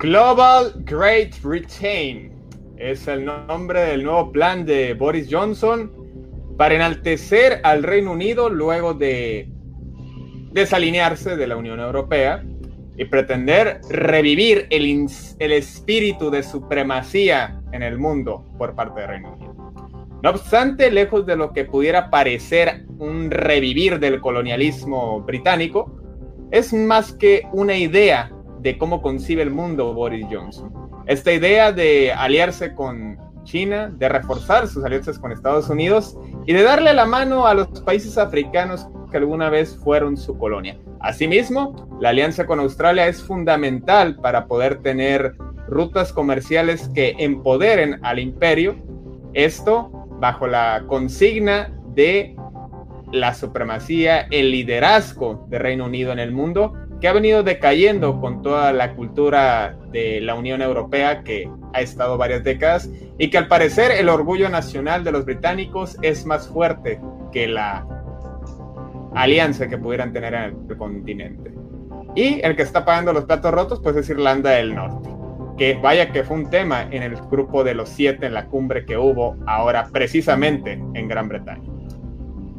Global 0.00 0.72
Great 0.86 1.42
Britain 1.42 2.32
es 2.78 3.06
el 3.06 3.26
nombre 3.26 3.80
del 3.80 4.02
nuevo 4.02 4.32
plan 4.32 4.64
de 4.64 4.94
Boris 4.94 5.28
Johnson 5.30 5.92
para 6.56 6.74
enaltecer 6.74 7.60
al 7.64 7.82
Reino 7.82 8.12
Unido 8.12 8.48
luego 8.48 8.94
de 8.94 9.46
desalinearse 10.52 11.36
de 11.36 11.46
la 11.46 11.58
Unión 11.58 11.80
Europea 11.80 12.42
y 12.96 13.04
pretender 13.04 13.82
revivir 13.90 14.68
el, 14.70 15.06
el 15.38 15.52
espíritu 15.52 16.30
de 16.30 16.44
supremacía 16.44 17.60
en 17.72 17.82
el 17.82 17.98
mundo 17.98 18.46
por 18.56 18.74
parte 18.74 19.00
del 19.00 19.08
Reino 19.10 19.34
Unido. 19.34 19.54
No 20.22 20.30
obstante, 20.30 20.90
lejos 20.90 21.26
de 21.26 21.36
lo 21.36 21.52
que 21.52 21.66
pudiera 21.66 22.08
parecer 22.08 22.86
un 22.98 23.30
revivir 23.30 24.00
del 24.00 24.22
colonialismo 24.22 25.20
británico, 25.20 25.94
es 26.50 26.72
más 26.72 27.12
que 27.12 27.42
una 27.52 27.76
idea 27.76 28.32
de 28.60 28.78
cómo 28.78 29.02
concibe 29.02 29.42
el 29.42 29.50
mundo 29.50 29.94
Boris 29.94 30.26
Johnson. 30.30 30.72
Esta 31.06 31.32
idea 31.32 31.72
de 31.72 32.12
aliarse 32.12 32.74
con 32.74 33.18
China, 33.44 33.92
de 33.96 34.08
reforzar 34.08 34.68
sus 34.68 34.84
alianzas 34.84 35.18
con 35.18 35.32
Estados 35.32 35.68
Unidos 35.68 36.16
y 36.46 36.52
de 36.52 36.62
darle 36.62 36.92
la 36.92 37.06
mano 37.06 37.46
a 37.46 37.54
los 37.54 37.68
países 37.82 38.18
africanos 38.18 38.86
que 39.10 39.16
alguna 39.16 39.50
vez 39.50 39.76
fueron 39.82 40.16
su 40.16 40.38
colonia. 40.38 40.78
Asimismo, 41.00 41.88
la 42.00 42.10
alianza 42.10 42.46
con 42.46 42.60
Australia 42.60 43.08
es 43.08 43.22
fundamental 43.22 44.16
para 44.16 44.46
poder 44.46 44.82
tener 44.82 45.34
rutas 45.66 46.12
comerciales 46.12 46.88
que 46.94 47.16
empoderen 47.18 47.98
al 48.02 48.18
imperio, 48.18 48.76
esto 49.32 49.90
bajo 50.20 50.46
la 50.46 50.84
consigna 50.86 51.72
de 51.94 52.36
la 53.12 53.34
supremacía, 53.34 54.26
el 54.30 54.50
liderazgo 54.50 55.46
de 55.48 55.58
Reino 55.58 55.86
Unido 55.86 56.12
en 56.12 56.18
el 56.18 56.32
mundo 56.32 56.74
que 57.00 57.08
ha 57.08 57.12
venido 57.12 57.42
decayendo 57.42 58.20
con 58.20 58.42
toda 58.42 58.72
la 58.72 58.94
cultura 58.94 59.76
de 59.90 60.20
la 60.20 60.34
Unión 60.34 60.60
Europea 60.60 61.22
que 61.22 61.50
ha 61.72 61.80
estado 61.80 62.18
varias 62.18 62.44
décadas 62.44 62.90
y 63.18 63.30
que 63.30 63.38
al 63.38 63.48
parecer 63.48 63.90
el 63.92 64.08
orgullo 64.08 64.48
nacional 64.48 65.02
de 65.02 65.12
los 65.12 65.24
británicos 65.24 65.96
es 66.02 66.26
más 66.26 66.48
fuerte 66.48 67.00
que 67.32 67.46
la 67.46 67.86
alianza 69.14 69.68
que 69.68 69.78
pudieran 69.78 70.12
tener 70.12 70.34
en 70.34 70.56
el 70.68 70.76
continente. 70.76 71.52
Y 72.14 72.40
el 72.44 72.56
que 72.56 72.62
está 72.62 72.84
pagando 72.84 73.12
los 73.12 73.24
platos 73.24 73.52
rotos 73.52 73.80
pues 73.80 73.96
es 73.96 74.10
Irlanda 74.10 74.50
del 74.50 74.74
Norte, 74.74 75.08
que 75.56 75.74
vaya 75.74 76.12
que 76.12 76.24
fue 76.24 76.36
un 76.36 76.50
tema 76.50 76.82
en 76.90 77.02
el 77.02 77.16
grupo 77.16 77.64
de 77.64 77.74
los 77.74 77.88
siete 77.88 78.26
en 78.26 78.34
la 78.34 78.46
cumbre 78.46 78.84
que 78.84 78.98
hubo 78.98 79.36
ahora 79.46 79.88
precisamente 79.90 80.72
en 80.72 81.08
Gran 81.08 81.28
Bretaña. 81.28 81.79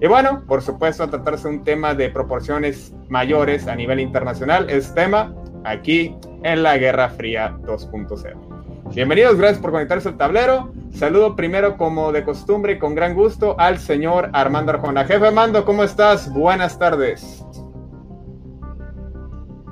Y 0.01 0.07
bueno, 0.07 0.44
por 0.47 0.63
supuesto, 0.63 1.07
tratarse 1.07 1.47
un 1.47 1.63
tema 1.63 1.94
de 1.94 2.09
proporciones 2.09 2.91
mayores 3.07 3.67
a 3.67 3.75
nivel 3.75 4.00
internacional, 4.00 4.67
es 4.67 4.95
tema 4.95 5.31
aquí 5.63 6.16
en 6.41 6.63
la 6.63 6.75
Guerra 6.79 7.09
Fría 7.09 7.56
2.0. 7.62 8.95
Bienvenidos, 8.95 9.38
gracias 9.38 9.61
por 9.61 9.69
conectarse 9.69 10.09
al 10.09 10.17
tablero. 10.17 10.73
Saludo 10.91 11.35
primero, 11.35 11.78
como 11.78 12.11
de 12.11 12.23
costumbre 12.23 12.79
con 12.79 12.95
gran 12.95 13.13
gusto, 13.13 13.56
al 13.59 13.78
señor 13.78 14.31
Armando 14.34 14.72
Arjona. 14.72 15.06
Jefe 15.06 15.28
Armando, 15.28 15.63
¿cómo 15.66 15.84
estás? 15.84 16.34
Buenas 16.34 16.79
tardes. 16.79 17.45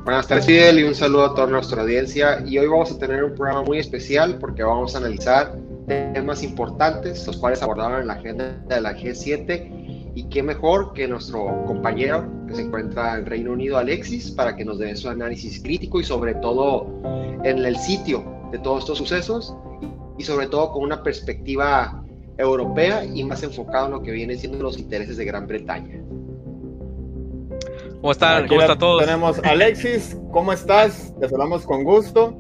Buenas 0.03 0.27
tardes, 0.27 0.45
Fidel, 0.45 0.77
y 0.77 0.83
un 0.83 0.93
saludo 0.93 1.25
a 1.25 1.33
toda 1.33 1.47
nuestra 1.47 1.81
audiencia. 1.81 2.43
Y 2.45 2.59
hoy 2.59 2.67
vamos 2.67 2.91
a 2.91 2.99
tener 2.99 3.23
un 3.23 3.33
programa 3.33 3.63
muy 3.63 3.79
especial 3.79 4.37
porque 4.39 4.61
vamos 4.61 4.93
a 4.93 4.99
analizar 4.99 5.55
temas 5.87 6.43
importantes, 6.43 7.25
los 7.25 7.37
cuales 7.37 7.63
abordaron 7.63 8.01
en 8.01 8.07
la 8.07 8.13
agenda 8.13 8.51
de 8.67 8.79
la 8.79 8.93
G7 8.93 9.78
y 10.19 10.23
qué 10.23 10.43
mejor 10.43 10.91
que 10.91 11.07
nuestro 11.07 11.63
compañero 11.65 12.29
que 12.45 12.55
se 12.55 12.63
encuentra 12.63 13.17
en 13.17 13.25
Reino 13.25 13.53
Unido, 13.53 13.77
Alexis, 13.77 14.31
para 14.31 14.53
que 14.53 14.65
nos 14.65 14.77
dé 14.77 14.93
su 14.97 15.07
análisis 15.07 15.63
crítico 15.63 16.01
y 16.01 16.03
sobre 16.03 16.35
todo 16.35 16.87
en 17.45 17.63
el 17.63 17.77
sitio 17.77 18.25
de 18.51 18.59
todos 18.59 18.79
estos 18.79 18.97
sucesos 18.97 19.55
y 20.17 20.23
sobre 20.23 20.47
todo 20.47 20.73
con 20.73 20.83
una 20.83 21.01
perspectiva 21.03 22.03
europea 22.37 23.05
y 23.05 23.23
más 23.23 23.43
enfocado 23.43 23.85
en 23.85 23.91
lo 23.93 24.01
que 24.01 24.11
vienen 24.11 24.37
siendo 24.37 24.61
los 24.61 24.77
intereses 24.77 25.15
de 25.15 25.23
Gran 25.23 25.47
Bretaña. 25.47 26.01
¿Cómo 28.01 28.11
están? 28.11 28.45
¿Cómo 28.49 28.59
están 28.59 28.79
todos? 28.79 29.05
Tenemos 29.05 29.39
Alexis, 29.45 30.17
¿cómo 30.33 30.51
estás? 30.51 31.13
Te 31.17 31.29
saludamos 31.29 31.65
con 31.65 31.85
gusto. 31.85 32.31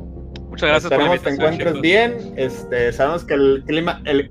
Muchas 0.49 0.67
gracias 0.67 0.91
Esperemos 0.91 1.19
por 1.19 1.31
la 1.31 1.37
te 1.37 1.43
encuentres 1.43 1.81
bien. 1.81 2.33
Este, 2.35 2.91
sabemos 2.91 3.23
que 3.23 3.35
el 3.35 3.63
clima, 3.65 4.01
el... 4.03 4.29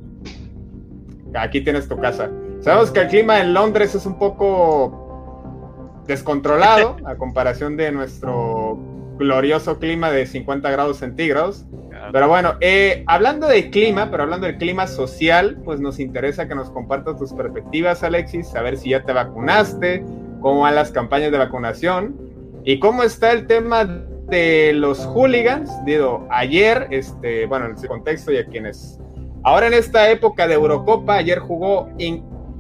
aquí 1.35 1.63
tienes 1.63 1.89
tu 1.89 1.99
casa. 1.99 2.31
Sabemos 2.61 2.91
que 2.91 3.01
el 3.01 3.09
clima 3.09 3.41
en 3.41 3.55
Londres 3.55 3.95
es 3.95 4.05
un 4.05 4.19
poco 4.19 6.03
descontrolado 6.07 6.97
a 7.07 7.17
comparación 7.17 7.77
de 7.77 7.93
nuestro 7.93 8.79
glorioso 9.17 9.79
clima 9.79 10.11
de 10.11 10.27
50 10.27 10.71
grados 10.71 10.99
centígrados. 10.99 11.65
Pero 12.13 12.29
bueno, 12.29 12.55
eh, 12.61 13.05
hablando 13.07 13.49
de 13.49 13.71
clima, 13.71 14.11
pero 14.11 14.23
hablando 14.23 14.47
del 14.47 14.57
clima 14.57 14.87
social, 14.87 15.61
pues 15.65 15.81
nos 15.81 15.99
interesa 15.99 16.49
que 16.49 16.55
nos 16.55 16.71
compartas 16.71 17.19
tus 17.19 17.33
perspectivas, 17.33 18.03
Alexis, 18.03 18.49
saber 18.49 18.77
si 18.77 18.91
ya 18.91 19.03
te 19.03 19.13
vacunaste, 19.13 20.05
cómo 20.41 20.61
van 20.61 20.75
las 20.75 20.91
campañas 20.93 21.33
de 21.33 21.39
vacunación 21.39 22.17
y 22.65 22.79
cómo 22.79 23.03
está 23.03 23.33
el 23.33 23.47
tema 23.47 23.85
de 23.85 24.73
los 24.75 25.05
hooligans. 25.07 25.71
Digo, 25.85 26.27
ayer, 26.31 26.87
este, 26.91 27.47
bueno, 27.47 27.67
en 27.67 27.73
ese 27.73 27.89
contexto 27.89 28.33
y 28.33 28.39
a 28.39 28.47
quienes 28.47 28.99
ahora 29.43 29.67
en 29.67 29.75
esta 29.75 30.11
época 30.11 30.47
de 30.47 30.55
Eurocopa, 30.55 31.17
ayer 31.17 31.39
jugó 31.39 31.89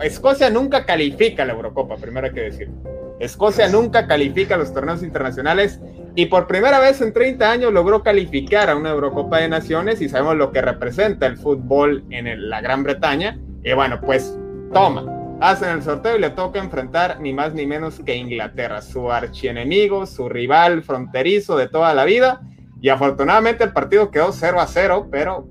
Escocia 0.01 0.49
nunca 0.49 0.87
califica 0.87 1.43
a 1.43 1.47
la 1.47 1.55
Eurocopa, 1.55 1.97
primero 1.97 2.27
hay 2.27 2.33
que 2.33 2.43
decir. 2.43 2.71
Escocia 3.19 3.69
nunca 3.69 4.07
califica 4.07 4.55
a 4.55 4.59
los 4.59 4.73
torneos 4.73 5.03
internacionales 5.03 5.81
y 6.15 6.27
por 6.27 6.47
primera 6.47 6.79
vez 6.79 7.01
en 7.01 7.13
30 7.13 7.51
años 7.51 7.73
logró 7.73 8.05
calificar 8.05 8.71
a 8.71 8.77
una 8.77 8.91
Eurocopa 8.91 9.39
de 9.39 9.49
Naciones 9.49 10.01
y 10.01 10.09
sabemos 10.09 10.37
lo 10.37 10.53
que 10.53 10.63
representa 10.63 11.27
el 11.27 11.37
fútbol 11.37 12.05
en 12.11 12.49
la 12.49 12.61
Gran 12.61 12.85
Bretaña. 12.85 13.41
Y 13.65 13.73
bueno, 13.73 14.01
pues 14.01 14.39
toma, 14.73 15.05
hacen 15.41 15.71
el 15.71 15.83
sorteo 15.83 16.17
y 16.17 16.21
le 16.21 16.31
toca 16.31 16.61
enfrentar 16.61 17.21
ni 17.21 17.33
más 17.33 17.53
ni 17.55 17.67
menos 17.67 17.99
que 17.99 18.15
Inglaterra, 18.15 18.83
su 18.83 19.11
archienemigo, 19.11 20.07
su 20.07 20.29
rival 20.29 20.85
fronterizo 20.85 21.57
de 21.57 21.69
toda 21.69 21.93
la 21.93 22.05
vida. 22.05 22.41
Y 22.81 22.89
afortunadamente 22.91 23.65
el 23.65 23.73
partido 23.73 24.13
quedó 24.13 24.31
0 24.31 24.61
a 24.61 24.67
0, 24.69 25.09
pero 25.11 25.49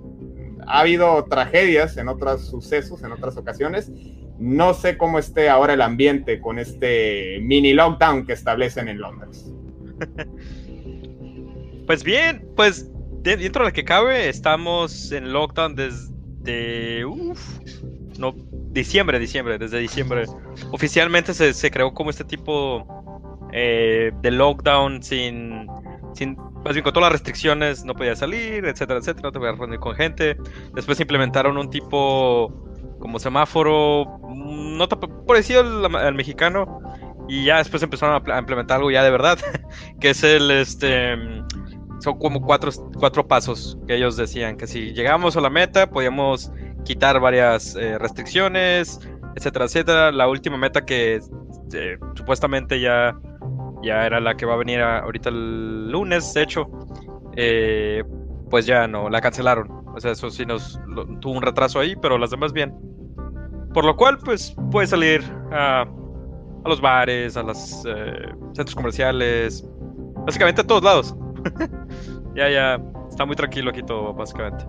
ha 0.65 0.79
habido 0.79 1.25
tragedias 1.25 1.97
en 1.97 2.07
otros 2.07 2.45
sucesos, 2.45 3.03
en 3.03 3.11
otras 3.11 3.35
ocasiones. 3.35 3.91
No 4.39 4.73
sé 4.73 4.97
cómo 4.97 5.19
esté 5.19 5.49
ahora 5.49 5.73
el 5.73 5.81
ambiente 5.81 6.39
con 6.39 6.59
este 6.59 7.39
mini 7.41 7.73
lockdown 7.73 8.25
que 8.25 8.33
establecen 8.33 8.87
en 8.87 8.99
Londres. 8.99 9.51
Pues 11.87 12.03
bien, 12.03 12.45
pues 12.57 12.91
dentro 13.21 13.63
de 13.63 13.69
lo 13.69 13.73
que 13.73 13.85
cabe, 13.85 14.27
estamos 14.27 15.11
en 15.13 15.31
lockdown 15.31 15.73
desde. 15.73 17.05
no, 18.19 18.35
diciembre, 18.71 19.19
diciembre, 19.19 19.57
desde 19.57 19.79
diciembre. 19.79 20.25
Oficialmente 20.71 21.33
se, 21.33 21.53
se 21.53 21.71
creó 21.71 21.93
como 21.93 22.09
este 22.09 22.25
tipo 22.25 22.85
eh, 23.53 24.11
de 24.21 24.31
lockdown 24.31 25.01
sin, 25.01 25.67
sin, 26.13 26.35
más 26.35 26.73
bien 26.73 26.83
con 26.83 26.91
todas 26.91 27.05
las 27.05 27.13
restricciones, 27.13 27.85
no 27.85 27.93
podía 27.93 28.17
salir, 28.17 28.65
etcétera, 28.65 28.99
etcétera, 28.99 29.29
no 29.29 29.31
te 29.31 29.47
a 29.47 29.53
reunir 29.53 29.79
con 29.79 29.95
gente. 29.95 30.35
Después 30.75 30.99
implementaron 30.99 31.57
un 31.57 31.69
tipo 31.69 32.66
como 32.99 33.19
semáforo, 33.19 34.19
no 34.27 34.87
parecido 35.27 35.61
al, 35.61 36.15
mexicano, 36.15 36.81
y 37.27 37.45
ya 37.45 37.57
después 37.57 37.83
empezaron 37.83 38.21
a, 38.29 38.39
implementar 38.39 38.77
algo 38.77 38.91
ya 38.91 39.03
de 39.03 39.11
verdad, 39.11 39.37
que 39.99 40.11
es 40.11 40.23
el, 40.23 40.51
este, 40.51 41.15
son 41.99 42.17
como 42.19 42.41
cuatro, 42.41 42.71
cuatro 42.97 43.27
pasos 43.27 43.77
que 43.87 43.95
ellos 43.95 44.17
decían, 44.17 44.57
que 44.57 44.67
si 44.67 44.93
llegamos 44.93 45.35
a 45.37 45.41
la 45.41 45.49
meta 45.49 45.89
podíamos 45.89 46.51
quitar 46.85 47.19
varias 47.19 47.75
eh, 47.75 47.97
restricciones, 47.97 48.99
etcétera, 49.35 49.65
etcétera. 49.65 50.11
La 50.11 50.27
última 50.27 50.57
meta 50.57 50.85
que 50.85 51.21
eh, 51.73 51.97
supuestamente 52.15 52.79
ya, 52.79 53.19
ya 53.83 54.05
era 54.05 54.19
la 54.19 54.35
que 54.35 54.45
va 54.45 54.53
a 54.53 54.57
venir 54.57 54.81
ahorita 54.81 55.29
el 55.29 55.91
lunes, 55.91 56.33
de 56.33 56.43
hecho, 56.43 56.67
eh, 57.35 58.03
pues 58.49 58.65
ya 58.65 58.87
no, 58.87 59.09
la 59.09 59.21
cancelaron. 59.21 59.86
O 59.97 59.99
sea, 59.99 60.11
eso 60.11 60.29
sí 60.29 60.45
nos 60.45 60.79
tuvo 61.21 61.33
un 61.33 61.41
retraso 61.41 61.79
ahí, 61.79 61.95
pero 61.95 62.19
las 62.19 62.29
demás 62.29 62.53
bien. 62.53 62.71
Por 63.73 63.83
lo 63.83 63.97
cual, 63.97 64.19
pues 64.19 64.55
puede 64.71 64.85
salir 64.85 65.23
a, 65.51 65.81
a 65.81 66.69
los 66.69 66.79
bares, 66.79 67.35
a 67.35 67.41
los 67.41 67.81
centros 68.53 68.75
comerciales, 68.75 69.67
básicamente 70.23 70.61
a 70.61 70.67
todos 70.67 70.83
lados. 70.83 71.15
ya, 72.35 72.47
ya, 72.47 72.79
está 73.09 73.25
muy 73.25 73.35
tranquilo 73.35 73.71
aquí 73.71 73.81
todo, 73.81 74.13
básicamente. 74.13 74.65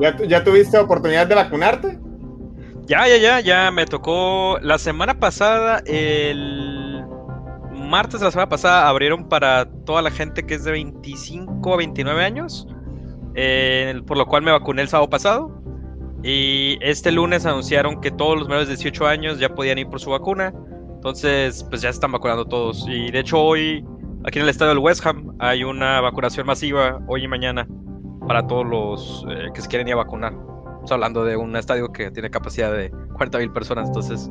¿Ya, 0.00 0.16
¿Ya 0.24 0.44
tuviste 0.44 0.78
oportunidad 0.78 1.26
de 1.26 1.34
vacunarte? 1.34 1.98
Ya, 2.86 3.08
ya, 3.08 3.16
ya, 3.16 3.40
ya 3.40 3.70
me 3.72 3.86
tocó 3.86 4.58
la 4.60 4.78
semana 4.78 5.18
pasada, 5.18 5.82
el 5.86 7.04
martes 7.72 8.20
de 8.20 8.26
la 8.26 8.30
semana 8.30 8.48
pasada 8.48 8.88
abrieron 8.88 9.28
para 9.28 9.68
toda 9.84 10.00
la 10.00 10.12
gente 10.12 10.46
que 10.46 10.54
es 10.54 10.64
de 10.64 10.70
25 10.72 11.74
a 11.74 11.76
29 11.76 12.24
años, 12.24 12.68
eh, 13.34 14.00
por 14.06 14.16
lo 14.16 14.26
cual 14.26 14.42
me 14.42 14.50
vacuné 14.50 14.82
el 14.82 14.88
sábado 14.88 15.10
pasado. 15.10 15.62
Y 16.22 16.78
este 16.80 17.12
lunes 17.12 17.44
anunciaron 17.44 18.00
que 18.00 18.10
todos 18.10 18.38
los 18.38 18.48
menores 18.48 18.68
de 18.68 18.76
18 18.76 19.06
años 19.06 19.38
ya 19.38 19.54
podían 19.54 19.78
ir 19.78 19.88
por 19.88 20.00
su 20.00 20.10
vacuna. 20.10 20.54
Entonces, 20.94 21.64
pues 21.68 21.82
ya 21.82 21.90
están 21.90 22.12
vacunando 22.12 22.46
todos. 22.46 22.86
Y 22.88 23.10
de 23.10 23.18
hecho 23.18 23.38
hoy 23.38 23.84
Aquí 24.26 24.38
en 24.38 24.44
el 24.44 24.48
estadio 24.48 24.70
del 24.70 24.78
West 24.78 25.04
Ham 25.04 25.36
hay 25.38 25.64
una 25.64 26.00
vacunación 26.00 26.46
masiva 26.46 26.98
hoy 27.08 27.24
y 27.24 27.28
mañana 27.28 27.68
para 28.26 28.46
todos 28.46 28.64
los 28.66 29.26
eh, 29.28 29.50
que 29.52 29.60
se 29.60 29.68
quieren 29.68 29.86
ir 29.86 29.92
a 29.92 29.96
vacunar. 29.98 30.32
Estamos 30.32 30.92
hablando 30.92 31.24
de 31.26 31.36
un 31.36 31.54
estadio 31.56 31.92
que 31.92 32.10
tiene 32.10 32.30
capacidad 32.30 32.72
de 32.72 32.90
40.000 32.90 33.52
personas, 33.52 33.88
entonces 33.88 34.30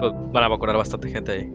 pues, 0.00 0.12
van 0.32 0.42
a 0.42 0.48
vacunar 0.48 0.76
bastante 0.76 1.08
gente 1.08 1.32
ahí. 1.32 1.52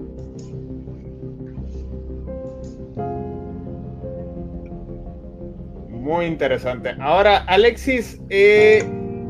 Muy 6.04 6.26
interesante. 6.26 6.98
Ahora, 7.00 7.46
Alexis, 7.48 8.20
eh, 8.30 8.84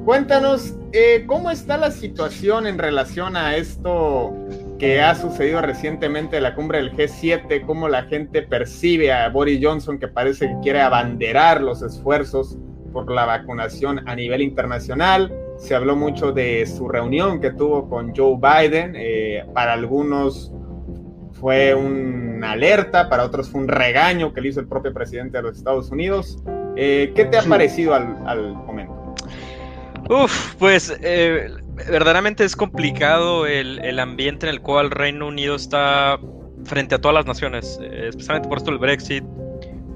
cuéntanos 0.06 0.75
eh, 0.92 1.24
cómo 1.28 1.52
está 1.52 1.78
la 1.78 1.92
situación 1.92 2.66
en 2.66 2.80
relación 2.80 3.38
a 3.38 3.56
esto 3.56 4.34
que 4.80 5.00
ha 5.00 5.14
sucedido 5.14 5.62
recientemente 5.62 6.38
en 6.38 6.44
la 6.44 6.56
cumbre 6.56 6.80
del 6.80 6.92
G7, 6.94 7.64
cómo 7.68 7.88
la 7.90 8.06
gente 8.06 8.42
percibe 8.42 9.14
a 9.14 9.30
Boris 9.30 9.60
Johnson 9.62 10.00
que 10.00 10.08
parece 10.08 10.48
que 10.48 10.56
quiere 10.64 10.81
abanderar 10.81 11.62
los 11.62 11.84
esfuerzos 11.84 12.58
por 12.92 13.12
la 13.12 13.26
vacunación 13.26 14.10
a 14.10 14.16
nivel 14.16 14.42
internacional. 14.42 15.31
Se 15.58 15.76
habló 15.76 15.96
mucho 15.96 16.31
de 16.31 16.66
su 16.66 16.90
reunión 16.90 17.40
que 17.40 17.52
tuvo 17.52 17.88
con 17.88 18.16
Joe 18.16 18.36
Biden. 18.42 18.94
Eh, 18.98 19.46
para 19.54 19.74
algunos 19.74 20.52
fue 21.34 21.76
una 21.76 22.54
alerta, 22.54 23.10
para 23.10 23.26
otros 23.26 23.48
fue 23.52 23.62
un 23.62 23.68
regaño 23.68 24.34
que 24.34 24.42
le 24.42 24.50
hizo 24.50 24.60
el 24.60 24.68
propio 24.68 24.92
presidente 24.92 25.38
de 25.38 25.44
los 25.44 25.56
Estados 25.56 25.92
Unidos. 25.92 26.44
Eh, 26.75 27.12
¿Qué 27.16 27.25
te 27.25 27.38
ha 27.38 27.44
parecido 27.44 27.94
al, 27.94 28.18
al 28.25 28.54
momento? 28.54 29.04
Uf, 30.10 30.56
pues 30.56 30.94
eh, 31.02 31.48
verdaderamente 31.88 32.44
es 32.44 32.56
complicado 32.56 33.46
el, 33.48 34.00
ambiente 34.00 34.48
en 34.48 34.54
el 34.54 34.62
cual 34.62 34.92
Reino 34.92 35.28
Unido 35.28 35.56
está 35.56 36.20
frente 36.66 36.96
a 36.96 37.00
todas 37.00 37.16
las 37.16 37.25
naciones, 37.25 37.80
eh, 37.81 38.08
especialmente 38.10 38.50
por 38.50 38.58
esto 38.58 38.72
el 38.72 38.80
Brexit. 38.80 39.24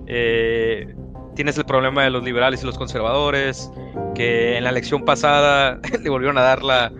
Eh, 0.07 0.95
tienes 1.35 1.57
el 1.57 1.65
problema 1.65 2.03
de 2.03 2.09
los 2.09 2.23
liberales 2.23 2.63
y 2.63 2.65
los 2.65 2.77
conservadores, 2.77 3.69
que 4.15 4.57
en 4.57 4.63
la 4.63 4.69
elección 4.69 5.03
pasada 5.03 5.79
le 6.01 6.09
volvieron 6.09 6.37
a 6.37 6.41
dar 6.41 6.63
la, 6.63 6.91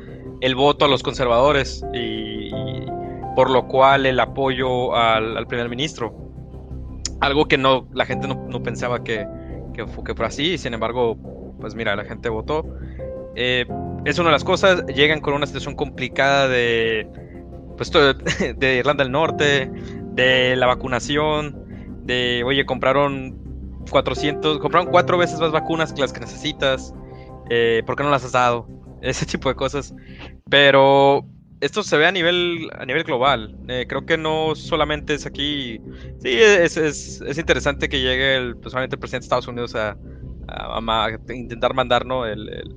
el 0.41 0.56
voto 0.56 0.85
a 0.85 0.88
los 0.89 1.01
conservadores 1.01 1.83
y, 1.94 2.51
por 3.35 3.50
lo 3.50 3.68
cual 3.68 4.06
el 4.06 4.19
apoyo 4.19 4.95
al, 4.95 5.47
primer 5.47 5.69
ministro. 5.69 6.13
Algo 7.21 7.47
que 7.47 7.57
no 7.57 7.88
la 7.94 8.06
gente 8.06 8.27
no, 8.27 8.63
pensaba 8.63 9.03
que, 9.03 9.25
que, 9.77 9.85
que 10.03 10.15
fuera 10.15 10.27
así, 10.27 10.57
sin 10.57 10.74
embargo, 10.74 11.18
pues 11.59 11.75
mira, 11.75 11.95
la 11.95 12.03
gente 12.03 12.29
votó. 12.29 12.65
Eh, 13.35 13.65
es 14.06 14.18
una 14.19 14.29
de 14.29 14.33
las 14.33 14.44
cosas. 14.44 14.85
Llegan 14.88 15.21
con 15.21 15.33
una 15.33 15.45
situación 15.45 15.75
complicada 15.75 16.47
de, 16.47 17.07
pues, 17.77 17.91
de 18.57 18.75
Irlanda 18.75 19.03
del 19.03 19.12
Norte, 19.12 19.71
de 20.13 20.56
la 20.56 20.65
vacunación, 20.65 22.03
de, 22.03 22.44
oye, 22.45 22.65
compraron 22.65 23.38
400, 23.89 24.59
compraron 24.59 24.89
cuatro 24.89 25.18
veces 25.18 25.39
más 25.39 25.51
vacunas 25.51 25.94
que 25.94 26.01
las 26.01 26.12
que 26.12 26.19
necesitas. 26.19 26.94
Eh, 27.50 27.83
¿Por 27.85 27.95
qué 27.95 28.03
no 28.03 28.09
las 28.09 28.25
has 28.25 28.33
dado? 28.33 28.68
Ese 29.01 29.25
tipo 29.25 29.50
de 29.50 29.56
cosas. 29.56 29.94
Pero 30.50 31.25
esto 31.62 31.83
se 31.83 31.98
ve 31.98 32.06
a 32.06 32.12
nivel, 32.12 32.69
a 32.77 32.86
nivel 32.86 33.04
global. 33.04 33.56
Eh, 33.68 33.86
creo 33.88 34.06
que 34.06 34.18
no 34.18 34.56
solamente 34.56 35.13
es 35.15 35.25
aquí. 35.25 35.81
Sí, 36.19 36.30
es, 36.30 36.77
es, 36.77 37.21
es 37.21 37.38
interesante 37.38 37.89
que 37.89 38.00
llegue 38.00 38.36
el, 38.36 38.57
pues, 38.57 38.74
el 38.75 38.89
presidente 38.89 39.19
de 39.19 39.25
Estados 39.25 39.48
Unidos 39.48 39.75
a, 39.75 39.98
intentar 41.30 41.74
mandarnos 41.74 42.25
el, 42.25 42.74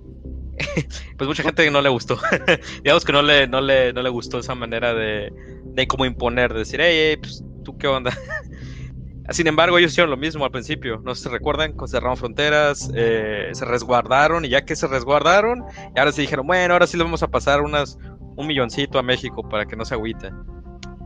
pues 1.16 1.28
mucha 1.28 1.42
gente 1.42 1.70
no 1.70 1.82
le 1.82 1.88
gustó. 1.88 2.18
Digamos 2.82 3.04
que 3.04 3.12
no 3.12 3.22
le, 3.22 3.46
no, 3.46 3.60
le, 3.60 3.92
no 3.92 4.02
le 4.02 4.08
gustó 4.08 4.38
esa 4.38 4.54
manera 4.54 4.94
de, 4.94 5.32
de 5.64 5.86
como 5.86 6.04
imponer, 6.04 6.52
de 6.52 6.60
decir, 6.60 6.80
hey, 6.82 7.16
pues 7.16 7.44
tú 7.64 7.76
qué 7.78 7.86
onda. 7.86 8.16
Sin 9.30 9.46
embargo, 9.46 9.78
ellos 9.78 9.92
hicieron 9.92 10.10
lo 10.10 10.16
mismo 10.16 10.44
al 10.44 10.50
principio. 10.50 11.00
No 11.04 11.14
se 11.14 11.28
recuerdan, 11.28 11.74
cerraron 11.86 12.16
fronteras, 12.16 12.90
eh, 12.94 13.50
se 13.52 13.64
resguardaron 13.64 14.44
y 14.44 14.48
ya 14.48 14.64
que 14.64 14.74
se 14.74 14.88
resguardaron, 14.88 15.64
y 15.94 15.98
ahora 15.98 16.10
sí 16.10 16.22
dijeron, 16.22 16.46
bueno, 16.48 16.72
ahora 16.72 16.88
sí 16.88 16.96
le 16.96 17.04
vamos 17.04 17.22
a 17.22 17.28
pasar 17.28 17.60
unas, 17.60 17.96
un 18.36 18.46
milloncito 18.46 18.98
a 18.98 19.02
México 19.02 19.48
para 19.48 19.66
que 19.66 19.76
no 19.76 19.84
se 19.84 19.94
agüite. 19.94 20.30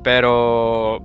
Pero, 0.02 1.00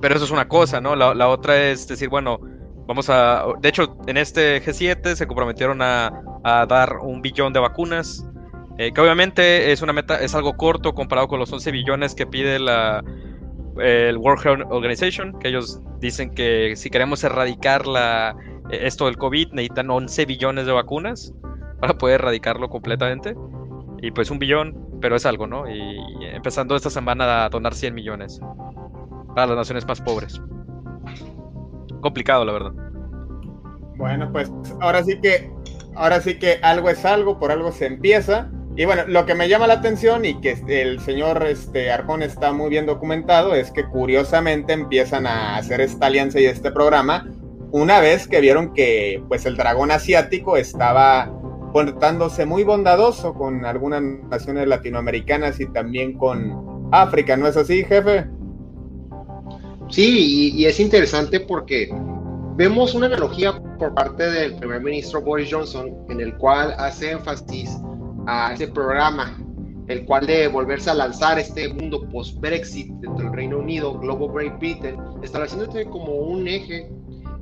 pero 0.00 0.14
eso 0.14 0.24
es 0.24 0.30
una 0.30 0.48
cosa, 0.48 0.80
¿no? 0.80 0.94
La, 0.96 1.28
otra 1.28 1.70
es 1.70 1.86
decir, 1.88 2.08
bueno, 2.08 2.38
Vamos 2.86 3.08
a. 3.08 3.46
De 3.60 3.70
hecho, 3.70 3.96
en 4.06 4.18
este 4.18 4.62
G7 4.62 5.14
se 5.14 5.26
comprometieron 5.26 5.80
a, 5.80 6.10
dar 6.68 6.98
un 6.98 7.22
billón 7.22 7.52
de 7.54 7.60
vacunas. 7.60 8.28
Eh, 8.76 8.92
que 8.92 9.00
obviamente 9.00 9.72
es 9.72 9.82
una 9.82 9.92
meta, 9.92 10.20
es 10.20 10.34
algo 10.34 10.56
corto 10.56 10.94
comparado 10.94 11.28
con 11.28 11.38
los 11.38 11.50
11 11.50 11.70
billones 11.70 12.14
que 12.14 12.26
pide 12.26 12.58
la, 12.58 13.02
el 13.78 14.18
World 14.18 14.44
Health 14.44 14.66
Organization, 14.70 15.38
que 15.38 15.48
ellos 15.48 15.80
dicen 16.00 16.34
que 16.34 16.74
si 16.76 16.90
queremos 16.90 17.22
erradicar 17.24 17.86
la, 17.86 18.36
esto 18.70 19.06
del 19.06 19.16
COVID 19.16 19.52
necesitan 19.52 19.90
11 19.90 20.26
billones 20.26 20.66
de 20.66 20.72
vacunas 20.72 21.32
para 21.80 21.96
poder 21.96 22.20
erradicarlo 22.20 22.68
completamente. 22.68 23.34
Y 24.04 24.10
pues 24.10 24.30
un 24.30 24.38
billón, 24.38 24.98
pero 25.00 25.16
es 25.16 25.24
algo, 25.24 25.46
¿no? 25.46 25.68
Y 25.68 25.96
empezando 26.34 26.76
esta 26.76 26.90
semana 26.90 27.44
a 27.44 27.48
donar 27.48 27.74
100 27.74 27.94
millones 27.94 28.40
para 29.34 29.46
las 29.48 29.56
naciones 29.56 29.86
más 29.86 30.00
pobres 30.00 30.40
complicado, 32.04 32.44
la 32.44 32.52
verdad. 32.52 32.72
Bueno, 33.96 34.30
pues 34.30 34.52
ahora 34.80 35.02
sí 35.02 35.18
que, 35.22 35.50
ahora 35.96 36.20
sí 36.20 36.38
que 36.38 36.58
algo 36.62 36.90
es 36.90 37.02
algo, 37.06 37.38
por 37.38 37.50
algo 37.50 37.72
se 37.72 37.86
empieza. 37.86 38.50
Y 38.76 38.84
bueno, 38.84 39.04
lo 39.06 39.24
que 39.24 39.34
me 39.34 39.48
llama 39.48 39.66
la 39.66 39.74
atención 39.74 40.26
y 40.26 40.38
que 40.40 40.58
el 40.68 41.00
señor 41.00 41.46
este, 41.46 41.90
Arjón 41.90 42.22
está 42.22 42.52
muy 42.52 42.68
bien 42.68 42.84
documentado 42.84 43.54
es 43.54 43.70
que 43.70 43.86
curiosamente 43.86 44.74
empiezan 44.74 45.26
a 45.26 45.56
hacer 45.56 45.80
esta 45.80 46.06
alianza 46.06 46.40
y 46.40 46.44
este 46.44 46.70
programa 46.70 47.26
una 47.70 48.00
vez 48.00 48.28
que 48.28 48.40
vieron 48.40 48.74
que 48.74 49.22
pues 49.28 49.46
el 49.46 49.56
dragón 49.56 49.90
asiático 49.90 50.56
estaba 50.56 51.32
portándose 51.74 52.46
muy 52.46 52.62
bondadoso 52.62 53.34
con 53.34 53.64
algunas 53.64 54.00
naciones 54.30 54.68
latinoamericanas 54.68 55.58
y 55.58 55.66
también 55.66 56.16
con 56.16 56.88
África, 56.92 57.36
¿no 57.36 57.48
es 57.48 57.56
así, 57.56 57.82
jefe? 57.82 58.26
Sí, 59.90 60.52
y, 60.54 60.66
es 60.66 60.78
interesante 60.78 61.40
porque 61.40 61.92
vemos 62.54 62.94
una 62.94 63.06
analogía 63.06 63.60
por 63.76 63.92
parte 63.92 64.22
del 64.30 64.54
primer 64.54 64.82
ministro 64.82 65.20
Boris 65.20 65.48
Johnson, 65.50 65.90
en 66.10 66.20
el 66.20 66.36
cual 66.36 66.76
hace 66.78 67.10
énfasis 67.10 67.76
a 68.28 68.52
este 68.52 68.68
programa, 68.68 69.36
el 69.88 70.04
cual 70.04 70.28
de 70.28 70.46
volverse 70.46 70.90
a 70.90 70.94
lanzar 70.94 71.40
este 71.40 71.74
mundo 71.74 72.08
post-Brexit 72.08 72.86
dentro 73.00 73.24
del 73.24 73.32
Reino 73.32 73.58
Unido, 73.58 73.98
Global 73.98 74.30
Great 74.32 74.60
Britain, 74.60 74.96
estableciéndose 75.24 75.86
como 75.86 76.12
un 76.14 76.46
eje, 76.46 76.88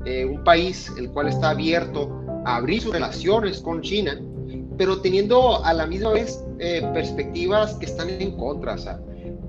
eh, 0.06 0.24
un 0.24 0.42
país 0.42 0.90
el 0.96 1.10
cual 1.10 1.28
está 1.28 1.50
abierto 1.50 2.21
abrir 2.44 2.82
sus 2.82 2.92
relaciones 2.92 3.60
con 3.60 3.80
China, 3.82 4.20
pero 4.76 5.00
teniendo 5.00 5.64
a 5.64 5.72
la 5.72 5.86
misma 5.86 6.10
vez 6.12 6.44
eh, 6.58 6.82
perspectivas 6.92 7.74
que 7.74 7.86
están 7.86 8.08
en 8.10 8.36
contra. 8.36 8.74
O 8.74 8.78
sea, 8.78 9.00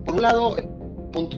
por 0.05 0.15
un 0.15 0.21
lado, 0.21 0.57
el 0.57 0.67
punto 1.11 1.37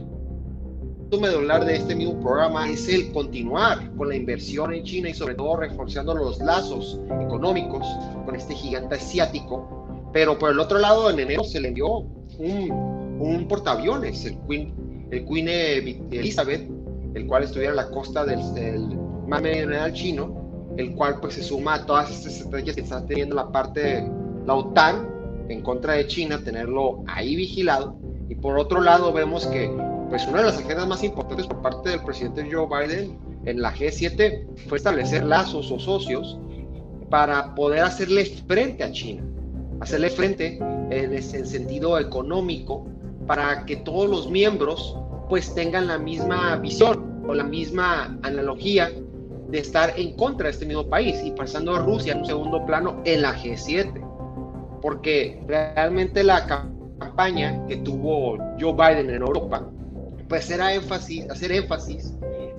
medular 1.19 1.63
de 1.65 1.77
este 1.77 1.95
mismo 1.95 2.19
programa 2.19 2.69
es 2.69 2.89
el 2.89 3.11
continuar 3.13 3.89
con 3.95 4.09
la 4.09 4.15
inversión 4.15 4.73
en 4.73 4.83
China 4.83 5.09
y 5.09 5.13
sobre 5.13 5.35
todo 5.35 5.55
reforzando 5.57 6.13
los 6.13 6.39
lazos 6.39 6.99
económicos 7.21 7.85
con 8.25 8.35
este 8.35 8.53
gigante 8.53 8.95
asiático. 8.95 10.09
Pero 10.11 10.37
por 10.37 10.51
el 10.51 10.59
otro 10.59 10.79
lado, 10.79 11.09
en 11.09 11.19
enero 11.19 11.43
se 11.43 11.59
le 11.59 11.69
envió 11.69 11.99
un, 12.37 13.17
un 13.19 13.47
portaaviones, 13.47 14.25
el 14.25 14.37
Queen, 14.47 15.07
el 15.11 15.25
Queen 15.25 15.47
Elizabeth, 16.11 16.69
el 17.13 17.27
cual 17.27 17.43
estuviera 17.43 17.71
en 17.71 17.77
la 17.77 17.89
costa 17.89 18.25
del, 18.25 18.53
del 18.53 18.97
mar 19.27 19.41
meridional 19.41 19.93
chino, 19.93 20.44
el 20.77 20.95
cual 20.95 21.19
pues 21.21 21.35
se 21.35 21.43
suma 21.43 21.75
a 21.75 21.85
todas 21.85 22.11
estas 22.11 22.37
estrategias 22.37 22.75
que 22.75 22.81
está 22.81 23.05
teniendo 23.05 23.35
la 23.35 23.51
parte 23.51 23.79
de 23.79 24.11
la 24.45 24.55
OTAN 24.55 25.07
en 25.49 25.61
contra 25.61 25.93
de 25.93 26.07
China, 26.07 26.41
tenerlo 26.43 27.03
ahí 27.07 27.35
vigilado. 27.35 27.95
Y 28.29 28.35
por 28.35 28.57
otro 28.57 28.81
lado 28.81 29.13
vemos 29.13 29.45
que 29.47 29.69
pues 30.09 30.27
una 30.27 30.39
de 30.39 30.45
las 30.45 30.57
agendas 30.57 30.87
más 30.87 31.03
importantes 31.03 31.47
por 31.47 31.61
parte 31.61 31.89
del 31.89 32.03
presidente 32.03 32.47
Joe 32.51 32.67
Biden 32.67 33.17
en 33.45 33.61
la 33.61 33.73
G7 33.73 34.45
fue 34.67 34.77
establecer 34.77 35.23
lazos 35.23 35.71
o 35.71 35.79
socios 35.79 36.37
para 37.09 37.53
poder 37.55 37.83
hacerle 37.83 38.25
frente 38.25 38.83
a 38.83 38.91
China, 38.91 39.23
hacerle 39.79 40.09
frente 40.09 40.57
en 40.89 41.13
ese 41.13 41.45
sentido 41.45 41.97
económico 41.99 42.85
para 43.27 43.65
que 43.65 43.77
todos 43.77 44.09
los 44.09 44.29
miembros 44.29 44.97
pues 45.29 45.53
tengan 45.55 45.87
la 45.87 45.97
misma 45.97 46.55
visión 46.57 47.23
o 47.27 47.33
la 47.33 47.43
misma 47.43 48.17
analogía 48.21 48.91
de 49.55 49.61
estar 49.61 49.93
en 49.97 50.17
contra 50.17 50.47
de 50.47 50.51
este 50.51 50.65
mismo 50.65 50.85
país 50.89 51.17
y 51.23 51.31
pasando 51.31 51.73
a 51.73 51.79
Rusia 51.79 52.11
en 52.11 52.19
un 52.19 52.25
segundo 52.25 52.65
plano 52.65 53.01
en 53.05 53.21
la 53.21 53.33
G7. 53.33 54.01
Porque 54.81 55.41
realmente 55.47 56.25
la 56.25 56.45
campaña 56.45 57.65
que 57.65 57.77
tuvo 57.77 58.37
Joe 58.59 58.73
Biden 58.73 59.09
en 59.09 59.21
Europa, 59.21 59.65
pues 60.27 60.51
era 60.51 60.73
énfasis, 60.73 61.29
hacer 61.29 61.53
énfasis 61.53 62.13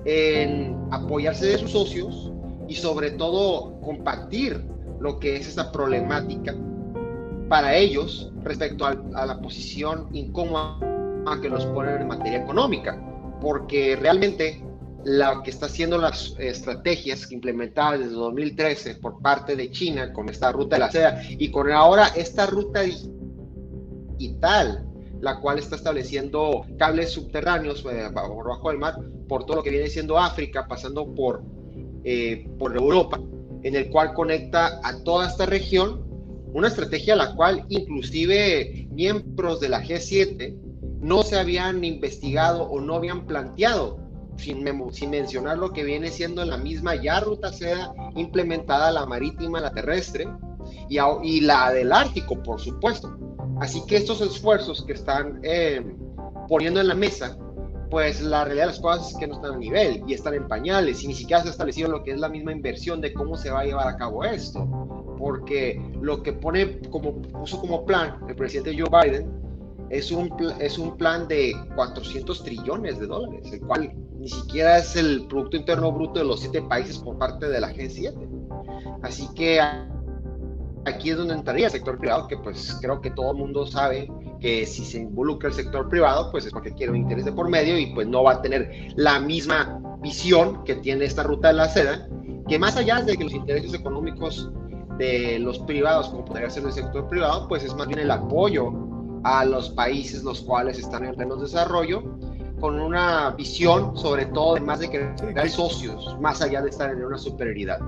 en 0.05 0.75
apoyarse 0.89 1.45
de 1.45 1.59
sus 1.59 1.71
socios 1.71 2.31
y 2.67 2.73
sobre 2.73 3.11
todo 3.11 3.79
compartir 3.81 4.65
lo 4.99 5.19
que 5.19 5.35
es 5.35 5.47
esa 5.47 5.71
problemática 5.71 6.55
para 7.47 7.75
ellos 7.75 8.31
respecto 8.43 8.87
a, 8.87 8.97
a 9.13 9.25
la 9.27 9.39
posición 9.39 10.07
incómoda 10.13 10.79
que 11.43 11.49
los 11.49 11.63
ponen 11.67 12.01
en 12.01 12.07
materia 12.07 12.39
económica. 12.39 12.99
Porque 13.39 13.95
realmente 13.95 14.66
la 15.03 15.41
que 15.43 15.51
está 15.51 15.67
haciendo 15.67 15.97
las 15.97 16.35
estrategias 16.39 17.31
implementadas 17.31 17.99
desde 17.99 18.13
2013 18.13 18.95
por 18.95 19.21
parte 19.21 19.55
de 19.55 19.71
China 19.71 20.11
con 20.11 20.29
esta 20.29 20.51
ruta 20.51 20.75
de 20.75 20.79
la 20.79 20.91
seda 20.91 21.21
y 21.29 21.49
con 21.51 21.71
ahora 21.71 22.07
esta 22.15 22.45
ruta 22.45 22.81
digital, 24.17 24.85
la 25.21 25.39
cual 25.39 25.59
está 25.59 25.75
estableciendo 25.75 26.65
cables 26.77 27.11
subterráneos 27.11 27.85
eh, 27.91 28.09
por 28.13 28.47
bajo 28.47 28.69
del 28.69 28.79
mar 28.79 28.95
por 29.27 29.45
todo 29.45 29.57
lo 29.57 29.63
que 29.63 29.69
viene 29.69 29.87
siendo 29.87 30.17
África, 30.17 30.67
pasando 30.67 31.13
por, 31.13 31.43
eh, 32.03 32.47
por 32.57 32.75
Europa, 32.75 33.19
en 33.63 33.75
el 33.75 33.89
cual 33.89 34.13
conecta 34.13 34.79
a 34.83 35.03
toda 35.03 35.27
esta 35.27 35.45
región, 35.45 36.05
una 36.53 36.69
estrategia 36.69 37.15
la 37.15 37.35
cual 37.35 37.65
inclusive 37.69 38.87
miembros 38.91 39.59
de 39.59 39.69
la 39.69 39.83
G7 39.83 40.55
no 41.01 41.23
se 41.23 41.37
habían 41.37 41.83
investigado 41.83 42.63
o 42.63 42.79
no 42.79 42.95
habían 42.95 43.25
planteado 43.27 44.06
sin, 44.37 44.93
sin, 44.93 45.09
mencionar 45.09 45.57
lo 45.57 45.71
que 45.71 45.83
viene 45.83 46.09
siendo 46.09 46.43
la 46.45 46.57
misma 46.57 46.95
ya 46.95 47.19
ruta 47.19 47.51
seda 47.51 47.93
implementada, 48.15 48.91
la 48.91 49.05
marítima, 49.05 49.59
la 49.59 49.71
terrestre 49.71 50.27
y, 50.89 50.97
y 51.23 51.41
la 51.41 51.71
del 51.71 51.91
Ártico, 51.91 52.41
por 52.41 52.59
supuesto. 52.59 53.17
Así 53.59 53.83
que 53.87 53.97
estos 53.97 54.21
esfuerzos 54.21 54.83
que 54.85 54.93
están 54.93 55.39
eh, 55.43 55.83
poniendo 56.47 56.79
en 56.79 56.87
la 56.87 56.95
mesa, 56.95 57.37
pues 57.89 58.21
la 58.21 58.43
realidad 58.43 58.65
de 58.65 58.71
las 58.71 58.79
cosas 58.79 59.11
es 59.11 59.17
que 59.17 59.27
no 59.27 59.35
están 59.35 59.53
a 59.53 59.57
nivel 59.57 60.03
y 60.07 60.13
están 60.13 60.33
en 60.33 60.47
pañales 60.47 61.03
y 61.03 61.07
ni 61.07 61.13
siquiera 61.13 61.41
se 61.41 61.47
ha 61.49 61.51
establecido 61.51 61.89
lo 61.89 62.03
que 62.03 62.11
es 62.11 62.19
la 62.19 62.29
misma 62.29 62.51
inversión 62.51 63.01
de 63.01 63.13
cómo 63.13 63.37
se 63.37 63.49
va 63.49 63.61
a 63.61 63.65
llevar 63.65 63.87
a 63.87 63.97
cabo 63.97 64.23
esto. 64.23 64.65
Porque 65.17 65.81
lo 65.99 66.21
que 66.21 66.33
pone 66.33 66.79
como, 66.89 67.21
puso 67.21 67.59
como 67.59 67.85
plan 67.85 68.19
el 68.27 68.35
presidente 68.35 68.77
Joe 68.77 68.89
Biden 68.89 69.31
es 69.89 70.11
un, 70.11 70.31
es 70.59 70.77
un 70.77 70.97
plan 70.97 71.27
de 71.27 71.55
400 71.75 72.43
trillones 72.43 72.99
de 72.99 73.07
dólares, 73.07 73.51
el 73.51 73.61
cual 73.61 73.93
ni 74.27 74.33
siquiera 74.33 74.77
es 74.77 74.93
el 74.97 75.25
Producto 75.27 75.55
Interno 75.55 75.89
Bruto 75.89 76.19
de 76.19 76.25
los 76.25 76.41
siete 76.41 76.61
países 76.61 76.97
por 76.97 77.17
parte 77.17 77.47
de 77.47 77.61
la 77.61 77.73
G7. 77.73 78.13
Así 79.01 79.25
que 79.33 79.61
aquí 80.83 81.11
es 81.11 81.15
donde 81.15 81.33
entraría 81.33 81.67
el 81.67 81.71
sector 81.71 81.97
privado, 81.97 82.27
que 82.27 82.35
pues 82.35 82.77
creo 82.81 82.99
que 82.99 83.11
todo 83.11 83.31
el 83.31 83.37
mundo 83.37 83.65
sabe 83.65 84.11
que 84.41 84.65
si 84.65 84.83
se 84.83 84.97
involucra 84.97 85.47
el 85.47 85.55
sector 85.55 85.87
privado, 85.87 86.29
pues 86.29 86.45
es 86.45 86.51
porque 86.51 86.73
quiere 86.73 86.91
un 86.91 86.97
interés 86.97 87.23
de 87.23 87.31
por 87.31 87.47
medio 87.47 87.79
y 87.79 87.85
pues 87.93 88.05
no 88.05 88.21
va 88.23 88.33
a 88.33 88.41
tener 88.41 88.91
la 88.97 89.17
misma 89.21 89.81
visión 90.01 90.61
que 90.65 90.75
tiene 90.75 91.05
esta 91.05 91.23
ruta 91.23 91.47
de 91.47 91.53
la 91.53 91.69
seda, 91.69 92.09
que 92.49 92.59
más 92.59 92.75
allá 92.75 93.01
de 93.03 93.15
que 93.15 93.23
los 93.23 93.33
intereses 93.33 93.73
económicos 93.73 94.51
de 94.97 95.39
los 95.39 95.57
privados, 95.59 96.09
como 96.09 96.25
podría 96.25 96.49
ser 96.49 96.65
el 96.65 96.73
sector 96.73 97.07
privado, 97.07 97.47
pues 97.47 97.63
es 97.63 97.73
más 97.75 97.87
bien 97.87 97.99
el 97.99 98.11
apoyo 98.11 98.73
a 99.23 99.45
los 99.45 99.69
países 99.69 100.21
los 100.23 100.41
cuales 100.41 100.79
están 100.79 101.05
en 101.05 101.15
pleno 101.15 101.37
desarrollo 101.37 102.03
con 102.59 102.79
una 102.79 103.31
visión, 103.31 103.95
sobre 103.97 104.25
todo, 104.27 104.55
de 104.55 104.61
más 104.61 104.79
de 104.79 104.89
que 104.89 105.09
hay 105.35 105.49
socios, 105.49 106.17
más 106.19 106.41
allá 106.41 106.61
de 106.61 106.69
estar 106.69 106.91
en 106.91 107.03
una 107.03 107.17
superioridad. 107.17 107.79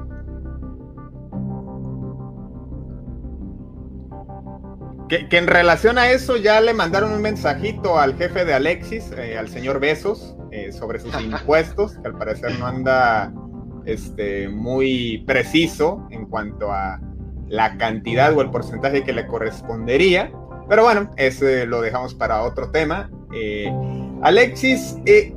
Que, 5.09 5.27
en 5.31 5.47
relación 5.47 5.97
a 5.97 6.11
eso 6.11 6.37
ya 6.37 6.61
le 6.61 6.75
mandaron 6.75 7.11
un 7.11 7.21
mensajito 7.21 7.97
al 7.97 8.15
jefe 8.15 8.45
de 8.45 8.53
Alexis, 8.53 9.11
eh, 9.17 9.39
al 9.39 9.47
señor 9.49 9.79
Besos, 9.79 10.35
eh, 10.51 10.71
sobre 10.71 10.99
sus 10.99 11.19
impuestos, 11.21 11.97
que 11.97 12.07
al 12.07 12.15
parecer 12.15 12.59
no 12.59 12.67
anda 12.67 13.33
este, 13.85 14.49
muy 14.49 15.23
preciso 15.25 16.07
en 16.11 16.27
cuanto 16.27 16.71
a 16.71 17.01
la 17.47 17.75
cantidad 17.77 18.37
o 18.37 18.41
el 18.41 18.51
porcentaje 18.51 19.03
que 19.03 19.13
le 19.13 19.25
correspondería. 19.25 20.31
Pero 20.69 20.83
bueno, 20.83 21.09
ese 21.17 21.65
lo 21.65 21.81
dejamos 21.81 22.13
para 22.13 22.43
otro 22.43 22.69
tema. 22.69 23.09
Eh, 23.33 23.71
Alexis, 24.21 24.97
eh, 25.05 25.33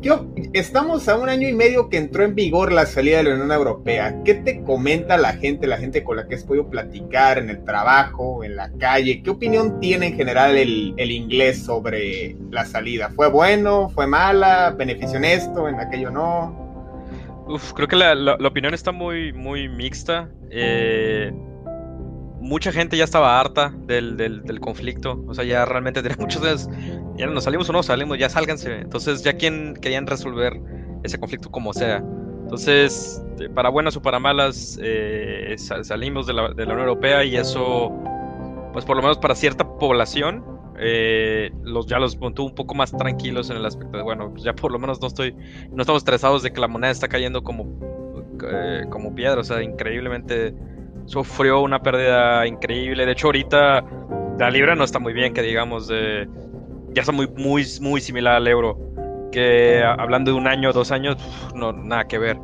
estamos 0.54 1.08
a 1.08 1.16
un 1.16 1.28
año 1.28 1.48
y 1.48 1.52
medio 1.52 1.88
que 1.88 1.98
entró 1.98 2.24
en 2.24 2.34
vigor 2.34 2.72
la 2.72 2.84
salida 2.84 3.18
de 3.18 3.24
la 3.24 3.34
Unión 3.34 3.52
Europea. 3.52 4.22
¿Qué 4.24 4.34
te 4.34 4.60
comenta 4.64 5.16
la 5.16 5.34
gente, 5.34 5.68
la 5.68 5.76
gente 5.78 6.02
con 6.02 6.16
la 6.16 6.26
que 6.26 6.34
has 6.34 6.42
podido 6.42 6.68
platicar 6.68 7.38
en 7.38 7.48
el 7.48 7.62
trabajo, 7.62 8.42
en 8.42 8.56
la 8.56 8.72
calle? 8.80 9.22
¿Qué 9.22 9.30
opinión 9.30 9.78
tiene 9.78 10.08
en 10.08 10.16
general 10.16 10.56
el, 10.56 10.98
inglés 10.98 11.62
sobre 11.62 12.36
la 12.50 12.64
salida? 12.64 13.10
¿Fue 13.14 13.28
bueno? 13.28 13.88
¿Fue 13.88 14.08
mala? 14.08 14.74
¿Benefició 14.76 15.18
en 15.18 15.26
esto? 15.26 15.68
¿En 15.68 15.78
aquello 15.78 16.10
no? 16.10 17.44
Uf, 17.46 17.72
creo 17.74 17.86
que 17.86 17.96
la, 17.96 18.34
opinión 18.44 18.74
está 18.74 18.90
muy, 18.90 19.32
muy 19.32 19.68
mixta. 19.68 20.28
Eh, 20.50 21.32
mucha 22.40 22.72
gente 22.72 22.96
ya 22.96 23.04
estaba 23.04 23.38
harta 23.38 23.72
del, 23.86 24.16
del, 24.16 24.60
conflicto. 24.60 25.24
O 25.28 25.34
sea, 25.34 25.44
ya 25.44 25.64
realmente 25.64 26.02
tenía 26.02 26.16
muchos. 26.20 26.68
Ya 27.22 27.28
nos 27.28 27.44
salimos 27.44 27.70
o 27.70 27.72
no 27.72 27.84
salimos, 27.84 28.18
ya 28.18 28.28
sálganse. 28.28 28.80
Entonces, 28.80 29.22
ya 29.22 29.34
quien 29.34 29.74
querían 29.74 30.08
resolver 30.08 30.60
ese 31.04 31.20
conflicto 31.20 31.52
como 31.52 31.72
sea. 31.72 32.02
Entonces, 32.42 33.24
para 33.54 33.68
buenas 33.68 33.96
o 33.96 34.02
para 34.02 34.18
malas, 34.18 34.76
eh, 34.82 35.54
salimos 35.56 36.26
de 36.26 36.32
la, 36.32 36.52
de 36.52 36.66
la, 36.66 36.72
Unión 36.72 36.88
Europea 36.88 37.22
y 37.22 37.36
eso, 37.36 37.92
pues 38.72 38.84
por 38.84 38.96
lo 38.96 39.02
menos 39.02 39.18
para 39.18 39.36
cierta 39.36 39.64
población, 39.78 40.44
eh, 40.80 41.52
los, 41.62 41.86
ya 41.86 42.00
los 42.00 42.18
mantuvo 42.18 42.48
un 42.48 42.56
poco 42.56 42.74
más 42.74 42.90
tranquilos 42.90 43.50
en 43.50 43.58
el 43.58 43.66
aspecto 43.66 43.98
de, 43.98 44.02
bueno, 44.02 44.30
pues 44.32 44.42
ya 44.42 44.52
por 44.52 44.72
lo 44.72 44.80
menos 44.80 45.00
no 45.00 45.06
estoy, 45.06 45.32
no 45.70 45.82
estamos 45.82 46.00
estresados 46.00 46.42
de 46.42 46.52
que 46.52 46.60
la 46.60 46.66
moneda 46.66 46.90
está 46.90 47.06
cayendo 47.06 47.44
como, 47.44 47.78
eh, 48.50 48.82
como 48.90 49.14
piedra, 49.14 49.42
o 49.42 49.44
sea, 49.44 49.62
increíblemente 49.62 50.56
sufrió 51.04 51.60
una 51.60 51.80
pérdida 51.84 52.48
increíble. 52.48 53.06
De 53.06 53.12
hecho, 53.12 53.28
ahorita 53.28 53.84
la 54.40 54.50
libra 54.50 54.74
no 54.74 54.82
está 54.82 54.98
muy 54.98 55.12
bien, 55.12 55.32
que 55.32 55.42
digamos, 55.42 55.88
ya 56.94 57.02
está 57.02 57.12
muy, 57.12 57.28
muy, 57.28 57.64
muy 57.80 58.00
similar 58.00 58.36
al 58.36 58.48
euro. 58.48 58.78
Que 59.30 59.82
hablando 59.82 60.30
de 60.30 60.36
un 60.36 60.46
año, 60.46 60.72
dos 60.72 60.90
años, 60.90 61.16
no, 61.54 61.72
nada 61.72 62.06
que 62.06 62.18
ver. 62.18 62.38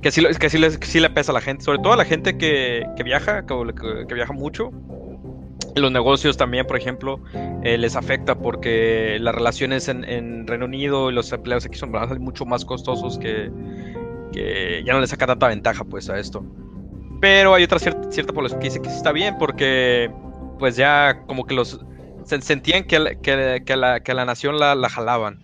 Que 0.00 0.10
sí, 0.10 0.24
que 0.38 0.50
sí, 0.50 0.58
sí 0.82 1.00
le 1.00 1.10
pesa 1.10 1.32
a 1.32 1.34
la 1.34 1.40
gente, 1.40 1.64
sobre 1.64 1.78
todo 1.78 1.92
a 1.92 1.96
la 1.96 2.04
gente 2.04 2.36
que, 2.36 2.84
que 2.96 3.02
viaja, 3.02 3.44
que, 3.46 4.14
viaja 4.14 4.32
mucho. 4.32 4.70
Los 5.74 5.90
negocios 5.90 6.36
también, 6.36 6.66
por 6.66 6.76
ejemplo, 6.76 7.20
eh, 7.62 7.78
les 7.78 7.96
afecta 7.96 8.34
porque 8.34 9.18
las 9.20 9.34
relaciones 9.34 9.88
en, 9.88 10.04
en, 10.04 10.46
Reino 10.46 10.66
Unido 10.66 11.10
y 11.10 11.14
los 11.14 11.32
empleos 11.32 11.64
aquí 11.64 11.78
son 11.78 11.92
mucho 12.18 12.44
más 12.44 12.64
costosos 12.64 13.18
que, 13.18 13.50
que 14.32 14.82
ya 14.84 14.92
no 14.92 15.00
le 15.00 15.06
saca 15.06 15.26
tanta 15.26 15.48
ventaja 15.48 15.84
pues 15.84 16.10
a 16.10 16.18
esto. 16.18 16.44
Pero 17.20 17.54
hay 17.54 17.62
otra 17.62 17.78
cierta, 17.78 18.10
cierta 18.10 18.32
población 18.32 18.60
que 18.60 18.66
dice 18.66 18.82
que 18.82 18.90
sí 18.90 18.96
está 18.96 19.12
bien 19.12 19.36
porque 19.38 20.10
pues 20.58 20.76
ya 20.76 21.22
como 21.26 21.44
que 21.46 21.54
los 21.54 21.80
sentían 22.26 22.84
que, 22.84 23.18
que, 23.22 23.76
la, 23.76 24.00
que 24.00 24.14
la 24.14 24.24
nación 24.24 24.58
la, 24.58 24.74
la, 24.74 24.88
jalaban 24.88 25.40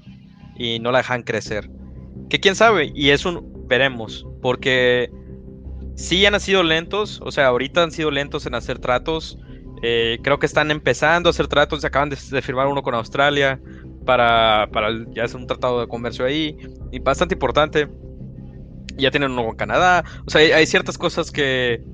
y 0.56 0.78
no 0.80 0.92
la 0.92 0.98
dejan 0.98 1.22
crecer. 1.22 1.70
Que 2.28 2.40
quién 2.40 2.54
sabe, 2.54 2.92
y 2.94 3.10
es 3.10 3.24
un 3.24 3.66
veremos, 3.68 4.26
porque 4.42 5.10
sí 5.94 6.24
han 6.26 6.38
sido 6.40 6.62
lentos, 6.62 7.20
o 7.22 7.30
sea, 7.30 7.48
ahorita 7.48 7.82
han 7.82 7.90
sido 7.90 8.10
lentos 8.10 8.46
en 8.46 8.54
hacer 8.54 8.78
tratos. 8.78 9.38
Eh, 9.82 10.18
creo 10.22 10.38
que 10.38 10.46
están 10.46 10.70
empezando 10.70 11.28
a 11.28 11.30
hacer 11.30 11.46
tratos, 11.46 11.82
se 11.82 11.86
acaban 11.86 12.10
de, 12.10 12.16
firmar 12.16 12.66
uno 12.66 12.82
con 12.82 12.94
Australia 12.94 13.60
para, 14.04 14.68
para 14.72 14.88
ya 15.14 15.24
hacer 15.24 15.36
un 15.36 15.46
tratado 15.46 15.80
de 15.80 15.86
comercio 15.86 16.24
ahí, 16.24 16.56
y 16.90 16.98
bastante 16.98 17.34
importante. 17.34 17.88
Ya 18.96 19.12
tienen 19.12 19.30
uno 19.30 19.44
con 19.46 19.56
Canadá, 19.56 20.02
o 20.26 20.30
sea, 20.30 20.40
hay, 20.56 20.66
ciertas 20.66 20.98
cosas 20.98 21.30
que, 21.30 21.84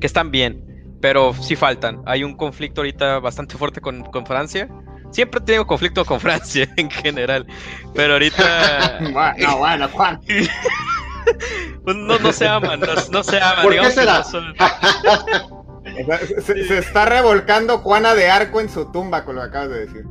que 0.00 0.06
están 0.06 0.30
bien 0.30 0.69
pero 1.00 1.34
sí 1.34 1.56
faltan. 1.56 2.02
Hay 2.06 2.24
un 2.24 2.36
conflicto 2.36 2.80
ahorita 2.80 3.18
bastante 3.18 3.56
fuerte 3.56 3.80
con, 3.80 4.02
con 4.04 4.26
Francia. 4.26 4.68
Siempre 5.10 5.40
tengo 5.40 5.66
conflicto 5.66 6.04
con 6.04 6.20
Francia 6.26 6.68
en 6.76 6.90
general, 6.90 7.46
pero 7.94 8.14
ahorita... 8.14 8.98
bueno, 9.12 9.58
bueno, 9.58 9.88
Juan. 9.88 10.20
Pues 11.84 11.96
no, 11.96 12.18
no 12.18 12.32
se 12.32 12.48
aman, 12.48 12.80
no, 13.10 13.22
se 13.22 13.40
aman. 13.40 13.62
¿Por 13.62 13.78
qué 13.78 13.90
será? 13.90 14.24
Se, 16.44 16.78
está 16.78 17.04
revolcando 17.04 17.78
Juana 17.78 18.14
de 18.14 18.30
Arco 18.30 18.60
en 18.60 18.68
su 18.68 18.90
tumba 18.90 19.24
con 19.24 19.36
lo 19.36 19.42
que 19.42 19.48
acabas 19.48 19.68
de 19.70 19.86
decir. 19.86 20.04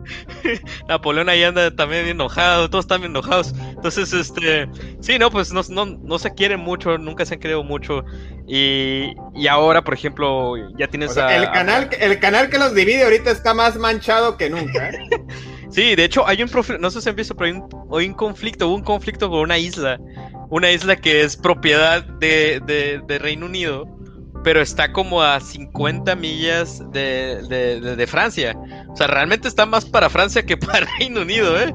Napoleón 0.88 1.30
ahí 1.30 1.44
anda 1.44 1.76
también 1.76 2.06
bien 2.06 2.18
enojado, 2.18 2.70
todos 2.70 2.86
están 2.86 3.02
bien 3.02 3.12
enojados. 3.12 3.54
Entonces, 3.80 4.12
este, 4.12 4.68
sí, 5.00 5.18
no, 5.18 5.32
pues 5.32 5.54
no, 5.54 5.64
no, 5.86 6.20
se 6.20 6.34
quieren 6.34 6.60
mucho, 6.60 6.98
nunca 6.98 7.26
se 7.26 7.36
han 7.36 7.40
querido 7.40 7.64
mucho. 7.64 8.04
Y, 8.46 9.14
y 9.34 9.48
ahora, 9.48 9.86
por 9.86 9.94
ejemplo, 9.94 10.56
ya 10.78 10.90
tienes 10.90 11.16
el 11.16 11.50
canal, 11.52 11.90
el 11.98 12.20
canal 12.20 12.50
que 12.50 12.58
los 12.58 12.76
divide 12.76 13.04
ahorita 13.04 13.32
está 13.32 13.54
más 13.54 13.78
manchado 13.78 14.36
que 14.36 14.50
nunca. 14.50 14.90
¿eh? 14.90 15.00
sí, 15.72 15.96
de 15.96 16.04
hecho, 16.04 16.28
hay 16.28 16.44
un, 16.44 16.52
no 16.82 16.92
sé 16.92 17.02
si 17.02 17.08
han 17.08 17.16
visto, 17.16 17.38
pero 17.38 17.46
hay 17.46 17.52
un, 17.54 17.98
hay 17.98 18.08
un 18.08 18.16
conflicto, 18.16 18.68
hubo 18.68 18.76
un 18.76 18.84
conflicto 18.84 19.30
con 19.30 19.40
una 19.40 19.58
isla. 19.58 19.98
Una 20.50 20.70
isla 20.72 20.98
que 20.98 21.22
es 21.22 21.38
propiedad 21.38 22.04
de, 22.04 22.62
de, 22.66 23.02
de 23.08 23.20
Reino 23.20 23.46
Unido 23.46 23.88
pero 24.44 24.62
está 24.62 24.92
como 24.92 25.22
a 25.22 25.40
50 25.40 26.16
millas 26.16 26.82
de, 26.92 28.06
Francia. 28.08 28.58
O 28.88 28.96
sea, 28.96 29.08
realmente 29.08 29.48
está 29.48 29.66
más 29.66 29.86
para 29.86 30.10
Francia 30.10 30.46
que 30.46 30.58
para 30.58 30.88
Reino 31.00 31.22
Unido, 31.22 31.60
¿eh? 31.60 31.74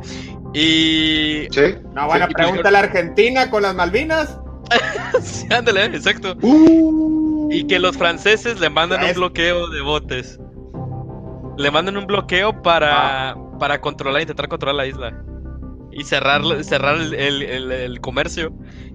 Y. 0.55 1.49
Sí. 1.51 1.75
No, 1.93 2.07
bueno, 2.07 2.29
pregunta 2.29 2.71
la 2.71 2.79
Argentina 2.79 3.51
con 3.51 3.63
las 3.63 3.75
Malvinas. 3.75 4.39
sí, 5.23 5.47
ándale, 5.53 5.85
exacto. 5.87 6.37
Uh. 6.41 7.49
Y 7.51 7.67
que 7.67 7.79
los 7.79 7.97
franceses 7.97 8.61
le 8.61 8.71
mandan 8.71 9.05
un 9.05 9.13
bloqueo 9.15 9.69
de 9.69 9.83
botes. 9.83 10.39
Le 11.59 11.71
mandan 11.71 11.97
un 11.97 12.07
bloqueo 12.07 12.63
para, 12.63 13.31
ah. 13.31 13.59
para 13.59 13.81
controlar, 13.81 14.23
intentar 14.23 14.49
controlar 14.49 14.77
la 14.77 14.87
isla. 14.87 15.25
Y 15.93 16.05
cerrar, 16.05 16.43
cerrar 16.65 16.97
el, 17.01 18.01
comercio. 18.01 18.53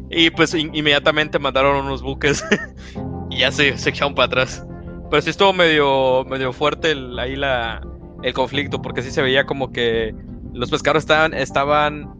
Y 0.09 0.29
pues 0.31 0.53
inmediatamente 0.53 1.39
mandaron 1.39 1.85
unos 1.85 2.01
buques 2.01 2.43
y 3.29 3.39
ya 3.39 3.51
se, 3.51 3.77
se 3.77 3.89
echaron 3.89 4.15
para 4.15 4.25
atrás. 4.27 4.65
Pero 5.09 5.21
sí 5.21 5.29
estuvo 5.29 5.53
medio, 5.53 6.25
medio 6.25 6.53
fuerte 6.53 6.91
el, 6.91 7.17
ahí 7.19 7.35
la, 7.35 7.81
el 8.23 8.33
conflicto, 8.33 8.81
porque 8.81 9.01
sí 9.01 9.11
se 9.11 9.21
veía 9.21 9.45
como 9.45 9.71
que 9.71 10.13
los 10.53 10.70
pescadores 10.70 11.03
estaban, 11.03 11.34
estaban, 11.34 12.13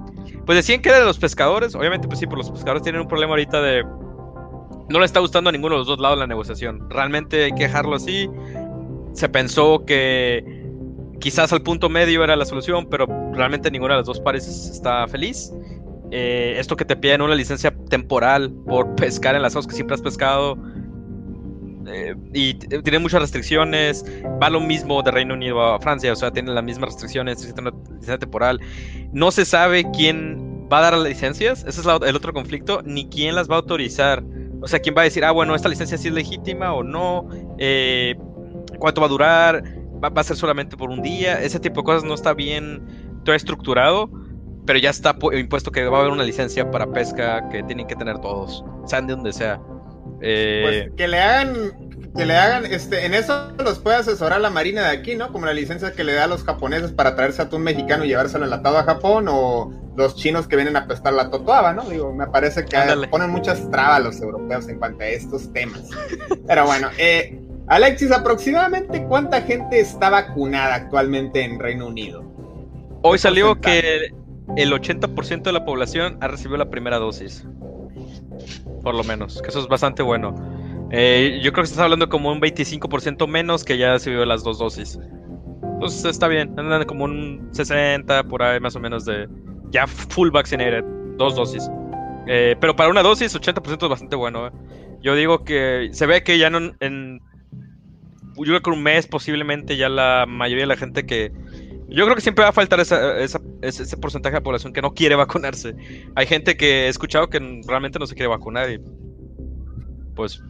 pues 0.46 0.58
decían 0.58 0.82
que 0.82 0.90
eran 0.90 1.06
los 1.06 1.20
pescadores, 1.20 1.76
obviamente 1.76 2.08
pues 2.08 2.20
sí, 2.20 2.26
pero 2.26 2.38
los 2.38 2.52
pescadores 2.52 2.84
tienen 2.84 3.02
un 3.02 3.08
problema 3.08 3.32
ahorita 3.32 3.62
de, 3.62 3.84
no 4.90 5.00
le 5.00 5.06
está 5.06 5.20
gustando 5.20 5.50
a 5.50 5.54
ninguno 5.54 5.76
de 5.76 5.80
los 5.80 5.88
dos 5.88 6.00
lados 6.00 6.18
la 6.18 6.28
negociación, 6.28 6.90
realmente 6.90 7.46
hay 7.46 7.52
que 7.54 7.64
dejarlo 7.64 7.96
así, 7.96 8.30
se 9.14 9.30
pensó 9.30 9.86
que 9.86 10.60
quizás 11.20 11.52
al 11.54 11.62
punto 11.62 11.90
medio 11.90 12.24
era 12.24 12.36
la 12.36 12.46
solución, 12.46 12.88
pero 12.90 13.06
realmente 13.34 13.70
ninguna 13.70 13.96
de 13.96 14.00
las 14.00 14.08
dos 14.08 14.20
pareces 14.20 14.70
está 14.70 15.08
feliz. 15.08 15.52
Eh, 16.12 16.56
esto 16.58 16.76
que 16.76 16.86
te 16.86 16.96
piden 16.96 17.22
una 17.22 17.36
licencia 17.36 17.72
temporal 17.90 18.52
por 18.66 18.96
pescar 18.96 19.36
en 19.36 19.42
las 19.42 19.54
aguas 19.54 19.68
que 19.68 19.76
siempre 19.76 19.96
has 19.96 20.02
pescado, 20.02 20.58
eh, 21.92 22.16
y 22.34 22.54
tiene 22.54 23.00
muchas 23.00 23.22
restricciones. 23.22 24.06
Va 24.42 24.50
lo 24.50 24.60
mismo 24.60 25.02
de 25.02 25.12
Reino 25.12 25.34
Unido 25.34 25.62
a 25.62 25.80
Francia, 25.80 26.14
o 26.14 26.16
sea, 26.16 26.32
tiene 26.32 26.52
las 26.52 26.64
mismas 26.64 26.92
restricciones, 26.92 27.54
licencia 28.00 28.20
temporal. 28.20 28.60
No 29.12 29.32
se 29.32 29.46
sabe 29.46 29.86
quién 29.92 30.68
va 30.72 30.80
a 30.80 30.82
dar 30.82 30.94
las 30.98 31.08
licencias, 31.08 31.66
ese 31.68 31.82
es 31.82 31.88
el 31.88 32.16
otro 32.16 32.34
conflicto, 32.34 32.82
ni 32.84 33.08
quién 33.10 33.36
las 33.36 33.50
va 33.50 33.56
a 33.56 33.60
autorizar. 33.60 34.24
O 34.62 34.68
sea, 34.68 34.80
quién 34.80 34.96
va 34.96 35.02
a 35.02 35.06
decir, 35.06 35.24
ah, 35.24 35.32
bueno, 35.32 35.56
esta 35.56 35.70
licencia 35.70 35.98
sí 35.98 36.10
es 36.10 36.14
legítima 36.14 36.74
o 36.74 36.84
no, 36.84 37.28
eh, 37.58 38.16
cuánto 38.78 39.02
va 39.02 39.08
a 39.08 39.10
durar, 39.10 39.64
va, 40.04 40.12
a 40.14 40.24
ser 40.24 40.36
solamente 40.36 40.76
por 40.76 40.90
un 40.90 41.02
día, 41.02 41.42
ese 41.42 41.60
tipo 41.60 41.82
de 41.82 41.86
cosas 41.86 42.04
no 42.04 42.14
está 42.14 42.34
bien 42.34 42.84
todo 43.24 43.36
estructurado 43.36 44.10
pero 44.70 44.78
ya 44.78 44.92
está 44.92 45.16
impuesto 45.34 45.72
que 45.72 45.84
va 45.86 45.98
a 45.98 46.02
haber 46.02 46.14
una 46.14 46.24
licencia 46.24 46.70
para 46.70 46.86
pesca 46.92 47.50
que 47.50 47.64
tienen 47.64 47.88
que 47.88 47.96
tener 47.96 48.20
todos, 48.20 48.64
sean 48.86 49.08
de 49.08 49.16
donde 49.16 49.34
sea. 49.34 49.60
Eh, 50.22 50.62
pues 50.64 50.96
que 50.96 51.08
le 51.08 51.20
hagan, 51.20 51.89
que 52.16 52.26
le 52.26 52.36
hagan, 52.36 52.66
este, 52.66 53.06
en 53.06 53.14
eso 53.14 53.52
los 53.58 53.80
puede 53.80 53.98
asesorar 53.98 54.42
la 54.42 54.50
marina 54.50 54.84
de 54.84 54.98
aquí, 54.98 55.16
¿no? 55.16 55.32
Como 55.32 55.46
la 55.46 55.54
licencia 55.54 55.94
que 55.94 56.04
le 56.04 56.14
da 56.14 56.26
a 56.26 56.28
los 56.28 56.44
japoneses 56.44 56.92
para 56.92 57.16
traerse 57.16 57.42
atún 57.42 57.62
mexicano 57.62 58.04
y 58.04 58.10
llevárselo 58.10 58.46
enlatado 58.46 58.78
a 58.78 58.84
Japón, 58.84 59.28
o 59.30 59.72
los 59.96 60.16
chinos 60.16 60.48
que 60.48 60.56
vienen 60.56 60.76
a 60.76 60.88
pestar 60.88 61.14
la 61.14 61.30
totoaba, 61.30 61.74
¿no? 61.74 61.84
Digo, 61.84 62.14
me 62.14 62.28
parece 62.28 62.66
que 62.66 62.78
ponen 63.10 63.30
muchas 63.30 63.70
trabas 63.70 64.04
los 64.04 64.22
europeos 64.22 64.68
en 64.68 64.80
cuanto 64.80 65.04
a 65.04 65.08
estos 65.08 65.52
temas. 65.54 65.84
Pero 66.48 66.66
bueno, 66.66 66.90
eh, 66.98 67.40
Alexis, 67.68 68.12
aproximadamente 68.12 69.04
cuánta 69.04 69.42
gente 69.42 69.80
está 69.80 70.10
vacunada 70.10 70.76
actualmente 70.76 71.44
en 71.44 71.60
Reino 71.60 71.88
Unido? 71.88 72.24
Hoy 73.04 73.18
salió 73.18 73.62
que 73.62 74.12
el 74.58 74.72
80% 74.72 75.44
de 75.44 75.52
la 75.52 75.64
población 75.64 76.18
ha 76.22 76.28
recibido 76.28 76.58
la 76.58 76.70
primera 76.70 76.98
dosis 76.98 77.46
por 78.82 78.96
lo 78.96 79.04
menos, 79.04 79.42
que 79.42 79.50
eso 79.50 79.60
es 79.60 79.68
bastante 79.68 80.02
bueno. 80.02 80.36
Eh, 80.92 81.40
yo 81.44 81.52
creo 81.52 81.64
que 81.64 81.70
estás 81.70 81.84
hablando 81.84 82.10
como 82.10 82.32
un 82.32 82.42
25% 82.42 83.28
menos 83.28 83.64
que 83.64 83.78
ya 83.78 84.00
se 84.00 84.10
vio 84.10 84.26
las 84.26 84.44
dos 84.44 84.58
dosis. 84.58 85.00
Pues 85.80 86.04
está 86.04 86.28
bien, 86.28 86.54
andan 86.58 86.86
como 86.86 87.06
un 87.06 87.50
60 87.52 88.24
por 88.24 88.44
ahí 88.44 88.60
más 88.60 88.76
o 88.76 88.80
menos 88.80 89.06
de 89.06 89.28
ya 89.72 89.88
full 89.88 90.30
vaccinated, 90.30 90.84
dos 91.18 91.36
dosis. 91.36 91.70
Eh, 92.28 92.56
pero 92.60 92.76
para 92.76 92.90
una 92.90 93.02
dosis, 93.02 93.36
80% 93.36 93.84
es 93.84 93.90
bastante 93.90 94.16
bueno. 94.16 94.48
Eh. 94.48 94.52
Yo 95.02 95.16
digo 95.16 95.44
que 95.44 95.90
se 95.94 96.06
ve 96.06 96.24
que 96.24 96.38
ya 96.38 96.50
no 96.50 96.74
en. 96.80 97.22
Yo 98.38 98.46
creo 98.46 98.62
que 98.62 98.70
un 98.70 98.84
mes 98.84 99.08
posiblemente 99.08 99.78
ya 99.78 99.90
la 99.90 100.26
mayoría 100.28 100.64
de 100.64 100.68
la 100.68 100.78
gente 100.78 101.06
que 101.06 101.32
yo 101.90 102.06
creo 102.06 102.16
que 102.16 102.22
siempre 102.22 102.44
va 102.44 102.50
a 102.50 102.54
faltar 102.54 102.80
ese, 102.80 103.98
porcentaje 103.98 104.36
de 104.36 104.42
población 104.42 104.74
que 104.74 104.82
no 104.82 104.94
quiere 104.94 105.16
vacunarse. 105.16 105.76
Hay 106.16 106.28
gente 106.28 106.56
que 106.56 106.86
he 106.86 106.88
escuchado 106.88 107.30
que 107.30 107.40
realmente 107.68 107.98
no 107.98 108.06
se 108.06 108.14
quiere 108.14 108.28
vacunar 108.28 108.70
y 108.70 108.80
pues, 110.16 110.42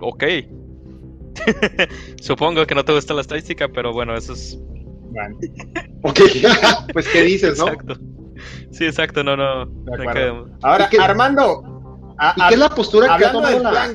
ok. 0.00 0.24
Supongo 2.20 2.66
que 2.66 2.74
no 2.74 2.84
te 2.84 2.92
gusta 2.92 3.14
la 3.14 3.22
estadística, 3.22 3.68
pero 3.68 3.92
bueno, 3.92 4.14
eso 4.16 4.32
es... 4.32 4.58
Bueno. 5.10 5.36
ok, 6.02 6.20
pues 6.92 7.08
¿qué 7.08 7.22
dices, 7.22 7.58
no? 7.58 7.68
Exacto. 7.68 7.96
Sí, 8.70 8.86
exacto, 8.86 9.22
no, 9.22 9.36
no. 9.36 9.70
Ahora, 10.62 10.88
Armando... 11.00 11.68
¿Y 12.36 12.48
qué 12.48 12.54
es 12.54 12.60
la 12.60 12.68
postura 12.68 13.16
que 13.16 13.24
ha 13.26 13.32
tomado 13.32 13.62
la... 13.62 13.92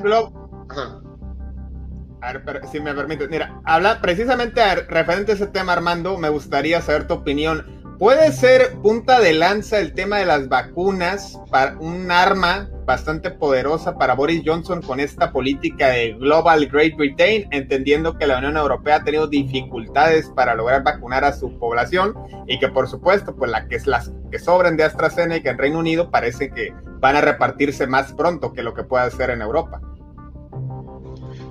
A 2.20 2.32
ver, 2.32 2.62
si 2.70 2.80
me 2.80 2.92
permite, 2.94 3.28
mira, 3.28 3.60
habla 3.64 4.00
precisamente 4.00 4.60
referente 4.88 5.32
a 5.32 5.34
ese 5.36 5.46
tema, 5.46 5.72
Armando, 5.72 6.18
me 6.18 6.28
gustaría 6.28 6.80
saber 6.80 7.06
tu 7.06 7.14
opinión. 7.14 7.64
¿Puede 7.98 8.32
ser 8.32 8.76
punta 8.82 9.20
de 9.20 9.34
lanza 9.34 9.78
el 9.78 9.92
tema 9.92 10.18
de 10.18 10.26
las 10.26 10.48
vacunas 10.48 11.38
para 11.50 11.78
un 11.78 12.10
arma 12.10 12.68
bastante 12.88 13.30
poderosa 13.30 13.98
para 13.98 14.14
Boris 14.14 14.42
Johnson 14.44 14.80
con 14.80 14.98
esta 14.98 15.30
política 15.30 15.90
de 15.90 16.14
Global 16.14 16.66
Great 16.68 16.96
Britain, 16.96 17.46
entendiendo 17.50 18.16
que 18.16 18.26
la 18.26 18.38
Unión 18.38 18.56
Europea 18.56 18.96
ha 18.96 19.04
tenido 19.04 19.26
dificultades 19.26 20.30
para 20.30 20.54
lograr 20.54 20.82
vacunar 20.82 21.22
a 21.22 21.34
su 21.34 21.58
población 21.58 22.14
y 22.46 22.58
que 22.58 22.68
por 22.68 22.88
supuesto, 22.88 23.36
pues 23.36 23.50
las 23.84 24.10
que 24.30 24.38
sobren 24.38 24.78
de 24.78 24.84
AstraZeneca 24.84 25.50
en 25.50 25.58
Reino 25.58 25.78
Unido 25.78 26.10
parece 26.10 26.50
que 26.50 26.72
van 26.98 27.14
a 27.14 27.20
repartirse 27.20 27.86
más 27.86 28.14
pronto 28.14 28.54
que 28.54 28.62
lo 28.62 28.72
que 28.72 28.84
pueda 28.84 29.04
hacer 29.04 29.30
en 29.30 29.42
Europa? 29.42 29.82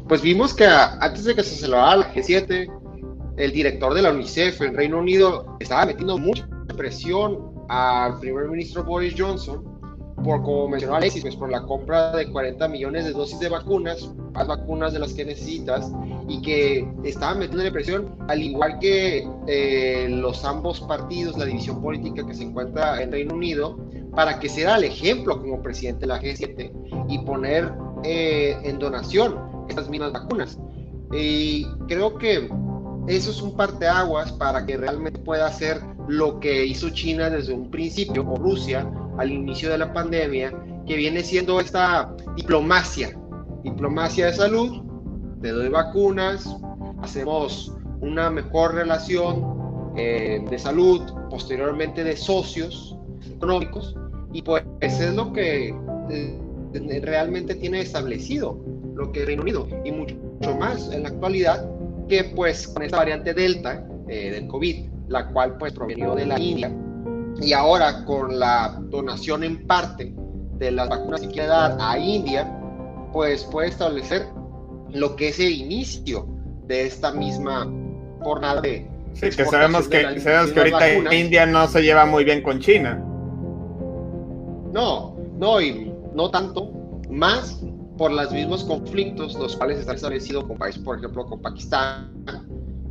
pues 0.07 0.21
vimos 0.21 0.53
que 0.53 0.65
antes 0.65 1.25
de 1.25 1.35
que 1.35 1.43
se 1.43 1.55
celebrara 1.55 1.97
la 1.97 2.13
G7, 2.13 3.35
el 3.37 3.51
director 3.51 3.93
de 3.93 4.01
la 4.01 4.11
UNICEF 4.11 4.61
en 4.61 4.73
Reino 4.73 4.99
Unido 4.99 5.57
estaba 5.59 5.85
metiendo 5.85 6.17
mucha 6.17 6.47
presión 6.77 7.51
al 7.67 8.17
primer 8.19 8.47
ministro 8.47 8.85
Boris 8.85 9.13
Johnson 9.17 9.76
por, 10.23 10.43
como 10.43 10.67
mencionó 10.69 10.95
Alexis, 10.95 11.21
pues 11.21 11.35
por 11.35 11.49
la 11.51 11.61
compra 11.63 12.15
de 12.15 12.29
40 12.31 12.67
millones 12.67 13.05
de 13.05 13.11
dosis 13.11 13.39
de 13.39 13.49
vacunas, 13.49 14.11
más 14.33 14.47
vacunas 14.47 14.93
de 14.93 14.99
las 14.99 15.13
que 15.13 15.25
necesitas, 15.25 15.91
y 16.27 16.41
que 16.41 16.87
estaban 17.03 17.39
metiendo 17.39 17.71
presión, 17.71 18.15
al 18.27 18.41
igual 18.41 18.79
que 18.79 19.27
eh, 19.47 20.07
los 20.09 20.43
ambos 20.43 20.81
partidos, 20.81 21.37
la 21.37 21.45
división 21.45 21.81
política 21.81 22.25
que 22.25 22.33
se 22.33 22.43
encuentra 22.43 23.01
en 23.01 23.11
Reino 23.11 23.35
Unido, 23.35 23.77
para 24.15 24.39
que 24.39 24.49
sea 24.49 24.77
el 24.77 24.85
ejemplo 24.85 25.39
como 25.39 25.61
presidente 25.61 26.01
de 26.01 26.07
la 26.07 26.21
G7 26.21 27.05
y 27.07 27.19
poner 27.19 27.71
eh, 28.03 28.57
en 28.63 28.79
donación 28.79 29.37
estas 29.69 29.89
mismas 29.89 30.11
vacunas. 30.11 30.57
Y 31.13 31.65
creo 31.87 32.17
que 32.17 32.49
eso 33.07 33.31
es 33.31 33.41
un 33.41 33.55
parteaguas 33.55 34.31
para 34.33 34.65
que 34.65 34.75
realmente 34.75 35.19
pueda 35.19 35.47
hacer 35.47 35.79
lo 36.07 36.39
que 36.39 36.65
hizo 36.65 36.89
China 36.89 37.29
desde 37.29 37.53
un 37.53 37.69
principio 37.69 38.27
o 38.27 38.35
Rusia 38.37 38.89
al 39.17 39.31
inicio 39.31 39.69
de 39.69 39.79
la 39.79 39.93
pandemia, 39.93 40.53
que 40.85 40.95
viene 40.95 41.23
siendo 41.23 41.59
esta 41.59 42.15
diplomacia, 42.35 43.17
diplomacia 43.63 44.27
de 44.27 44.33
salud, 44.33 44.81
te 45.41 45.49
doy 45.49 45.69
vacunas, 45.69 46.47
hacemos 47.01 47.73
una 48.01 48.29
mejor 48.29 48.75
relación 48.75 49.93
eh, 49.97 50.43
de 50.49 50.59
salud, 50.59 51.01
posteriormente 51.29 52.03
de 52.03 52.15
socios 52.15 52.97
económicos, 53.29 53.95
y 54.31 54.41
pues 54.41 54.63
es 54.81 55.13
lo 55.15 55.33
que 55.33 55.75
eh, 56.09 57.01
realmente 57.01 57.55
tiene 57.55 57.81
establecido 57.81 58.59
lo 58.95 59.11
que 59.11 59.25
Reino 59.25 59.43
Unido, 59.43 59.67
y 59.83 59.91
mucho, 59.91 60.15
más 60.59 60.91
en 60.91 61.03
la 61.03 61.09
actualidad, 61.09 61.69
que 62.07 62.23
pues 62.35 62.67
con 62.67 62.83
esta 62.83 62.97
variante 62.97 63.33
Delta 63.33 63.85
eh, 64.07 64.31
del 64.31 64.47
COVID, 64.47 64.85
la 65.07 65.27
cual 65.27 65.57
pues 65.57 65.73
provenió 65.73 66.15
de 66.15 66.25
la 66.25 66.39
India, 66.39 66.71
y 67.41 67.53
ahora 67.53 68.03
con 68.05 68.39
la 68.39 68.79
donación 68.89 69.43
en 69.43 69.65
parte 69.67 70.13
de 70.57 70.71
las 70.71 70.89
vacunas 70.89 71.21
que 71.21 71.27
quiere 71.27 71.47
dar 71.47 71.77
a 71.79 71.97
India, 71.97 72.51
pues 73.13 73.43
puede 73.45 73.69
establecer 73.69 74.27
lo 74.91 75.15
que 75.15 75.29
es 75.29 75.39
el 75.39 75.51
inicio 75.51 76.27
de 76.65 76.87
esta 76.87 77.11
misma 77.11 77.71
jornada 78.21 78.61
de... 78.61 78.89
Sí, 79.13 79.29
que 79.29 79.45
sabemos 79.45 79.87
que, 79.87 80.19
sabemos 80.19 80.51
que 80.51 80.59
ahorita 80.59 81.15
India 81.15 81.45
no 81.45 81.67
se 81.67 81.81
lleva 81.81 82.05
muy 82.05 82.23
bien 82.23 82.41
con 82.41 82.59
China. 82.59 83.03
No, 84.73 85.15
no, 85.37 85.61
y 85.61 85.91
no 86.13 86.29
tanto, 86.29 86.71
más 87.09 87.63
por 87.97 88.11
los 88.11 88.31
mismos 88.31 88.63
conflictos, 88.63 89.35
los 89.35 89.55
cuales 89.55 89.79
están 89.79 89.95
establecidos 89.95 90.45
con 90.45 90.57
países, 90.57 90.83
por 90.83 90.97
ejemplo, 90.97 91.25
con 91.25 91.41
Pakistán, 91.41 92.11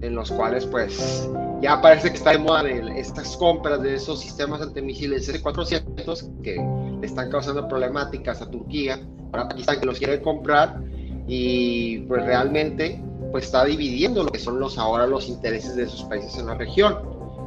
en 0.01 0.15
los 0.15 0.31
cuales 0.33 0.67
pues 0.67 1.29
ya 1.61 1.81
parece 1.81 2.11
que 2.11 2.17
está 2.17 2.33
de 2.33 2.39
moda 2.39 2.69
estas 2.97 3.37
compras 3.37 3.83
de 3.83 3.95
esos 3.95 4.21
sistemas 4.21 4.61
antimisiles 4.61 5.29
S-400 5.29 6.43
que 6.43 6.57
están 7.03 7.31
causando 7.31 7.67
problemáticas 7.67 8.43
a 8.43 8.51
Turquía, 8.51 9.01
para 9.31 9.49
Pakistán 9.49 9.81
que 9.81 9.87
los 9.87 9.99
quiere 9.99 10.21
comprar 10.21 10.81
y 11.27 11.99
pues 12.01 12.25
realmente 12.25 13.03
pues 13.33 13.47
está 13.47 13.65
dividiendo 13.65 14.23
lo 14.23 14.31
que 14.31 14.39
son 14.39 14.61
los 14.61 14.79
ahora 14.79 15.07
los 15.07 15.29
intereses 15.29 15.77
de 15.77 15.85
esos 15.85 16.05
países 16.05 16.39
en 16.39 16.47
la 16.47 16.55
región. 16.55 16.99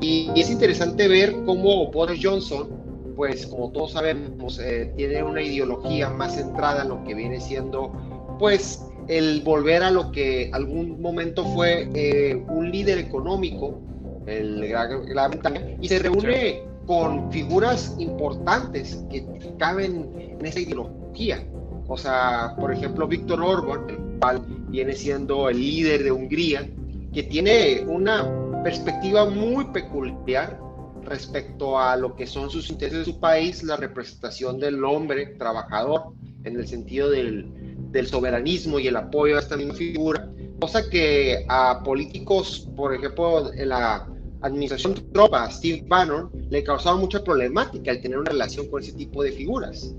Y, 0.02 0.30
es 0.36 0.50
interesante 0.50 1.08
ver 1.08 1.36
cómo 1.46 1.92
Boris 1.92 2.20
Johnson, 2.24 2.70
pues 3.16 3.48
como 3.48 3.72
todos 3.72 3.94
sabemos, 3.94 4.60
eh, 4.60 4.94
tiene 4.96 5.24
una 5.24 5.42
ideología 5.42 6.10
más 6.10 6.36
centrada 6.36 6.84
en 6.84 6.90
lo 6.90 7.04
que 7.04 7.14
viene 7.14 7.40
siendo 7.40 7.92
pues 8.40 8.86
el 9.08 9.42
volver 9.42 9.84
a 9.84 9.92
lo 9.92 10.12
que 10.12 10.50
algún 10.54 11.02
momento 11.02 11.44
fue 11.44 11.90
eh, 11.94 12.42
un 12.48 12.72
líder 12.72 13.00
económico, 13.00 13.82
el 14.30 14.68
Gran 14.68 15.32
Bretaña, 15.32 15.62
y 15.82 15.88
se 15.88 16.00
reúne 16.00 16.64
con 16.86 17.32
figuras 17.32 17.96
importantes 18.00 19.04
que 19.12 19.26
caben 19.58 20.12
en 20.18 20.46
esa 20.46 20.60
ideología. 20.60 21.46
O 21.88 21.98
sea, 21.98 22.56
por 22.60 22.74
ejemplo, 22.74 23.08
Víctor 23.08 23.42
Orban, 23.42 23.90
el 23.90 24.20
cual 24.20 24.42
viene 24.70 24.94
siendo 24.94 25.50
el 25.50 25.60
líder 25.60 26.04
de 26.04 26.12
Hungría, 26.12 26.68
que 27.14 27.24
tiene 27.24 27.84
una 27.88 28.28
perspectiva 28.64 29.30
muy 29.30 29.66
peculiar 29.66 30.60
respecto 31.04 31.80
a 31.80 31.96
lo 31.96 32.16
que 32.16 32.28
son 32.28 32.50
sus 32.50 32.70
intereses 32.70 33.00
de 33.00 33.14
su 33.14 33.20
país, 33.20 33.64
la 33.64 33.78
representación 33.78 34.60
del 34.60 34.84
hombre 34.84 35.28
trabajador, 35.38 36.14
en 36.44 36.56
el 36.56 36.68
sentido 36.68 37.10
del, 37.10 37.52
del 37.92 38.08
soberanismo 38.08 38.80
y 38.80 38.88
el 38.88 38.96
apoyo 38.96 39.38
a 39.38 39.40
esta 39.40 39.58
misma 39.58 39.74
figura, 39.74 40.30
cosa 40.60 40.90
que 40.90 41.46
a 41.48 41.82
políticos, 41.84 42.68
por 42.76 42.94
ejemplo, 42.94 43.54
en 43.54 43.70
la 43.70 44.08
administración 44.42 44.96
Trump, 45.14 45.34
a 45.34 45.50
Steve 45.52 45.84
Bannon, 45.88 46.30
le 46.50 46.64
causaba 46.64 46.98
mucha 46.98 47.24
problemática 47.24 47.92
el 47.92 48.02
tener 48.02 48.20
una 48.20 48.32
relación 48.32 48.70
con 48.70 48.82
ese 48.82 48.94
tipo 48.94 49.24
de 49.24 49.32
figuras. 49.32 49.96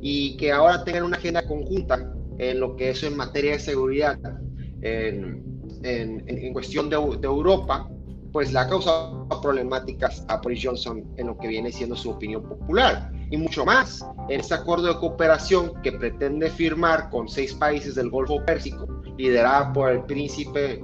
Y 0.00 0.36
que 0.36 0.52
ahora 0.52 0.84
tengan 0.84 1.04
una 1.04 1.16
agenda 1.16 1.46
conjunta 1.46 2.12
en 2.38 2.60
lo 2.60 2.76
que 2.76 2.90
es 2.90 3.02
en 3.02 3.16
materia 3.16 3.52
de 3.52 3.58
seguridad 3.58 4.18
en, 4.82 5.44
en, 5.82 6.24
en 6.26 6.52
cuestión 6.52 6.90
de, 6.90 6.96
de, 6.96 7.26
Europa, 7.26 7.88
pues 8.32 8.52
le 8.52 8.58
ha 8.58 8.68
causado 8.68 9.28
problemáticas 9.40 10.24
a 10.28 10.38
Boris 10.38 10.60
Johnson 10.64 11.04
en 11.16 11.26
lo 11.28 11.38
que 11.38 11.48
viene 11.48 11.70
siendo 11.70 11.94
su 11.94 12.10
opinión 12.10 12.42
popular. 12.42 13.12
Y 13.30 13.36
mucho 13.36 13.64
más 13.64 14.04
en 14.28 14.40
este 14.40 14.54
acuerdo 14.54 14.88
de 14.88 14.98
cooperación 14.98 15.72
que 15.82 15.92
pretende 15.92 16.50
firmar 16.50 17.10
con 17.10 17.28
seis 17.28 17.54
países 17.54 17.94
del 17.94 18.10
Golfo 18.10 18.44
Pérsico, 18.44 18.86
liderada 19.16 19.72
por 19.72 19.90
el 19.90 20.02
príncipe 20.04 20.82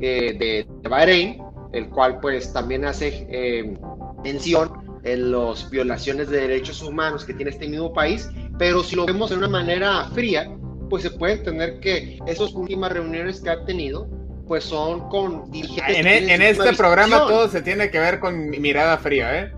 eh, 0.00 0.66
de, 0.82 0.88
Bahrein, 0.88 1.42
el 1.72 1.88
cual 1.90 2.20
pues 2.20 2.52
también 2.52 2.84
hace 2.84 3.26
eh, 3.30 3.76
mención 4.22 5.00
en 5.04 5.32
las 5.32 5.70
violaciones 5.70 6.28
de 6.28 6.40
derechos 6.40 6.82
humanos 6.82 7.24
que 7.24 7.34
tiene 7.34 7.50
este 7.50 7.68
mismo 7.68 7.92
país, 7.92 8.28
pero 8.58 8.82
si 8.82 8.96
lo 8.96 9.06
vemos 9.06 9.30
de 9.30 9.36
una 9.36 9.48
manera 9.48 10.04
fría, 10.12 10.50
pues 10.90 11.02
se 11.02 11.10
puede 11.10 11.34
entender 11.34 11.80
que 11.80 12.18
esas 12.26 12.52
últimas 12.52 12.92
reuniones 12.92 13.40
que 13.40 13.50
ha 13.50 13.64
tenido 13.64 14.08
pues 14.46 14.64
son 14.64 15.08
con 15.10 15.50
dirigentes. 15.50 15.96
En, 15.96 16.06
e, 16.06 16.34
en 16.34 16.42
este 16.42 16.72
programa 16.72 17.18
todo 17.18 17.48
se 17.48 17.60
tiene 17.60 17.90
que 17.90 18.00
ver 18.00 18.18
con 18.18 18.48
mirada 18.48 18.96
fría, 18.96 19.42
¿eh? 19.42 19.52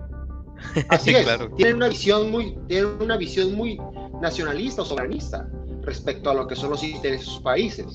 Así 0.89 1.11
es, 1.15 1.27
tienen 1.57 1.77
una 1.77 1.89
visión 1.89 2.31
muy, 2.31 2.59
tienen 2.67 2.91
una 3.01 3.17
visión 3.17 3.55
muy 3.55 3.81
nacionalista 4.21 4.83
o 4.83 4.85
soberanista 4.85 5.49
respecto 5.83 6.31
a 6.31 6.35
lo 6.35 6.47
que 6.47 6.57
son 6.57 6.71
los 6.71 6.83
intereses 6.83 7.21
de 7.21 7.33
sus 7.33 7.41
países. 7.41 7.87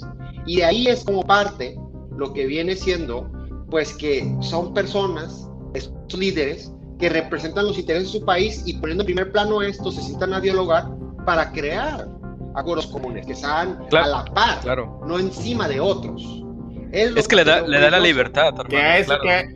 Y 0.46 0.58
de 0.58 0.66
ahí 0.66 0.88
es 0.88 1.04
como 1.04 1.24
parte 1.24 1.78
lo 2.18 2.34
que 2.34 2.46
viene 2.46 2.76
siendo, 2.76 3.30
pues 3.70 3.94
que 3.94 4.36
son 4.42 4.74
personas, 4.74 5.50
estos 5.74 6.20
líderes, 6.20 6.72
que 7.00 7.10
representan 7.10 7.66
los 7.66 7.78
intereses 7.78 8.12
de 8.12 8.20
su 8.20 8.26
país 8.26 8.64
y 8.66 8.74
poniendo 8.74 9.04
en 9.04 9.08
primer 9.08 9.32
plano 9.32 9.62
esto, 9.62 9.92
se 9.92 10.02
sientan 10.02 10.34
a 10.34 10.40
dialogar 10.40 10.88
para 11.26 11.52
crear 11.52 12.08
acuerdos 12.56 12.88
comunes 12.88 13.26
que 13.26 13.36
sean 13.36 13.80
a 13.92 14.08
la 14.08 14.26
par, 14.26 14.60
no 15.06 15.20
encima 15.20 15.68
de 15.68 15.80
otros. 15.80 16.44
Es, 16.92 17.28
que, 17.28 17.36
le 17.36 17.44
da, 17.44 17.62
le 17.62 17.80
da 17.80 17.90
la 17.90 18.00
libertad. 18.00 18.54
que 18.70 19.00
es 19.00 19.08
que 19.08 19.56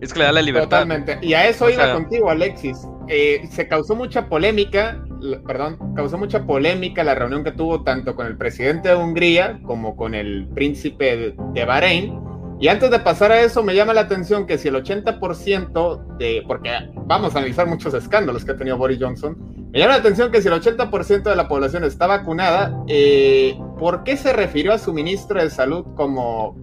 es 0.00 0.12
que 0.12 0.18
le 0.18 0.24
da 0.24 0.32
la 0.32 0.42
libertad. 0.42 0.80
Totalmente. 0.80 1.18
Y 1.22 1.34
a 1.34 1.48
eso 1.48 1.70
iba 1.70 1.92
contigo, 1.92 2.30
Alexis. 2.30 2.86
Eh, 3.08 3.48
se 3.50 3.68
causó 3.68 3.94
mucha 3.94 4.28
polémica, 4.28 5.02
perdón, 5.46 5.94
causó 5.94 6.18
mucha 6.18 6.44
polémica 6.44 7.04
la 7.04 7.14
reunión 7.14 7.44
que 7.44 7.52
tuvo 7.52 7.82
tanto 7.82 8.14
con 8.14 8.26
el 8.26 8.36
presidente 8.36 8.88
de 8.88 8.96
Hungría 8.96 9.60
como 9.64 9.96
con 9.96 10.14
el 10.14 10.48
príncipe 10.54 11.34
de 11.36 11.64
Bahrein. 11.64 12.21
Y 12.62 12.68
antes 12.68 12.92
de 12.92 13.00
pasar 13.00 13.32
a 13.32 13.40
eso, 13.40 13.64
me 13.64 13.74
llama 13.74 13.92
la 13.92 14.02
atención 14.02 14.46
que 14.46 14.56
si 14.56 14.68
el 14.68 14.76
80% 14.76 16.16
de, 16.16 16.44
porque 16.46 16.70
vamos 17.06 17.34
a 17.34 17.38
analizar 17.38 17.66
muchos 17.66 17.92
escándalos 17.92 18.44
que 18.44 18.52
ha 18.52 18.56
tenido 18.56 18.78
Boris 18.78 18.98
Johnson, 19.00 19.36
me 19.72 19.80
llama 19.80 19.94
la 19.94 19.98
atención 19.98 20.30
que 20.30 20.40
si 20.40 20.46
el 20.46 20.54
80% 20.54 21.24
de 21.24 21.34
la 21.34 21.48
población 21.48 21.82
está 21.82 22.06
vacunada, 22.06 22.72
eh, 22.86 23.58
¿por 23.80 24.04
qué 24.04 24.16
se 24.16 24.32
refirió 24.32 24.72
a 24.72 24.78
su 24.78 24.92
ministro 24.92 25.42
de 25.42 25.50
salud 25.50 25.84
como 25.96 26.56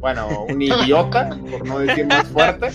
bueno, 0.00 0.44
un 0.48 0.60
idiota, 0.60 1.30
por 1.50 1.66
no 1.66 1.78
decir 1.78 2.06
más 2.06 2.26
fuerte. 2.28 2.68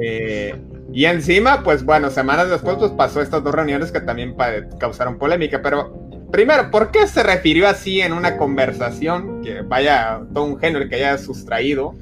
Eh, 0.00 0.60
y 0.92 1.04
encima, 1.06 1.62
pues 1.62 1.84
bueno, 1.84 2.10
semanas 2.10 2.48
después 2.48 2.76
pues 2.78 2.92
pasó 2.92 3.20
estas 3.20 3.42
dos 3.42 3.54
reuniones 3.54 3.90
que 3.90 4.00
también 4.00 4.36
causaron 4.78 5.18
polémica, 5.18 5.60
pero 5.62 6.03
primero, 6.34 6.68
¿por 6.68 6.90
qué 6.90 7.06
se 7.06 7.22
refirió 7.22 7.68
así 7.68 8.00
en 8.00 8.12
una 8.12 8.36
conversación 8.36 9.40
que 9.40 9.62
vaya 9.62 10.20
todo 10.34 10.42
un 10.42 10.58
género 10.58 10.88
que 10.88 10.96
haya 10.96 11.16
sustraído 11.16 11.94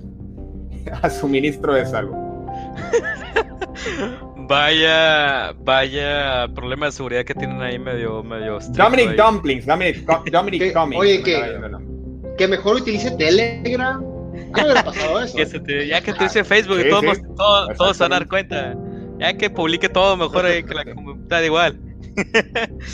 a 1.02 1.10
su 1.10 1.28
ministro 1.28 1.74
de 1.74 1.84
salud? 1.84 2.14
Vaya, 4.44 5.52
vaya 5.60 6.48
problema 6.54 6.86
de 6.86 6.92
seguridad 6.92 7.24
que 7.24 7.32
tienen 7.32 7.62
ahí 7.62 7.78
medio, 7.78 8.24
medio. 8.24 8.58
Dominic 8.70 9.16
Dumplings, 9.16 9.64
Dominic, 9.64 10.04
Dominic 10.32 10.76
Oye, 10.96 11.22
que, 11.22 11.60
que 12.36 12.48
mejor 12.48 12.76
utilice 12.76 13.12
Telegram. 13.12 14.04
Ah, 14.54 14.82
pasado 14.84 15.22
eso. 15.22 15.38
ya 15.86 16.00
que 16.02 16.12
te 16.12 16.24
dice 16.24 16.44
Facebook 16.44 16.80
y 16.80 16.90
todos, 16.90 17.18
todos, 17.78 17.96
se 17.96 18.02
van 18.02 18.12
a 18.12 18.16
dar 18.16 18.28
cuenta. 18.28 18.74
Ya 19.20 19.32
que 19.34 19.48
publique 19.48 19.88
todo 19.88 20.16
mejor 20.16 20.44
ahí 20.44 20.64
que 20.64 20.74
la 20.74 20.84
comunidad 20.84 21.42
igual. 21.42 21.78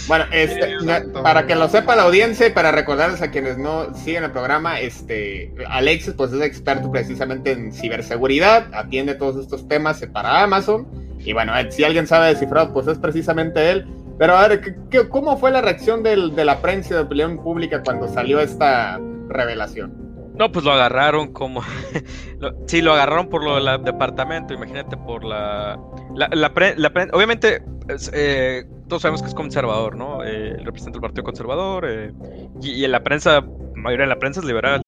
Bueno, 0.07 0.25
este, 0.33 0.77
para 1.23 1.47
que 1.47 1.55
lo 1.55 1.69
sepa 1.69 1.97
la 1.97 2.03
audiencia 2.03 2.47
y 2.47 2.51
para 2.51 2.71
recordarles 2.73 3.23
a 3.23 3.31
quienes 3.31 3.59
no 3.59 3.95
siguen 3.95 4.25
el 4.25 4.31
programa, 4.31 4.81
este, 4.81 5.53
Alexis 5.69 6.15
pues 6.15 6.33
es 6.33 6.43
experto 6.43 6.91
precisamente 6.91 7.53
en 7.53 7.73
ciberseguridad, 7.73 8.73
atiende 8.73 9.15
todos 9.15 9.37
estos 9.37 9.67
temas 9.69 10.05
para 10.13 10.43
Amazon 10.43 10.87
y 11.19 11.33
bueno, 11.33 11.53
si 11.71 11.85
alguien 11.85 12.07
sabe 12.07 12.29
descifrar 12.29 12.73
pues 12.73 12.87
es 12.87 12.99
precisamente 12.99 13.71
él. 13.71 13.87
Pero 14.19 14.37
a 14.37 14.49
ver, 14.49 14.77
¿qué, 14.91 15.09
cómo 15.09 15.37
fue 15.37 15.53
la 15.53 15.61
reacción 15.61 16.03
del, 16.03 16.35
de 16.35 16.45
la 16.45 16.61
prensa 16.61 16.95
de 16.95 17.01
opinión 17.03 17.43
pública 17.43 17.83
cuando 17.85 18.09
salió 18.09 18.41
esta 18.41 18.99
revelación? 19.29 20.09
No, 20.39 20.53
pues 20.53 20.65
lo 20.65 20.73
agarraron 20.73 21.33
como. 21.33 21.63
sí, 22.67 22.81
lo 22.81 22.93
agarraron 22.93 23.29
por 23.29 23.43
lo 23.43 23.57
del 23.57 23.83
departamento, 23.85 24.55
imagínate, 24.55 24.97
por 24.97 25.25
la. 25.25 25.79
La, 26.15 26.29
la, 26.29 26.93
obviamente, 27.13 27.61
eh, 28.13 28.65
todos 28.89 29.03
sabemos 29.03 29.23
que 29.23 29.29
es 29.29 29.35
conservador, 29.35 29.97
¿no? 29.97 30.25
Eh, 30.25 30.57
el 30.59 30.65
Partido 31.01 31.23
Conservador 31.23 31.85
eh, 31.89 32.13
y, 32.61 32.73
y 32.73 32.85
en 32.85 32.93
la 32.93 33.05
prensa, 33.05 33.41
la 33.41 33.43
mayoría 33.75 34.07
de 34.07 34.11
la 34.11 34.19
prensa 34.19 34.41
es 34.41 34.47
liberal. 34.47 34.83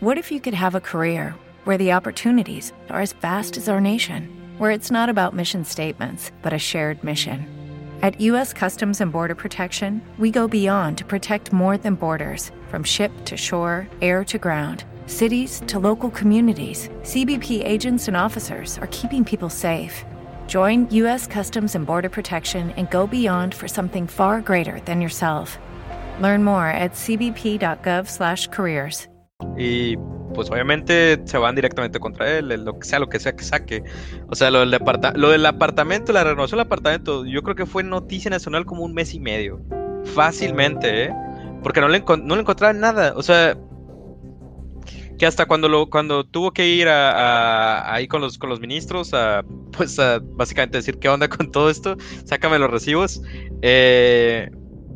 What 0.00 0.18
if 0.18 0.30
you 0.30 0.40
could 0.40 0.54
have 0.54 0.74
a 0.74 0.80
career 0.80 1.34
where 1.64 1.78
the 1.78 1.92
opportunities 1.92 2.72
are 2.90 3.00
as 3.00 3.14
vast 3.14 3.56
as 3.56 3.68
our 3.68 3.80
nation, 3.80 4.28
where 4.58 4.70
it's 4.70 4.90
not 4.90 5.08
about 5.08 5.34
mission 5.34 5.64
statements, 5.64 6.30
but 6.42 6.52
a 6.52 6.58
shared 6.58 7.02
mission? 7.02 7.46
At 8.02 8.20
U.S. 8.20 8.52
Customs 8.52 9.00
and 9.00 9.10
Border 9.10 9.34
Protection, 9.34 10.02
we 10.18 10.30
go 10.30 10.46
beyond 10.46 10.98
to 10.98 11.04
protect 11.06 11.52
more 11.52 11.78
than 11.78 11.94
borders 11.94 12.50
from 12.68 12.84
ship 12.84 13.10
to 13.24 13.36
shore, 13.36 13.88
air 14.02 14.24
to 14.24 14.36
ground. 14.36 14.84
Cities 15.06 15.62
to 15.68 15.78
local 15.78 16.10
communities, 16.10 16.90
CBP 17.02 17.64
agents 17.64 18.08
and 18.08 18.16
officers 18.16 18.78
are 18.78 18.88
keeping 18.88 19.24
people 19.24 19.48
safe. 19.48 20.04
Join 20.46 20.86
U.S. 20.90 21.26
Customs 21.26 21.74
and 21.74 21.86
Border 21.86 22.10
Protection 22.10 22.72
and 22.76 22.90
go 22.90 23.06
beyond 23.06 23.54
for 23.54 23.66
something 23.68 24.06
far 24.06 24.42
greater 24.42 24.78
than 24.84 25.00
yourself. 25.00 25.58
Learn 26.20 26.44
more 26.44 26.66
at 26.66 26.92
cbp.gov/careers. 26.94 29.08
Y 29.56 29.96
pues 30.34 30.50
obviamente 30.50 31.20
se 31.24 31.38
van 31.38 31.54
directamente 31.54 31.98
contra 31.98 32.38
él, 32.38 32.48
lo 32.64 32.78
que 32.78 32.86
sea 32.86 32.98
lo 32.98 33.08
que 33.08 33.20
sea 33.20 33.34
que 33.34 33.44
saque. 33.44 33.82
O 34.28 34.34
sea, 34.34 34.50
lo 34.50 34.60
del, 34.60 34.76
lo 35.14 35.30
del 35.30 35.46
apartamento, 35.46 36.12
la 36.12 36.24
renovación 36.24 36.58
del 36.58 36.66
apartamento, 36.66 37.24
yo 37.24 37.42
creo 37.42 37.54
que 37.54 37.66
fue 37.66 37.82
noticia 37.82 38.30
nacional 38.30 38.66
como 38.66 38.82
un 38.82 38.92
mes 38.92 39.14
y 39.14 39.20
medio. 39.20 39.62
Fácilmente, 40.14 41.04
¿eh? 41.04 41.14
Porque 41.62 41.80
no 41.80 41.88
le, 41.88 42.00
no 42.00 42.34
le 42.34 42.40
encontraban 42.40 42.80
nada. 42.80 43.14
O 43.16 43.22
sea, 43.22 43.56
que 45.18 45.26
hasta 45.26 45.46
cuando 45.46 45.68
lo 45.68 45.88
cuando 45.88 46.24
tuvo 46.24 46.52
que 46.52 46.66
ir 46.68 46.88
a, 46.88 47.92
ahí 47.92 48.08
con 48.08 48.20
los 48.20 48.38
con 48.38 48.50
los 48.50 48.60
ministros 48.60 49.14
a 49.14 49.44
pues 49.72 49.98
a 49.98 50.20
básicamente 50.20 50.78
decir 50.78 50.98
qué 50.98 51.08
onda 51.08 51.28
con 51.28 51.50
todo 51.50 51.70
esto 51.70 51.96
sácame 52.24 52.58
los 52.58 52.70
recibos 52.70 53.22
eh, 53.62 54.50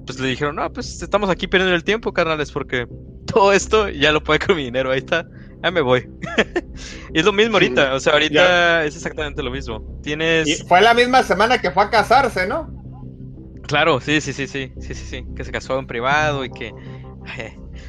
pues 0.07 0.19
le 0.19 0.29
dijeron 0.29 0.57
no 0.57 0.73
pues 0.73 1.03
estamos 1.03 1.31
aquí 1.31 1.47
perdiendo 1.47 1.75
el 1.75 1.85
tiempo 1.85 2.13
carnales 2.13 2.51
porque 2.51 2.87
todo 3.33 3.53
esto 3.53 3.89
ya 3.89 4.13
lo 4.13 4.23
puede 4.23 4.41
con 4.41 4.57
mi 4.57 4.65
dinero, 4.65 4.91
ahí 4.91 4.99
está, 4.99 5.27
ya 5.63 5.71
me 5.71 5.81
voy. 5.81 6.09
y 7.15 7.19
es 7.19 7.25
lo 7.25 7.33
mismo 7.33 7.55
ahorita, 7.55 7.95
o 7.95 8.01
sea, 8.01 8.15
ahorita 8.15 8.85
es 8.85 8.97
exactamente 8.97 9.43
lo 9.43 9.51
mismo. 9.51 10.01
Tienes... 10.03 10.49
Y 10.49 10.55
fue 10.67 10.81
la 10.81 10.95
misma 10.95 11.23
semana 11.23 11.59
que 11.59 11.71
fue 11.71 11.85
a 11.85 11.91
casarse, 11.91 12.47
¿no? 12.47 12.75
Claro, 13.67 14.01
sí, 14.01 14.21
sí, 14.21 14.33
sí, 14.33 14.47
sí, 14.47 14.73
sí, 14.81 14.95
sí, 14.95 15.05
sí, 15.05 15.27
que 15.37 15.45
se 15.45 15.53
casó 15.53 15.79
en 15.79 15.87
privado 15.87 16.45
y 16.45 16.51
que... 16.51 16.73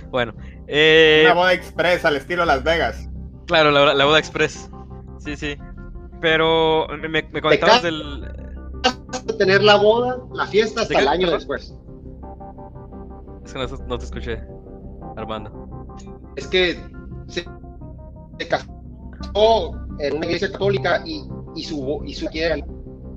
bueno. 0.10 0.34
Eh... 0.68 1.24
Una 1.26 1.34
boda 1.34 1.54
express 1.54 2.06
al 2.06 2.16
estilo 2.16 2.46
Las 2.46 2.64
Vegas. 2.64 3.10
Claro, 3.48 3.72
la, 3.72 4.06
boda 4.06 4.20
express. 4.20 4.70
Sí, 5.20 5.36
sí. 5.36 5.58
Pero 6.22 6.88
me, 7.00 7.24
me 7.24 7.42
comentabas 7.42 7.84
del... 7.84 8.32
Tener 9.38 9.64
la 9.64 9.76
boda, 9.76 10.20
la 10.34 10.46
fiesta 10.46 10.82
hasta 10.82 11.00
el 11.00 11.08
año 11.08 11.32
después. 11.32 11.74
Es 13.46 13.54
que 13.54 13.60
no 13.88 13.98
te 13.98 14.06
escuché. 14.06 14.44
Armando? 15.18 15.96
Es 16.36 16.48
que 16.48 16.80
se, 17.28 17.46
casó 18.48 19.76
en 20.00 20.18
una 20.18 20.26
iglesia 20.26 20.52
católica 20.52 21.02
y, 21.06 21.24
y 21.56 21.64
su 21.64 22.02
y 22.06 22.14
su 22.14 22.28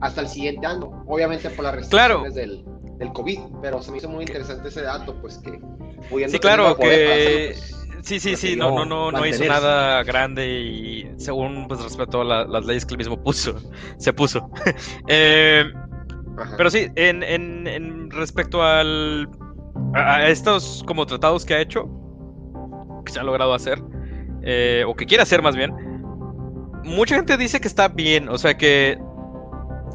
hasta 0.00 0.20
el 0.20 0.28
siguiente 0.28 0.66
año, 0.66 1.04
obviamente 1.06 1.48
por 1.50 1.64
las 1.64 1.76
restricciones 1.76 2.34
del, 2.34 2.64
del, 2.98 3.12
COVID, 3.12 3.38
pero 3.62 3.80
se 3.82 3.92
me 3.92 3.98
hizo 3.98 4.08
muy 4.08 4.24
interesante 4.24 4.68
ese 4.68 4.82
dato, 4.82 5.14
pues 5.20 5.38
que 5.38 5.60
sí, 6.28 6.38
claro, 6.38 6.76
que 6.76 7.54
pues, 7.54 7.86
sí, 8.02 8.20
sí, 8.20 8.36
sí, 8.36 8.56
no, 8.56 8.70
no, 8.70 8.84
no, 8.84 9.12
no 9.12 9.26
hizo 9.26 9.44
nada 9.44 10.02
grande 10.02 10.60
y 10.60 11.10
según 11.16 11.66
pues 11.68 11.82
respetó 11.82 12.24
las 12.24 12.64
leyes 12.64 12.84
que 12.84 12.94
él 12.94 12.98
mismo 12.98 13.22
puso, 13.22 13.54
se 13.98 14.12
puso. 14.12 14.50
eh, 15.08 15.64
pero 16.56 16.70
sí, 16.70 16.88
en, 16.96 17.22
en, 17.22 17.66
en 17.66 18.10
respecto 18.10 18.62
al 18.62 19.28
a 19.94 20.28
estos 20.28 20.82
como 20.86 21.06
tratados 21.06 21.44
que 21.44 21.54
ha 21.54 21.60
hecho, 21.60 21.88
que 23.04 23.12
se 23.12 23.20
ha 23.20 23.22
logrado 23.22 23.54
hacer, 23.54 23.82
eh, 24.42 24.84
o 24.86 24.94
que 24.94 25.06
quiere 25.06 25.22
hacer 25.22 25.42
más 25.42 25.56
bien, 25.56 25.72
mucha 26.84 27.16
gente 27.16 27.36
dice 27.36 27.60
que 27.60 27.68
está 27.68 27.88
bien, 27.88 28.28
o 28.28 28.38
sea 28.38 28.56
que 28.56 28.98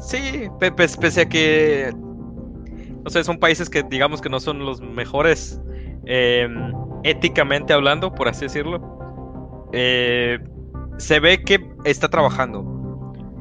sí, 0.00 0.48
pese 0.76 1.20
a 1.20 1.28
que, 1.28 1.92
no 3.04 3.10
sé, 3.10 3.24
son 3.24 3.38
países 3.38 3.68
que 3.68 3.82
digamos 3.82 4.20
que 4.20 4.28
no 4.28 4.40
son 4.40 4.64
los 4.64 4.80
mejores 4.80 5.60
em, 6.08 6.72
éticamente 7.04 7.72
hablando, 7.72 8.14
por 8.14 8.28
así 8.28 8.46
decirlo, 8.46 8.80
eh, 9.72 10.38
se 10.96 11.20
ve 11.20 11.42
que 11.44 11.60
está 11.84 12.08
trabajando 12.08 12.64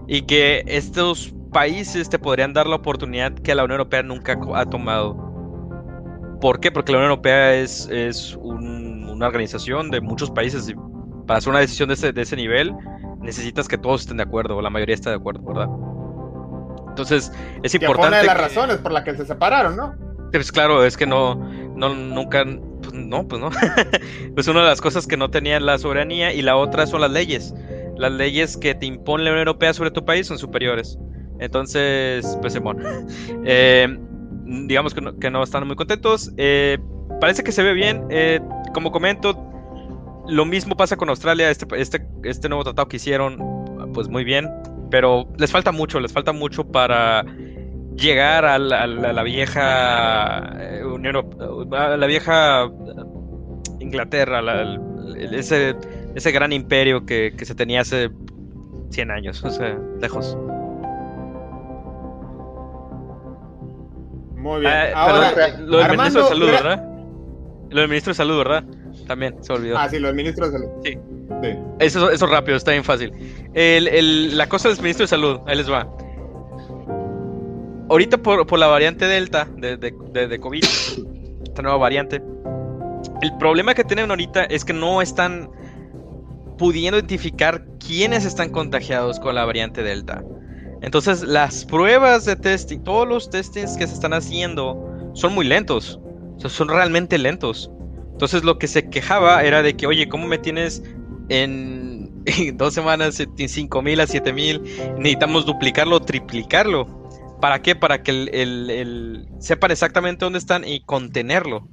y 0.08 0.24
que 0.24 0.64
estos 0.68 1.34
países 1.54 2.10
te 2.10 2.20
podrían 2.20 2.54
dar 2.54 2.68
la 2.68 2.76
oportunidad 2.76 3.34
que 3.34 3.56
la 3.56 3.64
Unión 3.64 3.80
Europea 3.80 4.04
nunca 4.04 4.38
ha 4.54 4.66
tomado. 4.66 5.16
¿Por 6.42 6.60
qué? 6.60 6.72
Porque 6.72 6.92
la 6.92 6.98
Unión 7.00 7.12
Europea 7.12 7.56
es, 7.56 7.88
es 7.90 8.38
una 8.42 9.28
organización 9.28 9.90
de 9.90 10.02
muchos 10.02 10.30
países 10.30 10.70
y 10.70 10.76
para 11.26 11.40
hacer 11.40 11.50
una 11.50 11.60
decisión 11.60 11.88
de 11.88 11.96
ese, 11.96 12.12
de 12.12 12.22
ese 12.22 12.36
nivel 12.36 12.76
necesitas 13.22 13.68
que 13.68 13.78
todos 13.78 14.02
estén 14.02 14.18
de 14.18 14.24
acuerdo 14.24 14.58
o 14.58 14.62
la 14.62 14.70
mayoría 14.70 14.96
esté 14.96 15.10
de 15.10 15.16
acuerdo, 15.16 15.42
¿verdad? 15.42 15.68
Entonces 16.90 17.32
es 17.64 17.74
importante. 17.76 18.08
Una 18.10 18.18
de 18.18 18.26
las 18.26 18.38
razones 18.38 18.78
por 18.78 18.92
las 18.92 19.04
que 19.04 19.16
se 19.16 19.26
separaron, 19.26 19.76
¿no? 19.76 20.07
Pues 20.32 20.52
claro, 20.52 20.84
es 20.84 20.98
que 20.98 21.06
no, 21.06 21.36
no 21.76 21.94
nunca, 21.96 22.44
pues 22.82 22.94
no, 22.94 23.28
pues 23.28 23.42
no. 23.42 23.50
pues 24.36 24.48
una 24.48 24.62
de 24.62 24.68
las 24.68 24.82
cosas 24.82 25.08
que 25.08 25.18
no 25.18 25.30
tenían 25.30 25.66
la 25.66 25.78
soberanía 25.78 26.34
y 26.34 26.42
la 26.42 26.58
otra 26.58 26.88
son 26.88 27.02
las 27.02 27.12
leyes. 27.12 27.54
Las 27.98 28.12
leyes 28.12 28.58
que 28.58 28.76
te 28.76 28.86
impone 28.86 29.24
la 29.24 29.32
Unión 29.32 29.48
Europea 29.48 29.74
sobre 29.74 29.92
tu 29.92 30.06
país 30.06 30.28
son 30.28 30.38
superiores. 30.38 30.98
Entonces, 31.40 32.38
pues 32.42 32.54
Simón. 32.54 32.78
Eh, 33.50 33.98
digamos 34.46 34.94
que 34.94 35.02
no, 35.02 35.18
que 35.18 35.30
no 35.30 35.44
están 35.44 35.66
muy 35.68 35.76
contentos. 35.76 36.32
Eh, 36.38 36.78
parece 37.20 37.44
que 37.44 37.52
se 37.52 37.64
ve 37.64 37.74
bien. 37.74 38.04
Eh, 38.10 38.40
como 38.74 38.92
comento, 38.92 39.38
lo 40.28 40.46
mismo 40.46 40.76
pasa 40.76 40.98
con 40.98 41.10
Australia. 41.10 41.50
Este, 41.50 41.66
este, 41.80 42.06
este 42.24 42.50
nuevo 42.50 42.64
tratado 42.64 42.88
que 42.88 42.98
hicieron, 42.98 43.38
pues 43.94 44.10
muy 44.10 44.24
bien. 44.24 44.50
Pero 44.90 45.28
les 45.38 45.52
falta 45.52 45.72
mucho, 45.72 46.00
les 46.00 46.12
falta 46.12 46.32
mucho 46.32 46.66
para 46.66 47.26
llegar 47.98 48.46
a 48.46 48.58
la, 48.60 49.24
vieja 49.24 50.54
eh, 50.60 50.84
Unión, 50.84 51.16
a 51.74 51.98
la 51.98 52.08
vieja 52.08 52.70
Inglaterra, 53.80 54.42
ese, 55.18 55.76
ese 56.16 56.32
gran 56.32 56.54
imperio 56.54 57.06
que, 57.06 57.34
que 57.38 57.46
se 57.46 57.56
tenía 57.56 57.82
hace 57.82 58.10
100 58.92 59.12
años, 59.12 59.44
o 59.44 59.50
sea, 59.50 59.78
lejos. 60.00 60.38
Muy 64.36 64.62
bien. 64.62 64.72
Ah, 64.74 64.92
Ahora, 64.96 65.58
lo 65.58 65.78
del 65.78 65.98
ministro 65.98 66.24
de 66.24 66.30
salud, 66.30 66.48
¿verdad? 66.48 66.84
Lo 67.70 67.82
del 67.82 67.90
ministro 67.90 68.12
de 68.12 68.16
salud, 68.16 68.38
¿verdad? 68.38 68.64
También 69.08 69.44
se 69.44 69.52
olvidó. 69.52 69.78
Ah, 69.78 69.90
sí, 69.90 70.00
lo 70.00 70.08
del 70.08 70.16
ministro 70.16 70.46
de 70.46 70.52
salud. 70.54 70.70
Sí. 70.84 70.98
Eso, 71.80 72.10
eso 72.10 72.28
rápido, 72.28 72.58
está 72.58 72.72
bien 72.72 72.84
fácil. 72.84 73.12
El, 73.54 73.88
el, 73.88 74.38
la 74.38 74.48
cosa 74.48 74.70
del 74.70 74.78
ministro 74.80 75.04
de 75.04 75.08
salud, 75.08 75.40
ahí 75.46 75.58
les 75.58 75.70
va. 75.70 75.88
Ahorita 77.90 78.18
por, 78.18 78.46
por 78.46 78.60
la 78.60 78.68
variante 78.68 79.06
Delta 79.06 79.48
de, 79.58 79.78
de, 79.78 80.28
de, 80.28 80.40
COVID, 80.40 80.64
esta 81.44 81.62
nueva 81.62 81.78
variante, 81.78 82.22
el 83.22 83.38
problema 83.38 83.74
que 83.74 83.84
tienen 83.84 84.10
ahorita 84.10 84.44
es 84.46 84.66
que 84.66 84.74
no 84.74 85.02
están 85.02 85.50
pudiendo 86.58 86.98
identificar 86.98 87.66
quiénes 87.80 88.26
están 88.26 88.50
contagiados 88.50 89.20
con 89.20 89.36
la 89.36 89.46
variante 89.46 89.84
Delta. 89.84 90.24
Entonces, 90.82 91.24
las 91.24 91.66
pruebas 91.66 92.26
de 92.26 92.36
testing, 92.36 92.80
todos 92.80 93.08
los 93.08 93.30
testings 93.30 93.78
que 93.78 93.88
se 93.88 93.94
están 93.94 94.14
haciendo 94.14 95.12
son 95.14 95.34
muy 95.34 95.46
lentos. 95.46 96.00
Son 96.38 96.68
realmente 96.68 97.18
lentos. 97.18 97.72
Entonces, 98.12 98.44
lo 98.44 98.60
que 98.60 98.68
se 98.68 98.90
quejaba 98.90 99.44
era 99.44 99.64
de 99.64 99.76
que, 99.76 99.88
oye, 99.88 100.08
¿cómo 100.08 100.28
me 100.28 100.38
tienes 100.38 100.84
en, 101.30 102.12
dos 102.56 102.74
semanas 102.74 103.20
en 103.20 103.50
5 103.50 103.82
mil 103.82 104.00
a 104.00 104.08
7 104.08 104.34
mil? 104.34 104.62
Necesitamos 104.98 105.46
duplicarlo, 105.46 106.00
triplicarlo. 106.02 107.07
¿Para 107.42 107.62
qué? 107.62 107.76
Para 107.76 108.02
que 108.04 108.12
el, 108.12 109.28
sepan 109.40 109.72
exactamente 109.72 110.26
dónde 110.26 110.40
están 110.40 110.64
y 110.68 110.82
contenerlo. 110.82 111.68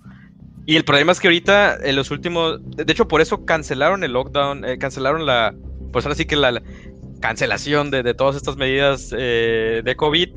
Y 0.67 0.77
el 0.77 0.85
problema 0.85 1.13
es 1.13 1.21
que 1.21 1.29
ahorita, 1.29 1.77
en 1.83 1.97
los 1.97 2.11
últimos. 2.11 2.61
De 2.65 2.91
hecho, 2.91 3.09
por 3.09 3.21
eso 3.21 3.45
cancelaron 3.45 4.05
el 4.05 4.13
lockdown, 4.13 4.65
eh, 4.65 4.79
cancelaron 4.79 5.27
la. 5.27 5.55
Pues 5.93 6.05
ahora 6.05 6.17
sí 6.17 6.25
que 6.25 6.37
la, 6.37 6.61
cancelación 7.25 7.91
de, 7.91 8.13
todas 8.13 8.37
estas 8.37 8.59
medidas 8.59 9.15
eh, 9.17 9.81
de 9.83 9.97
COVID 9.97 10.29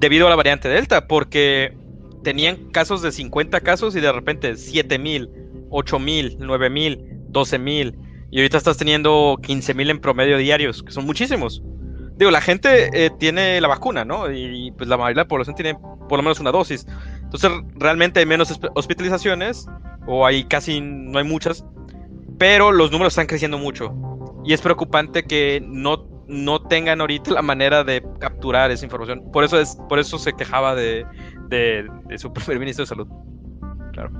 debido 0.00 0.26
a 0.26 0.30
la 0.30 0.36
variante 0.36 0.66
Delta, 0.66 1.06
porque 1.06 1.76
tenían 2.24 2.70
casos 2.70 3.02
de 3.02 3.12
50 3.12 3.60
casos 3.60 3.94
y 3.96 4.00
de 4.00 4.10
repente 4.10 4.56
7 4.56 4.98
mil, 4.98 5.28
8 5.68 5.98
mil, 5.98 6.38
9 6.40 6.70
mil, 6.70 7.04
12 7.28 7.58
mil, 7.58 7.98
y 8.30 8.38
ahorita 8.38 8.56
estás 8.56 8.78
teniendo 8.78 9.38
15 9.42 9.74
mil 9.74 9.90
en 9.90 10.00
promedio 10.00 10.38
diarios, 10.38 10.82
que 10.82 10.90
son 10.90 11.04
muchísimos. 11.04 11.62
Digo, 12.16 12.30
la 12.30 12.40
gente 12.40 12.88
eh, 12.92 13.10
tiene 13.18 13.60
la 13.60 13.68
vacuna, 13.68 14.04
¿no? 14.04 14.30
Y, 14.32 14.72
pues 14.76 14.88
la 14.88 14.96
mayoría 14.96 15.22
de 15.22 15.24
la 15.24 15.28
población 15.28 15.54
tiene 15.54 15.74
por 16.08 16.18
lo 16.18 16.22
menos 16.22 16.40
una 16.40 16.50
dosis. 16.50 16.86
Entonces, 17.22 17.50
realmente 17.74 18.20
hay 18.20 18.26
menos 18.26 18.58
hospitalizaciones, 18.74 19.66
o 20.06 20.24
hay 20.24 20.44
casi, 20.44 20.80
no 20.80 21.18
hay 21.18 21.24
muchas, 21.24 21.64
pero 22.38 22.72
los 22.72 22.90
números 22.90 23.12
están 23.12 23.26
creciendo 23.26 23.58
mucho. 23.58 23.94
Y 24.44 24.52
es 24.52 24.60
preocupante 24.60 25.24
que 25.24 25.62
no, 25.66 26.06
no 26.28 26.62
tengan 26.62 27.00
ahorita 27.00 27.32
la 27.32 27.42
manera 27.42 27.84
de 27.84 28.02
capturar 28.20 28.70
esa 28.70 28.84
información. 28.84 29.30
Por 29.32 29.44
eso, 29.44 29.60
es, 29.60 29.76
por 29.88 29.98
eso 29.98 30.18
se 30.18 30.32
quejaba 30.32 30.74
de, 30.74 31.04
de, 31.48 31.88
su 32.16 32.32
primer 32.32 32.60
ministro 32.60 32.84
de 32.84 32.88
salud. 32.88 33.08
Claro. 33.92 34.10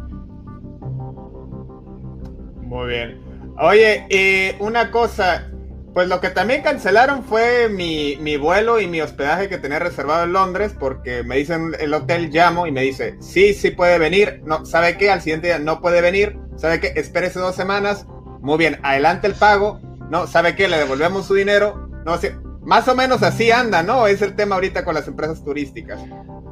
Muy 2.62 2.88
bien. 2.88 3.20
Oye, 3.58 4.06
y 4.10 4.62
una 4.62 4.90
cosa, 4.90 5.50
pues 5.96 6.08
lo 6.08 6.20
que 6.20 6.28
también 6.28 6.60
cancelaron 6.60 7.24
fue 7.24 7.70
mi, 7.70 8.18
mi, 8.20 8.36
vuelo 8.36 8.82
y 8.82 8.86
mi 8.86 9.00
hospedaje 9.00 9.48
que 9.48 9.56
tenía 9.56 9.78
reservado 9.78 10.24
en 10.24 10.34
Londres, 10.34 10.74
porque 10.78 11.22
me 11.22 11.38
dicen 11.38 11.74
el 11.80 11.94
hotel, 11.94 12.28
llamo 12.30 12.66
y 12.66 12.70
me 12.70 12.82
dice, 12.82 13.16
sí, 13.18 13.54
sí 13.54 13.70
puede 13.70 13.98
venir. 13.98 14.42
No, 14.44 14.66
¿sabe 14.66 14.98
qué? 14.98 15.10
Al 15.10 15.22
siguiente 15.22 15.46
día 15.46 15.58
no 15.58 15.80
puede 15.80 16.02
venir. 16.02 16.38
¿Sabe 16.56 16.80
qué? 16.80 16.92
Espérese 16.96 17.38
dos 17.38 17.56
semanas. 17.56 18.04
Muy 18.42 18.58
bien, 18.58 18.78
adelante 18.82 19.26
el 19.26 19.32
pago. 19.32 19.80
No, 20.10 20.26
¿sabe 20.26 20.54
qué? 20.54 20.68
Le 20.68 20.76
devolvemos 20.76 21.28
su 21.28 21.32
dinero. 21.32 21.88
No, 22.04 22.20
más 22.60 22.86
o 22.88 22.94
menos 22.94 23.22
así 23.22 23.50
anda, 23.50 23.82
¿no? 23.82 24.06
Es 24.06 24.20
el 24.20 24.36
tema 24.36 24.56
ahorita 24.56 24.84
con 24.84 24.94
las 24.94 25.08
empresas 25.08 25.42
turísticas. 25.42 25.98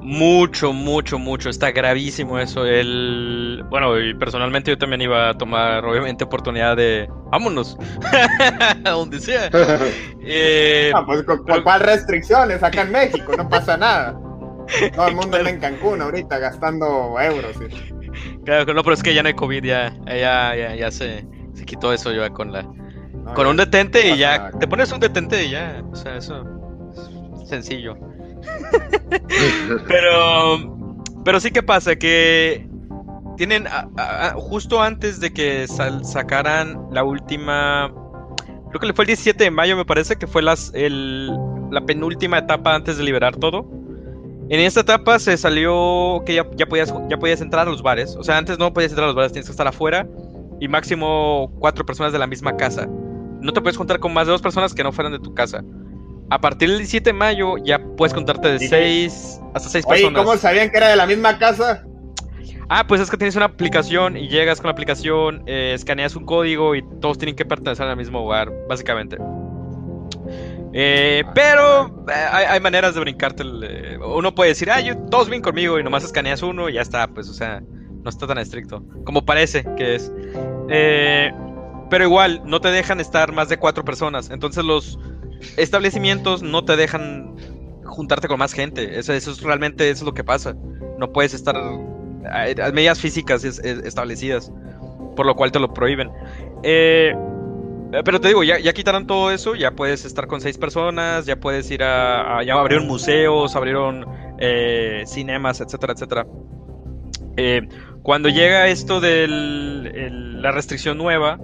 Mucho, 0.05 0.75
mucho, 0.75 1.19
mucho. 1.19 1.49
Está 1.49 1.71
gravísimo 1.71 2.39
eso. 2.39 2.67
El... 2.67 3.65
Bueno, 3.71 3.99
y 3.99 4.13
personalmente 4.13 4.71
yo 4.71 4.77
también 4.77 5.01
iba 5.01 5.31
a 5.31 5.35
tomar, 5.35 5.83
obviamente, 5.83 6.25
oportunidad 6.25 6.77
de... 6.77 7.09
Vámonos. 7.33 7.79
a 8.85 8.91
donde 8.91 9.19
sea. 9.19 9.49
eh... 10.21 10.93
Ah, 10.95 11.07
pues, 11.07 11.23
¿con, 11.23 11.43
cuál 11.63 11.81
restricciones? 11.81 12.63
Acá 12.63 12.83
en 12.83 12.93
México, 12.93 13.33
no 13.35 13.49
pasa 13.49 13.79
nada. 13.79 14.13
Todo 14.95 15.09
el 15.09 15.15
mundo 15.15 15.39
está 15.39 15.49
en 15.49 15.59
Cancún 15.59 16.03
ahorita 16.03 16.39
gastando 16.39 17.19
euros. 17.19 17.57
Claro, 18.45 18.75
no, 18.75 18.83
pero 18.83 18.93
es 18.93 19.03
que 19.03 19.15
ya 19.15 19.23
no 19.23 19.29
hay 19.29 19.35
COVID, 19.35 19.65
ya, 19.65 19.91
ya, 20.05 20.55
ya, 20.55 20.75
ya 20.75 20.91
se, 20.91 21.27
se 21.55 21.65
quitó 21.65 21.95
eso 21.95 22.13
ya 22.13 22.29
con 22.29 22.53
la... 22.53 22.63
con 23.35 23.47
un 23.47 23.57
detente 23.57 24.07
y 24.11 24.19
ya... 24.19 24.51
Te 24.61 24.69
pones 24.69 24.93
un 24.93 25.01
detente 25.01 25.47
y 25.47 25.51
ya, 25.53 25.83
o 25.91 25.97
sea, 25.97 26.19
eso... 26.19 26.45
Es 27.41 27.49
sencillo. 27.49 27.97
pero, 29.89 30.97
pero 31.25 31.41
sí 31.41 31.51
que 31.51 31.63
pasa 31.63 31.97
que 31.97 32.69
tienen 33.37 33.65
justo 34.37 34.83
antes 34.83 35.21
de 35.21 35.33
que 35.33 35.67
sacaran 35.67 36.79
la 36.91 37.05
última, 37.05 37.93
creo 38.71 38.81
que 38.81 38.93
fue 38.93 39.05
el 39.05 39.09
17 39.09 39.45
de 39.45 39.51
mayo 39.51 39.77
me 39.77 39.85
parece 39.85 40.17
que 40.17 40.27
fue 40.27 40.43
las, 40.43 40.73
la 40.75 41.87
penúltima 41.87 42.39
etapa 42.39 42.75
antes 42.75 42.97
de 42.99 43.05
liberar 43.05 43.37
todo. 43.37 43.69
En 44.51 44.61
esta 44.61 44.81
etapa 44.81 45.19
se 45.19 45.37
salió 45.39 46.23
que 46.27 46.35
ya, 46.35 46.47
ya, 46.55 46.67
podías, 46.67 46.93
ya 47.09 47.19
podías 47.19 47.41
entrar 47.41 47.67
a 47.67 47.71
los 47.71 47.83
bares. 47.83 48.15
O 48.17 48.23
sea, 48.23 48.37
antes 48.37 48.59
no 48.59 48.75
podías 48.75 48.93
entrar 48.93 49.05
a 49.05 49.09
los 49.09 49.17
bares, 49.17 49.33
tienes 49.33 49.47
que 49.47 49.53
estar 49.53 49.67
afuera 49.67 50.07
y 50.61 50.69
máximo 50.69 51.51
cuatro 51.59 51.85
personas 51.87 52.13
de 52.13 52.19
la 52.19 52.27
misma 52.27 52.57
casa. 52.57 52.87
No 53.41 53.53
te 53.53 53.61
puedes 53.61 53.79
contar 53.79 54.01
con 54.01 54.13
más 54.13 54.27
de 54.27 54.33
dos 54.33 54.43
personas 54.43 54.75
que 54.75 54.85
no 54.85 54.93
fueran 54.93 55.13
de 55.13 55.19
tu 55.19 55.35
casa. 55.35 55.65
A 56.31 56.41
partir 56.41 56.69
del 56.69 56.79
17 56.79 57.11
de 57.11 57.13
mayo 57.13 57.57
ya 57.59 57.79
puedes 57.97 58.15
contarte 58.15 58.49
de 58.49 58.59
6 58.59 59.41
hasta 59.55 59.69
6 59.69 59.87
personas. 59.87 60.23
¿Y 60.23 60.25
¿cómo 60.25 60.37
sabían 60.39 60.71
que 60.71 60.79
era 60.79 60.89
de 60.89 60.97
la 60.97 61.07
misma 61.07 61.39
casa? 61.39 61.85
Ah, 62.69 62.87
pues 62.87 63.01
es 63.01 63.11
que 63.11 63.17
tienes 63.17 63.37
una 63.37 63.47
aplicación 63.47 64.17
y 64.17 64.29
llegas 64.29 64.61
con 64.61 64.69
la 64.69 64.73
aplicación, 64.73 65.43
eh, 65.47 65.73
escaneas 65.75 66.17
un 66.17 66.25
código 66.25 66.75
y 66.75 66.83
todos 67.01 67.19
tienen 67.19 67.37
que 67.37 67.45
pertenecer 67.45 67.87
al 67.87 67.97
mismo 67.97 68.25
hogar, 68.25 68.53
básicamente. 68.69 69.19
Eh, 70.73 71.23
pero 71.35 72.05
eh, 72.09 72.49
hay, 72.49 72.61
maneras 72.61 72.95
de 72.95 73.01
brincarte. 73.01 73.45
uno 74.05 74.35
puede 74.35 74.51
decir, 74.51 74.71
ah, 74.71 74.81
yo, 74.81 74.97
todos 74.97 75.29
vienen 75.29 75.43
conmigo 75.43 75.79
y 75.79 75.85
nomás 75.85 76.05
escaneas 76.05 76.43
uno 76.43 76.69
y 76.69 76.75
ya 76.75 76.81
está, 76.81 77.07
pues, 77.09 77.29
o 77.29 77.35
sea, 77.35 77.63
no 78.03 78.11
está 78.11 78.27
tan 78.27 78.39
estricto 78.39 78.83
como 79.05 79.25
parece 79.25 79.65
que 79.77 79.95
es. 79.95 80.11
pero 81.91 82.05
igual, 82.05 82.43
no 82.45 82.61
te 82.61 82.69
dejan 82.69 82.99
estar 82.99 83.33
más 83.33 83.51
de 83.51 83.59
cuatro 83.59 83.85
personas. 83.85 84.31
Entonces 84.31 84.65
los, 84.65 84.99
establecimientos 85.57 86.43
no 86.43 86.65
te 86.65 86.77
dejan 86.77 87.37
juntarte 87.85 88.29
con 88.29 88.39
más 88.39 88.53
gente. 88.53 88.99
Eso, 88.99 89.13
eso 89.13 89.31
es 89.31 89.43
realmente 89.43 89.91
es 89.91 90.03
lo 90.03 90.15
que 90.15 90.25
pasa. 90.25 90.55
No 90.99 91.13
puedes 91.13 91.35
estar 91.35 91.57
a, 91.57 92.73
medidas 92.73 93.01
físicas 93.01 93.45
establecidas, 93.45 94.53
por 95.17 95.27
lo 95.27 95.35
cual 95.35 95.53
te 95.53 95.59
lo 95.59 95.73
prohíben. 95.73 96.11
Eh, 96.63 97.15
pero 98.05 98.21
te 98.21 98.29
digo, 98.29 98.43
ya, 98.43 98.59
ya, 98.59 98.73
quitaron 98.73 99.07
todo 99.07 99.31
eso, 99.31 99.55
ya 99.55 99.71
puedes 99.73 100.05
estar 100.05 100.27
con 100.27 100.41
seis 100.41 100.59
personas, 100.59 101.27
ya 101.27 101.37
puedes 101.37 101.71
ir 101.71 101.83
a, 101.85 102.43
ya 102.43 102.55
abrieron 102.55 102.89
museos, 102.89 103.55
abrieron 103.55 104.05
eh, 104.39 105.05
cinemas, 105.07 105.61
etcétera, 105.61 105.93
etcétera. 105.93 106.27
Eh, 107.37 107.69
cuando 108.03 108.29
llega 108.29 108.69
esto 108.69 109.01
de 109.01 109.27
la 109.29 110.51
restricción 110.51 110.99
nueva, 110.99 111.39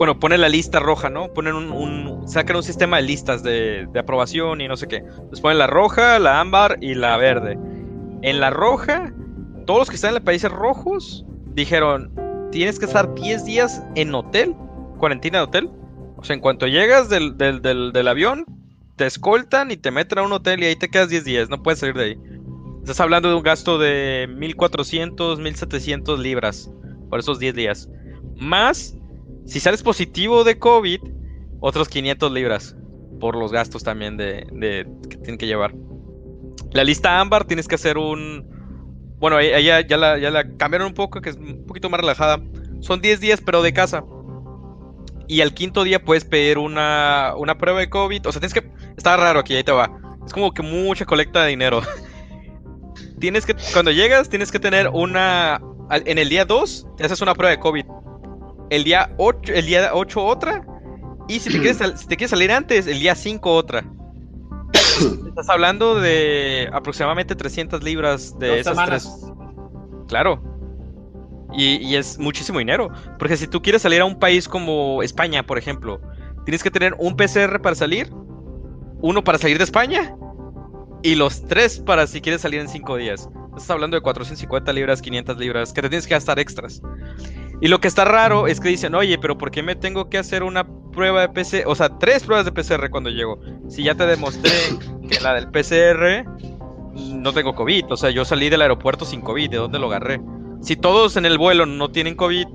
bueno, 0.00 0.18
pone 0.18 0.38
la 0.38 0.48
lista 0.48 0.80
roja, 0.80 1.10
¿no? 1.10 1.30
Ponen 1.34 1.54
un, 1.54 2.26
sacan 2.26 2.56
un 2.56 2.62
sistema 2.62 2.96
de 2.96 3.02
listas 3.02 3.42
de, 3.42 3.86
aprobación 3.98 4.62
y 4.62 4.66
no 4.66 4.74
sé 4.78 4.88
qué. 4.88 4.96
Entonces 4.96 5.42
ponen 5.42 5.58
la 5.58 5.66
roja, 5.66 6.18
la 6.18 6.40
ámbar 6.40 6.78
y 6.80 6.94
la 6.94 7.18
verde. 7.18 7.58
En 8.22 8.40
la 8.40 8.48
roja, 8.48 9.12
todos 9.66 9.80
los 9.80 9.90
que 9.90 9.96
están 9.96 10.08
en 10.08 10.14
los 10.14 10.22
países 10.22 10.50
rojos 10.50 11.26
dijeron, 11.52 12.14
tienes 12.50 12.78
que 12.78 12.86
estar 12.86 13.14
10 13.14 13.44
días 13.44 13.84
en 13.94 14.14
hotel, 14.14 14.56
cuarentena 14.96 15.36
de 15.36 15.44
hotel. 15.44 15.70
O 16.16 16.24
sea, 16.24 16.32
en 16.32 16.40
cuanto 16.40 16.66
llegas 16.66 17.10
del, 17.10 17.36
del, 17.36 18.08
avión, 18.08 18.46
te 18.96 19.04
escoltan 19.04 19.70
y 19.70 19.76
te 19.76 19.90
meten 19.90 20.20
a 20.20 20.22
un 20.22 20.32
hotel 20.32 20.62
y 20.62 20.64
ahí 20.64 20.76
te 20.76 20.88
quedas 20.88 21.10
10 21.10 21.24
días, 21.24 21.50
no 21.50 21.62
puedes 21.62 21.78
salir 21.78 21.96
de 21.96 22.04
ahí. 22.04 22.18
Estás 22.80 23.00
hablando 23.00 23.28
de 23.28 23.34
un 23.34 23.42
gasto 23.42 23.78
de 23.78 24.30
1400, 24.34 25.40
1700 25.40 26.18
libras 26.18 26.70
por 27.10 27.20
esos 27.20 27.38
10 27.38 27.54
días. 27.54 27.90
Más 28.36 28.96
si 29.46 29.60
sales 29.60 29.82
positivo 29.82 30.44
de 30.44 30.58
COVID, 30.58 31.00
otros 31.60 31.88
500 31.88 32.32
libras 32.32 32.76
por 33.20 33.36
los 33.36 33.52
gastos 33.52 33.84
también 33.84 34.16
de, 34.16 34.86
que 35.08 35.16
tienen 35.18 35.38
que 35.38 35.46
llevar. 35.46 35.74
La 36.72 36.84
lista 36.84 37.20
ámbar 37.20 37.44
tienes 37.44 37.68
que 37.68 37.74
hacer 37.74 37.98
un... 37.98 38.48
Bueno, 39.18 39.38
ella 39.38 39.80
ya 39.86 39.96
la, 39.98 40.18
ya 40.18 40.30
la 40.30 40.56
cambiaron 40.56 40.88
un 40.88 40.94
poco, 40.94 41.20
que 41.20 41.30
es 41.30 41.36
un 41.36 41.66
poquito 41.66 41.90
más 41.90 42.00
relajada. 42.00 42.40
Son 42.80 43.02
10 43.02 43.20
días, 43.20 43.42
pero 43.44 43.62
de 43.62 43.72
casa. 43.74 44.02
Y 45.28 45.42
al 45.42 45.52
quinto 45.52 45.84
día 45.84 46.02
puedes 46.02 46.24
pedir 46.24 46.56
una, 46.58 47.34
una 47.36 47.58
prueba 47.58 47.80
de 47.80 47.90
COVID. 47.90 48.26
O 48.26 48.32
sea, 48.32 48.40
tienes 48.40 48.54
que... 48.54 48.70
Está 48.96 49.16
raro 49.16 49.40
aquí, 49.40 49.54
ahí 49.54 49.62
te 49.62 49.72
va. 49.72 49.90
Es 50.24 50.32
como 50.32 50.52
que 50.52 50.62
mucha 50.62 51.04
colecta 51.04 51.42
de 51.42 51.50
dinero. 51.50 51.82
tienes 53.20 53.44
que... 53.44 53.54
Cuando 53.72 53.90
llegas, 53.90 54.28
tienes 54.30 54.50
que 54.50 54.58
tener 54.58 54.88
una... 54.88 55.60
En 55.90 56.18
el 56.18 56.28
día 56.28 56.44
2, 56.44 56.86
te 56.96 57.04
haces 57.04 57.20
una 57.20 57.34
prueba 57.34 57.50
de 57.50 57.60
COVID 57.60 57.84
el 58.70 58.84
día 58.84 59.12
8, 59.18 59.52
el 59.52 59.66
día 59.66 59.90
8 59.92 60.24
otra. 60.24 60.64
Y 61.28 61.38
si 61.38 61.50
te, 61.50 61.60
quieres, 61.60 61.78
si 61.96 62.06
te 62.06 62.16
quieres 62.16 62.30
salir 62.30 62.50
antes, 62.50 62.86
el 62.86 62.98
día 62.98 63.14
5 63.14 63.54
otra. 63.54 63.84
Estás 65.28 65.48
hablando 65.48 66.00
de 66.00 66.68
aproximadamente 66.72 67.34
300 67.36 67.82
libras 67.82 68.38
de 68.38 68.60
esas 68.60 68.84
tres. 68.86 69.08
Claro. 70.08 70.42
Y, 71.52 71.94
es 71.96 72.18
muchísimo 72.18 72.58
dinero. 72.58 72.90
Porque 73.18 73.36
si 73.36 73.46
tú 73.46 73.60
quieres 73.62 73.82
salir 73.82 74.00
a 74.00 74.04
un 74.04 74.18
país 74.18 74.48
como 74.48 75.02
España, 75.02 75.44
por 75.44 75.58
ejemplo, 75.58 76.00
tienes 76.44 76.62
que 76.62 76.70
tener 76.70 76.94
un 76.98 77.16
PCR 77.16 77.60
para 77.60 77.74
salir, 77.74 78.10
uno 79.00 79.22
para 79.22 79.38
salir 79.38 79.58
de 79.58 79.64
España 79.64 80.14
y 81.02 81.14
los 81.14 81.44
tres 81.46 81.80
para 81.80 82.06
si 82.06 82.20
quieres 82.20 82.42
salir 82.42 82.60
en 82.60 82.68
5 82.68 82.96
días. 82.96 83.28
Estás 83.56 83.70
hablando 83.70 83.96
de 83.96 84.00
450 84.00 84.72
libras, 84.72 85.02
500 85.02 85.38
libras, 85.38 85.72
que 85.72 85.82
te 85.82 85.88
tienes 85.88 86.06
que 86.06 86.14
gastar 86.14 86.38
extras. 86.38 86.80
Y 87.60 87.68
lo 87.68 87.80
que 87.80 87.88
está 87.88 88.04
raro 88.04 88.46
es 88.46 88.58
que 88.60 88.68
dicen, 88.68 88.94
oye, 88.94 89.18
pero 89.18 89.36
¿por 89.36 89.50
qué 89.50 89.62
me 89.62 89.76
tengo 89.76 90.08
que 90.08 90.18
hacer 90.18 90.42
una 90.42 90.66
prueba 90.92 91.20
de 91.20 91.28
PCR? 91.28 91.66
O 91.66 91.74
sea, 91.74 91.98
tres 91.98 92.24
pruebas 92.24 92.46
de 92.46 92.52
PCR 92.52 92.88
cuando 92.90 93.10
llego. 93.10 93.38
Si 93.68 93.82
ya 93.82 93.94
te 93.94 94.06
demostré 94.06 94.50
que 95.08 95.20
la 95.20 95.34
del 95.34 95.50
PCR 95.50 96.24
no 96.94 97.32
tengo 97.32 97.54
COVID. 97.54 97.92
O 97.92 97.96
sea, 97.96 98.10
yo 98.10 98.24
salí 98.24 98.48
del 98.48 98.62
aeropuerto 98.62 99.04
sin 99.04 99.20
COVID. 99.20 99.50
¿De 99.50 99.56
dónde 99.58 99.78
lo 99.78 99.88
agarré? 99.88 100.20
Si 100.62 100.76
todos 100.76 101.16
en 101.16 101.26
el 101.26 101.38
vuelo 101.38 101.66
no 101.66 101.90
tienen 101.90 102.14
COVID, 102.14 102.46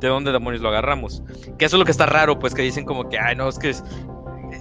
¿de 0.00 0.08
dónde 0.08 0.32
demonios 0.32 0.62
lo 0.62 0.68
agarramos? 0.68 1.22
Que 1.58 1.64
eso 1.64 1.76
es 1.76 1.78
lo 1.78 1.84
que 1.84 1.90
está 1.90 2.06
raro, 2.06 2.38
pues 2.38 2.54
que 2.54 2.62
dicen 2.62 2.84
como 2.84 3.08
que, 3.08 3.18
ay, 3.18 3.36
no, 3.36 3.48
es 3.48 3.58
que 3.58 3.74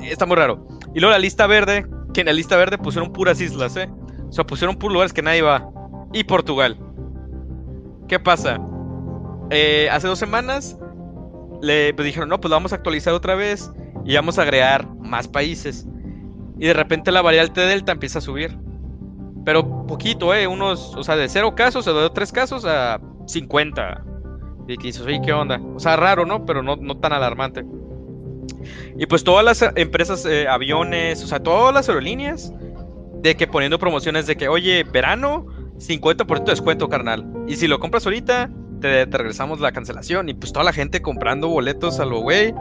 está 0.02 0.26
muy 0.26 0.36
raro. 0.36 0.66
Y 0.94 1.00
luego 1.00 1.12
la 1.12 1.20
lista 1.20 1.48
verde, 1.48 1.86
que 2.14 2.22
en 2.22 2.28
la 2.28 2.34
lista 2.34 2.58
verde 2.58 2.78
pusieron 2.78 3.12
puras 3.12 3.42
islas, 3.42 3.76
¿eh? 3.78 3.90
O 4.28 4.32
sea, 4.32 4.46
pusieron 4.46 4.76
puros 4.78 4.94
lugares 4.94 5.14
que 5.14 5.22
nadie 5.22 5.42
va. 5.42 5.70
Y 6.12 6.24
Portugal. 6.24 6.78
¿Qué 8.08 8.20
pasa? 8.20 8.60
Eh, 9.50 9.90
hace 9.92 10.08
dos 10.08 10.20
semanas 10.20 10.78
le 11.62 11.94
pues, 11.94 12.06
dijeron, 12.06 12.30
no, 12.30 12.40
pues 12.40 12.52
vamos 12.52 12.74
a 12.74 12.76
actualizar 12.76 13.14
otra 13.14 13.36
vez 13.36 13.72
y 14.06 14.16
vamos 14.16 14.38
a 14.38 14.44
agregar 14.44 14.88
más 15.00 15.28
países. 15.28 15.88
Y 16.60 16.68
de 16.68 16.74
repente 16.74 17.12
la 17.12 17.22
variante 17.22 17.62
Delta 17.62 17.92
empieza 17.92 18.20
a 18.20 18.22
subir. 18.22 18.58
Pero 19.46 19.86
poquito, 19.88 20.34
¿eh? 20.34 20.48
Unos, 20.48 20.96
o 20.96 21.04
sea, 21.04 21.16
de 21.16 21.28
cero 21.28 21.56
casos, 21.56 21.88
o 21.88 22.02
de 22.02 22.10
tres 22.12 22.32
casos 22.32 22.66
a 22.66 23.02
50. 23.28 24.04
Y 24.68 24.78
que 24.78 24.88
dices, 24.88 25.02
oye, 25.02 25.22
¿qué 25.24 25.34
onda? 25.34 25.60
O 25.76 25.80
sea, 25.80 25.98
raro, 25.98 26.26
¿no? 26.26 26.46
Pero 26.46 26.64
no, 26.64 26.78
no 26.78 26.98
tan 26.98 27.12
alarmante. 27.12 27.66
Y 28.98 29.06
pues 29.06 29.24
todas 29.24 29.44
las 29.44 29.62
empresas, 29.76 30.26
eh, 30.26 30.48
aviones, 30.48 31.24
o 31.24 31.28
sea, 31.28 31.42
todas 31.42 31.74
las 31.74 31.90
aerolíneas, 31.90 32.54
de 33.22 33.36
que 33.36 33.48
poniendo 33.48 33.80
promociones 33.80 34.28
de 34.28 34.36
que, 34.36 34.48
oye, 34.48 34.84
verano, 34.84 35.46
50% 35.80 36.44
de 36.44 36.52
descuento, 36.52 36.90
carnal. 36.90 37.26
Y 37.48 37.56
si 37.56 37.68
lo 37.68 37.80
compras 37.80 38.06
ahorita, 38.06 38.50
te, 38.84 39.06
regresamos 39.06 39.60
la 39.60 39.72
cancelación. 39.72 40.30
Y 40.30 40.34
pues 40.34 40.54
toda 40.54 40.66
la 40.66 40.74
gente 40.74 41.02
comprando 41.02 41.48
boletos 41.48 42.00
a 42.00 42.06
lo 42.06 42.20
güey. 42.20 42.54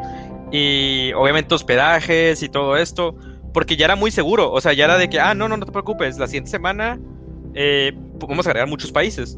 Y 0.50 1.12
obviamente 1.14 1.54
hospedajes 1.54 2.42
y 2.42 2.48
todo 2.48 2.76
esto. 2.76 3.16
Porque 3.52 3.76
ya 3.76 3.86
era 3.86 3.96
muy 3.96 4.10
seguro. 4.10 4.50
O 4.50 4.60
sea, 4.60 4.72
ya 4.72 4.84
era 4.84 4.96
de 4.96 5.10
que, 5.10 5.20
ah, 5.20 5.34
no, 5.34 5.48
no, 5.48 5.56
no 5.56 5.66
te 5.66 5.72
preocupes. 5.72 6.18
La 6.18 6.26
siguiente 6.26 6.50
semana 6.50 6.98
eh, 7.54 7.92
vamos 8.18 8.46
a 8.46 8.50
agregar 8.50 8.68
muchos 8.68 8.92
países. 8.92 9.36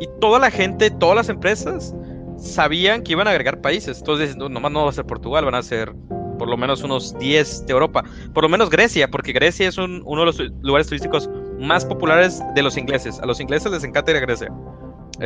Y 0.00 0.08
toda 0.20 0.38
la 0.38 0.50
gente, 0.50 0.90
todas 0.90 1.16
las 1.16 1.28
empresas 1.28 1.94
sabían 2.36 3.02
que 3.02 3.12
iban 3.12 3.26
a 3.26 3.30
agregar 3.30 3.60
países. 3.60 3.98
Entonces, 3.98 4.36
no, 4.36 4.48
nomás 4.48 4.72
no 4.72 4.84
va 4.84 4.90
a 4.90 4.92
ser 4.92 5.06
Portugal, 5.06 5.44
van 5.44 5.54
a 5.54 5.62
ser 5.62 5.94
por 6.38 6.48
lo 6.48 6.56
menos 6.56 6.82
unos 6.82 7.16
10 7.18 7.66
de 7.66 7.72
Europa. 7.72 8.04
Por 8.32 8.42
lo 8.42 8.48
menos 8.48 8.70
Grecia, 8.70 9.08
porque 9.08 9.32
Grecia 9.32 9.68
es 9.68 9.78
uno 9.78 10.20
de 10.20 10.26
los 10.26 10.38
lugares 10.62 10.88
turísticos 10.88 11.30
más 11.58 11.84
populares 11.84 12.42
de 12.54 12.62
los 12.62 12.76
ingleses. 12.76 13.18
A 13.20 13.26
los 13.26 13.40
ingleses 13.40 13.70
les 13.70 13.84
encanta 13.84 14.10
ir 14.10 14.16
a 14.18 14.20
Grecia. 14.20 14.52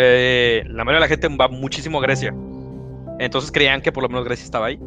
Eh, 0.01 0.63
la 0.69 0.85
mayoría 0.85 1.05
de 1.05 1.09
la 1.09 1.09
gente 1.09 1.37
va 1.37 1.49
muchísimo 1.49 1.99
a 1.99 2.03
Grecia. 2.03 2.33
Entonces 3.19 3.51
creían 3.51 3.83
que 3.83 3.91
por 3.91 4.05
lo 4.05 4.09
menos 4.09 4.25
Grecia 4.25 4.45
estaba 4.45 4.67
ahí. 4.67 4.79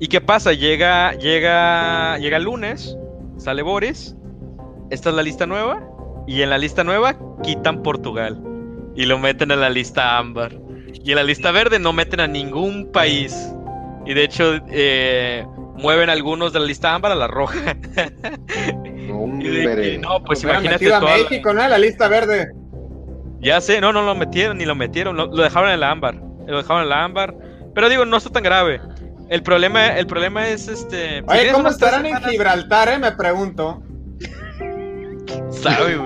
¿Y 0.00 0.08
qué 0.08 0.20
pasa? 0.20 0.52
Llega, 0.52 1.14
llega, 1.14 2.18
llega 2.18 2.36
el 2.36 2.42
lunes, 2.42 2.96
sale 3.36 3.62
Boris. 3.62 4.16
Esta 4.90 5.10
es 5.10 5.14
la 5.14 5.22
lista 5.22 5.46
nueva. 5.46 5.88
Y 6.26 6.42
en 6.42 6.50
la 6.50 6.58
lista 6.58 6.82
nueva 6.82 7.16
quitan 7.44 7.82
Portugal. 7.84 8.42
Y 8.96 9.06
lo 9.06 9.20
meten 9.20 9.52
en 9.52 9.60
la 9.60 9.70
lista 9.70 10.18
ámbar. 10.18 10.52
Y 11.04 11.10
en 11.10 11.16
la 11.16 11.22
lista 11.22 11.52
verde 11.52 11.78
no 11.78 11.92
meten 11.92 12.18
a 12.18 12.26
ningún 12.26 12.90
país. 12.90 13.52
Y 14.04 14.14
de 14.14 14.24
hecho, 14.24 14.58
eh, 14.68 15.46
mueven 15.76 16.10
algunos 16.10 16.52
de 16.52 16.58
la 16.58 16.66
lista 16.66 16.92
ámbar 16.92 17.12
a 17.12 17.14
la 17.14 17.28
roja. 17.28 17.76
no, 20.00 20.24
pues 20.24 20.42
imagínate. 20.42 20.92
a 20.92 21.00
México, 21.00 21.52
¿no? 21.52 21.68
La 21.68 21.78
lista 21.78 22.08
verde. 22.08 22.48
Ya 23.40 23.60
sé, 23.60 23.80
no, 23.80 23.92
no 23.92 24.02
lo 24.02 24.14
metieron 24.14 24.58
ni 24.58 24.64
lo 24.64 24.74
metieron, 24.74 25.16
lo, 25.16 25.28
dejaron 25.28 25.70
en 25.70 25.80
la 25.80 25.90
ámbar. 25.90 26.14
Lo 26.46 26.56
dejaron 26.56 26.82
en 26.82 26.88
la 26.88 27.04
ámbar. 27.04 27.34
Pero 27.74 27.88
digo, 27.88 28.04
no 28.04 28.16
está 28.16 28.30
tan 28.30 28.42
grave. 28.42 28.80
El 29.28 29.42
problema, 29.42 29.88
el 29.96 30.06
problema 30.06 30.48
es 30.48 30.68
este. 30.68 31.22
Oye, 31.26 31.52
¿cómo 31.52 31.68
estarán 31.68 32.06
en 32.06 32.16
Gibraltar, 32.22 32.88
eh? 32.88 32.98
Me 32.98 33.12
pregunto. 33.12 33.82
¿Sabe? 35.50 36.00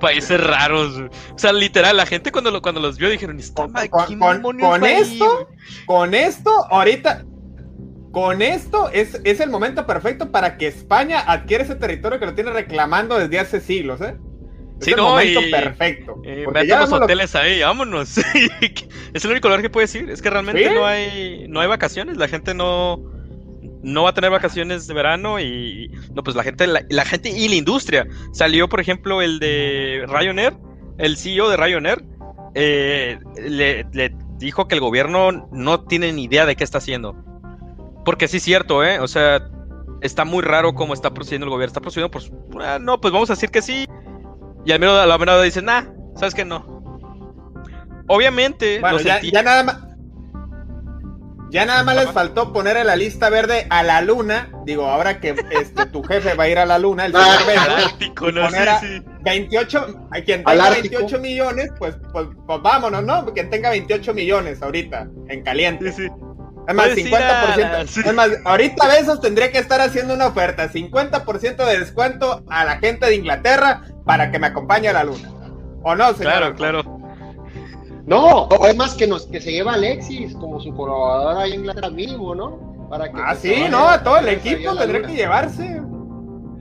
Países 0.00 0.40
raros. 0.44 0.98
O 1.34 1.38
sea, 1.38 1.52
literal, 1.52 1.96
la 1.96 2.06
gente 2.06 2.30
cuando, 2.30 2.50
lo, 2.50 2.60
cuando 2.60 2.80
los 2.80 2.98
vio 2.98 3.08
dijeron, 3.08 3.38
con, 3.54 3.72
con, 3.72 4.84
esto, 4.84 5.48
con 5.86 6.14
esto, 6.14 6.50
ahorita, 6.70 7.24
con 8.12 8.42
esto 8.42 8.90
es, 8.90 9.20
es 9.24 9.40
el 9.40 9.50
momento 9.50 9.86
perfecto 9.86 10.30
para 10.30 10.58
que 10.58 10.66
España 10.66 11.20
adquiera 11.26 11.64
ese 11.64 11.76
territorio 11.76 12.18
que 12.18 12.26
lo 12.26 12.34
tiene 12.34 12.50
reclamando 12.50 13.18
desde 13.18 13.38
hace 13.38 13.60
siglos, 13.60 14.00
¿eh? 14.02 14.16
Es 14.78 14.84
sí, 14.84 14.90
el 14.92 14.96
no, 14.96 15.10
momento 15.10 15.40
perfecto. 15.50 16.22
Eh, 16.24 16.46
los 16.64 16.92
hoteles 16.92 17.34
ahí, 17.34 17.60
vámonos. 17.60 18.18
es 19.14 19.24
el 19.24 19.30
único 19.30 19.48
lugar 19.48 19.62
que 19.62 19.70
puede 19.70 19.86
decir. 19.86 20.08
Es 20.08 20.22
que 20.22 20.30
realmente 20.30 20.72
no 20.72 20.86
hay 20.86 21.46
no 21.48 21.60
hay 21.60 21.68
vacaciones. 21.68 22.16
La 22.16 22.28
gente 22.28 22.54
no 22.54 23.02
no 23.82 24.02
va 24.04 24.10
a 24.10 24.14
tener 24.14 24.30
vacaciones 24.30 24.86
de 24.86 24.94
verano 24.94 25.40
y 25.40 25.90
no 26.14 26.22
pues 26.22 26.36
la 26.36 26.42
gente 26.42 26.66
la, 26.66 27.04
gente 27.04 27.30
y 27.30 27.48
la 27.48 27.54
industria 27.54 28.06
salió 28.32 28.68
por 28.68 28.80
ejemplo 28.80 29.22
el 29.22 29.38
de 29.38 30.04
Ryanair 30.08 30.54
el 30.98 31.16
CEO 31.16 31.48
de 31.48 31.56
Ryanair 31.56 32.04
eh, 32.54 33.18
le, 33.40 33.86
le, 33.92 34.14
dijo 34.38 34.68
que 34.68 34.74
el 34.74 34.80
gobierno 34.80 35.48
no 35.52 35.84
tiene 35.84 36.12
ni 36.12 36.24
idea 36.24 36.46
de 36.46 36.56
qué 36.56 36.64
está 36.64 36.78
haciendo 36.78 37.16
porque 38.04 38.26
sí 38.26 38.38
es 38.38 38.42
cierto 38.42 38.84
eh 38.84 38.98
o 39.00 39.06
sea 39.06 39.48
está 40.00 40.24
muy 40.24 40.42
raro 40.42 40.74
cómo 40.74 40.94
está 40.94 41.12
procediendo 41.14 41.46
el 41.46 41.50
gobierno 41.50 41.68
está 41.68 41.80
procediendo 41.80 42.10
por 42.10 42.22
ah, 42.62 42.78
no 42.80 43.00
pues 43.00 43.12
vamos 43.12 43.30
a 43.30 43.34
decir 43.34 43.50
que 43.50 43.62
sí 43.62 43.86
y 44.68 44.72
al 44.72 44.80
menos 44.80 44.98
a 44.98 45.06
la 45.06 45.16
menor 45.16 45.42
dicen 45.42 45.64
nah 45.64 45.84
sabes 46.14 46.34
que 46.34 46.44
no 46.44 46.82
obviamente 48.06 48.80
bueno, 48.80 49.00
ya 49.00 49.42
nada 49.42 49.62
más 49.64 49.78
ya 51.50 51.64
nada 51.64 51.82
más 51.82 51.96
les 51.96 52.10
faltó 52.10 52.52
poner 52.52 52.76
en 52.76 52.86
la 52.88 52.96
lista 52.96 53.30
verde 53.30 53.66
a 53.70 53.82
la 53.82 54.02
luna. 54.02 54.50
Digo, 54.66 54.84
ahora 54.84 55.18
que 55.18 55.34
este, 55.50 55.86
tu 55.86 56.02
jefe 56.02 56.34
va 56.34 56.44
a 56.44 56.48
ir 56.50 56.58
a 56.58 56.66
la 56.66 56.78
luna, 56.78 57.06
el 57.06 57.12
señor 57.12 58.14
poner 58.14 58.68
a 58.68 58.82
28, 59.22 60.08
a 60.10 60.20
quien 60.20 60.44
tenga 60.44 60.68
28 60.68 61.18
millones, 61.20 61.70
pues, 61.78 61.96
pues, 62.12 62.26
pues, 62.46 62.60
vámonos, 62.60 63.02
¿no? 63.02 63.24
Quien 63.32 63.48
tenga 63.48 63.70
28 63.70 64.12
millones 64.12 64.60
ahorita, 64.60 65.08
en 65.28 65.42
caliente. 65.42 65.90
Sí, 65.92 66.02
sí. 66.02 66.08
Es 66.68 66.74
más, 66.74 66.88
50%. 66.88 68.04
Es 68.04 68.14
más, 68.14 68.28
ahorita 68.44 68.86
Besos 68.88 69.22
tendría 69.22 69.50
que 69.50 69.58
estar 69.58 69.80
haciendo 69.80 70.12
una 70.12 70.26
oferta. 70.26 70.70
50% 70.70 71.56
de 71.64 71.78
descuento 71.78 72.42
a 72.46 72.66
la 72.66 72.76
gente 72.76 73.06
de 73.06 73.16
Inglaterra 73.16 73.84
para 74.04 74.30
que 74.30 74.38
me 74.38 74.48
acompañe 74.48 74.88
a 74.88 74.92
la 74.92 75.04
luna. 75.04 75.32
¿O 75.82 75.94
no, 75.96 76.12
señor? 76.12 76.54
Claro, 76.54 76.54
claro. 76.54 76.98
No, 78.04 78.48
es 78.66 78.76
más 78.76 78.94
que 78.94 79.06
nos 79.06 79.26
que 79.26 79.40
se 79.40 79.52
lleva 79.52 79.74
Alexis 79.74 80.34
como 80.34 80.60
su 80.60 80.74
colaborador 80.74 81.38
ahí 81.38 81.54
en 81.54 81.60
Inglaterra 81.60 81.88
mínimo, 81.88 82.34
¿no? 82.34 82.86
Para 82.90 83.10
que 83.10 83.18
ah, 83.22 83.34
sí, 83.34 83.64
no, 83.70 83.88
a 83.88 84.02
todo 84.02 84.18
el 84.18 84.28
equipo 84.28 84.76
tendrá 84.76 85.02
que 85.02 85.14
llevarse. 85.14 85.82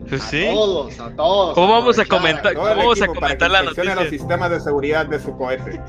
Pues 0.07 0.23
sí. 0.23 0.47
A 0.47 0.53
todos, 0.53 0.99
a 1.01 1.09
todos. 1.17 1.53
¿Cómo 1.53 1.73
vamos 1.73 1.99
a 1.99 2.05
comentar, 2.05 2.53
¿cómo 2.53 2.67
vamos 2.67 3.01
a 3.01 3.07
comentar 3.07 3.51
la 3.51 3.61
noticia? 3.61 3.95
los 3.95 4.09
sistemas 4.09 4.51
de 4.51 4.61
seguridad 4.61 5.05
de 5.05 5.19
su 5.19 5.35
cohete. 5.37 5.81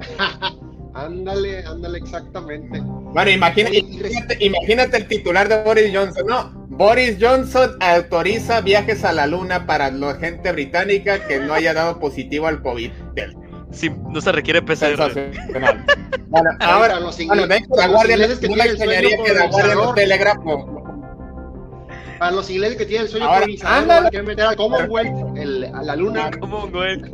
ándale, 0.94 1.64
ándale, 1.64 1.98
exactamente. 1.98 2.80
Bueno, 2.82 3.30
imagínate, 3.30 3.84
imagínate 4.40 4.96
el 4.96 5.06
titular 5.06 5.48
de 5.48 5.62
Boris 5.62 5.90
Johnson, 5.94 6.26
¿no? 6.26 6.66
Boris 6.68 7.16
Johnson 7.20 7.76
autoriza 7.80 8.60
viajes 8.60 9.04
a 9.04 9.12
la 9.12 9.26
luna 9.26 9.66
para 9.66 9.90
la 9.90 10.14
gente 10.14 10.52
británica 10.52 11.26
que 11.26 11.38
no 11.38 11.52
haya 11.52 11.74
dado 11.74 11.98
positivo 11.98 12.46
al 12.46 12.62
COVID 12.62 12.90
no 14.10 14.20
se 14.20 14.32
requiere 14.32 14.62
PCR. 14.62 15.12
bueno, 16.28 16.50
ahora, 16.60 17.00
los 17.00 17.18
ingleses, 17.20 17.68
bueno, 17.68 17.82
la 17.82 17.88
guardia 17.88 18.16
que 18.16 18.48
no 18.48 18.54
tienen 18.54 19.24
que 19.24 19.34
la 19.34 19.46
guardia 19.46 19.74
no 19.74 19.94
telégrafo. 19.94 20.76
Para 22.18 22.32
los 22.32 22.50
ingleses 22.50 22.76
que 22.76 22.86
tienen 22.86 23.06
el 23.06 23.10
sueño 23.10 23.26
ahora, 23.26 23.40
colonizador, 23.40 24.10
que 24.10 24.22
meter 24.22 24.44
al 24.44 24.56
Commonwealth, 24.56 25.36
el, 25.38 25.64
a 25.64 25.82
la 25.82 25.96
luna. 25.96 26.30
Commonwealth. 26.38 27.06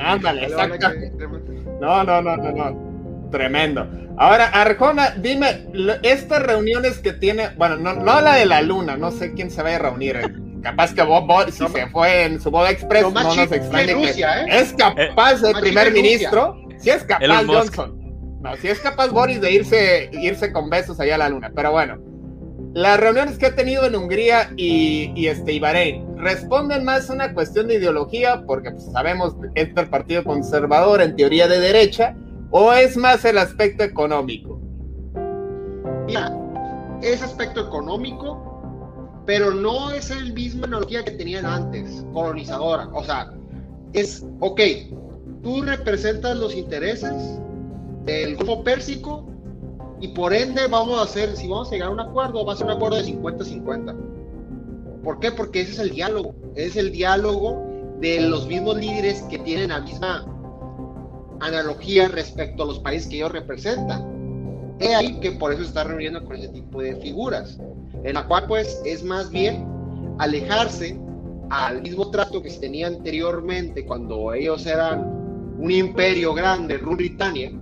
Ándale, 0.00 0.44
exacto. 0.46 0.88
No, 1.84 2.02
no, 2.02 2.22
no, 2.22 2.36
no, 2.36 2.50
no. 2.50 3.30
Tremendo. 3.30 3.86
Ahora, 4.16 4.46
Arjona, 4.46 5.10
dime, 5.18 5.66
estas 6.02 6.42
reuniones 6.42 6.98
que 6.98 7.12
tiene, 7.12 7.50
bueno, 7.56 7.76
no, 7.76 7.94
no 7.94 8.20
la 8.20 8.36
de 8.36 8.46
la 8.46 8.62
luna, 8.62 8.96
no 8.96 9.10
sé 9.10 9.34
quién 9.34 9.50
se 9.50 9.62
va 9.62 9.74
a 9.74 9.78
reunir. 9.78 10.16
Eh. 10.16 10.22
Capaz 10.62 10.94
que 10.94 11.02
Bob, 11.02 11.50
si 11.50 11.66
se 11.68 11.86
fue 11.88 12.24
en 12.24 12.40
su 12.40 12.50
boda 12.50 12.70
express, 12.70 13.02
no, 13.02 13.22
nos 13.22 13.36
extraña 13.52 13.92
¿eh? 13.92 14.46
es 14.48 14.72
capaz 14.72 15.42
el 15.42 15.60
primer 15.60 15.92
ministro, 15.92 16.56
si 16.78 16.88
es 16.88 17.04
capaz 17.04 17.44
Johnson. 17.46 18.00
No, 18.40 18.56
si 18.56 18.68
es 18.68 18.80
capaz 18.80 19.08
Boris 19.08 19.40
de 19.40 19.52
irse, 19.52 20.08
irse 20.12 20.52
con 20.52 20.70
besos 20.70 21.00
allá 21.00 21.16
a 21.16 21.18
la 21.18 21.28
luna. 21.28 21.50
Pero 21.54 21.72
bueno, 21.72 21.98
las 22.74 23.00
reuniones 23.00 23.38
que 23.38 23.46
ha 23.46 23.54
tenido 23.54 23.86
en 23.86 23.96
Hungría 23.96 24.52
y, 24.56 25.12
y 25.14 25.28
este, 25.28 25.52
y 25.52 25.60
Bahrein 25.60 26.18
responden 26.18 26.84
más 26.84 27.08
a 27.08 27.14
una 27.14 27.32
cuestión 27.32 27.68
de 27.68 27.76
ideología, 27.76 28.44
porque 28.46 28.70
pues, 28.72 28.84
sabemos 28.92 29.34
que 29.54 29.62
es 29.62 29.68
el 29.76 29.88
partido 29.88 30.24
conservador 30.24 31.00
en 31.00 31.16
teoría 31.16 31.48
de 31.48 31.60
derecha, 31.60 32.16
o 32.50 32.72
es 32.72 32.96
más 32.96 33.24
el 33.24 33.38
aspecto 33.38 33.84
económico. 33.84 34.60
Mira, 36.06 36.30
ese 37.02 37.24
aspecto 37.24 37.66
económico 37.66 38.54
pero 39.26 39.52
no 39.52 39.90
es 39.90 40.10
el 40.10 40.32
misma 40.32 40.66
analogía 40.66 41.04
que 41.04 41.12
tenían 41.12 41.46
antes, 41.46 42.04
colonizadora. 42.12 42.88
O 42.92 43.02
sea, 43.02 43.32
es, 43.92 44.24
ok, 44.40 44.60
tú 45.42 45.62
representas 45.62 46.36
los 46.36 46.54
intereses 46.54 47.12
del 48.04 48.36
grupo 48.36 48.62
Pérsico 48.64 49.26
y 50.04 50.08
por 50.08 50.34
ende 50.34 50.66
vamos 50.66 50.98
a 50.98 51.04
hacer, 51.04 51.34
si 51.34 51.48
vamos 51.48 51.68
a 51.68 51.70
llegar 51.70 51.88
a 51.88 51.92
un 51.92 52.00
acuerdo, 52.00 52.44
va 52.44 52.52
a 52.52 52.56
ser 52.56 52.66
un 52.66 52.72
acuerdo 52.72 52.98
de 52.98 53.04
50-50. 53.04 53.96
¿Por 55.02 55.18
qué? 55.18 55.32
Porque 55.32 55.62
ese 55.62 55.72
es 55.72 55.78
el 55.78 55.90
diálogo, 55.92 56.34
es 56.54 56.76
el 56.76 56.92
diálogo 56.92 57.64
de 58.00 58.20
los 58.20 58.46
mismos 58.46 58.76
líderes 58.76 59.22
que 59.30 59.38
tienen 59.38 59.70
la 59.70 59.80
misma 59.80 60.26
analogía 61.40 62.08
respecto 62.08 62.64
a 62.64 62.66
los 62.66 62.80
países 62.80 63.08
que 63.08 63.16
ellos 63.16 63.32
representan. 63.32 64.76
Es 64.78 64.94
ahí 64.94 65.18
que 65.20 65.32
por 65.32 65.54
eso 65.54 65.62
se 65.62 65.68
está 65.68 65.84
reuniendo 65.84 66.22
con 66.22 66.36
ese 66.36 66.48
tipo 66.48 66.82
de 66.82 66.96
figuras 66.96 67.58
en 68.02 68.12
la 68.12 68.26
cual 68.26 68.44
pues 68.46 68.82
es 68.84 69.02
más 69.02 69.30
bien 69.30 69.66
alejarse 70.18 71.00
al 71.48 71.80
mismo 71.80 72.10
trato 72.10 72.42
que 72.42 72.50
se 72.50 72.60
tenía 72.60 72.88
anteriormente 72.88 73.86
cuando 73.86 74.34
ellos 74.34 74.66
eran 74.66 75.54
un 75.58 75.70
imperio 75.70 76.34
grande, 76.34 76.76
Britannia, 76.76 77.52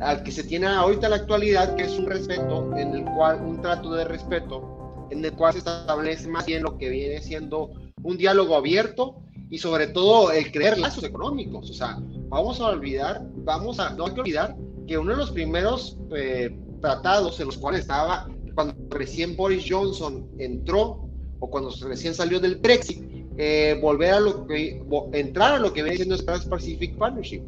al 0.00 0.22
que 0.22 0.32
se 0.32 0.44
tiene 0.44 0.66
ahorita 0.66 1.06
en 1.06 1.10
la 1.10 1.16
actualidad, 1.16 1.76
que 1.76 1.84
es 1.84 1.98
un 1.98 2.06
respeto, 2.06 2.74
en 2.76 2.94
el 2.94 3.04
cual, 3.04 3.40
un 3.42 3.60
trato 3.60 3.92
de 3.92 4.04
respeto, 4.04 5.06
en 5.10 5.24
el 5.24 5.32
cual 5.32 5.52
se 5.52 5.58
establece 5.58 6.28
más 6.28 6.46
bien 6.46 6.62
lo 6.62 6.78
que 6.78 6.88
viene 6.88 7.20
siendo 7.20 7.70
un 8.02 8.16
diálogo 8.16 8.56
abierto 8.56 9.22
y 9.50 9.58
sobre 9.58 9.88
todo 9.88 10.32
el 10.32 10.50
crear 10.52 10.78
lazos 10.78 11.04
económicos. 11.04 11.70
O 11.70 11.74
sea, 11.74 11.98
vamos 12.28 12.60
a 12.60 12.68
olvidar, 12.68 13.22
vamos 13.36 13.78
a, 13.78 13.90
no 13.90 14.06
hay 14.06 14.14
que 14.14 14.20
olvidar 14.20 14.56
que 14.86 14.96
uno 14.96 15.12
de 15.12 15.18
los 15.18 15.30
primeros 15.32 15.98
eh, 16.16 16.58
tratados 16.80 17.38
en 17.40 17.46
los 17.46 17.58
cuales 17.58 17.82
estaba 17.82 18.28
cuando 18.54 18.74
recién 18.90 19.36
Boris 19.36 19.64
Johnson 19.68 20.28
entró 20.38 21.08
o 21.40 21.50
cuando 21.50 21.72
recién 21.82 22.14
salió 22.14 22.40
del 22.40 22.56
Brexit, 22.56 23.02
eh, 23.38 23.78
volver 23.80 24.14
a 24.14 24.20
lo 24.20 24.46
que, 24.46 24.82
entrar 25.12 25.54
a 25.54 25.58
lo 25.58 25.72
que 25.72 25.82
viene 25.82 25.96
siendo 25.96 26.14
el 26.14 26.24
Trans-Pacific 26.24 26.96
Partnership. 26.98 27.42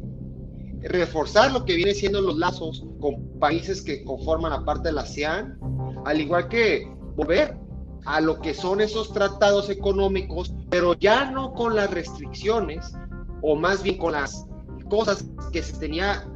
Reforzar 0.83 1.51
lo 1.51 1.65
que 1.65 1.75
viene 1.75 1.93
siendo 1.93 2.21
los 2.21 2.37
lazos 2.37 2.85
con 2.99 3.39
países 3.39 3.81
que 3.81 4.03
conforman 4.03 4.51
la 4.51 4.65
parte 4.65 4.89
de 4.89 4.93
la 4.93 5.01
ASEAN, 5.01 5.57
al 6.05 6.19
igual 6.19 6.47
que 6.49 6.91
volver 7.15 7.57
a 8.05 8.19
lo 8.19 8.39
que 8.41 8.53
son 8.53 8.81
esos 8.81 9.13
tratados 9.13 9.69
económicos, 9.69 10.53
pero 10.69 10.93
ya 10.95 11.31
no 11.31 11.53
con 11.53 11.75
las 11.75 11.89
restricciones, 11.91 12.93
o 13.41 13.55
más 13.55 13.83
bien 13.83 13.97
con 13.97 14.13
las 14.13 14.45
cosas 14.89 15.25
que 15.51 15.63
se 15.63 15.77
tenía 15.77 16.27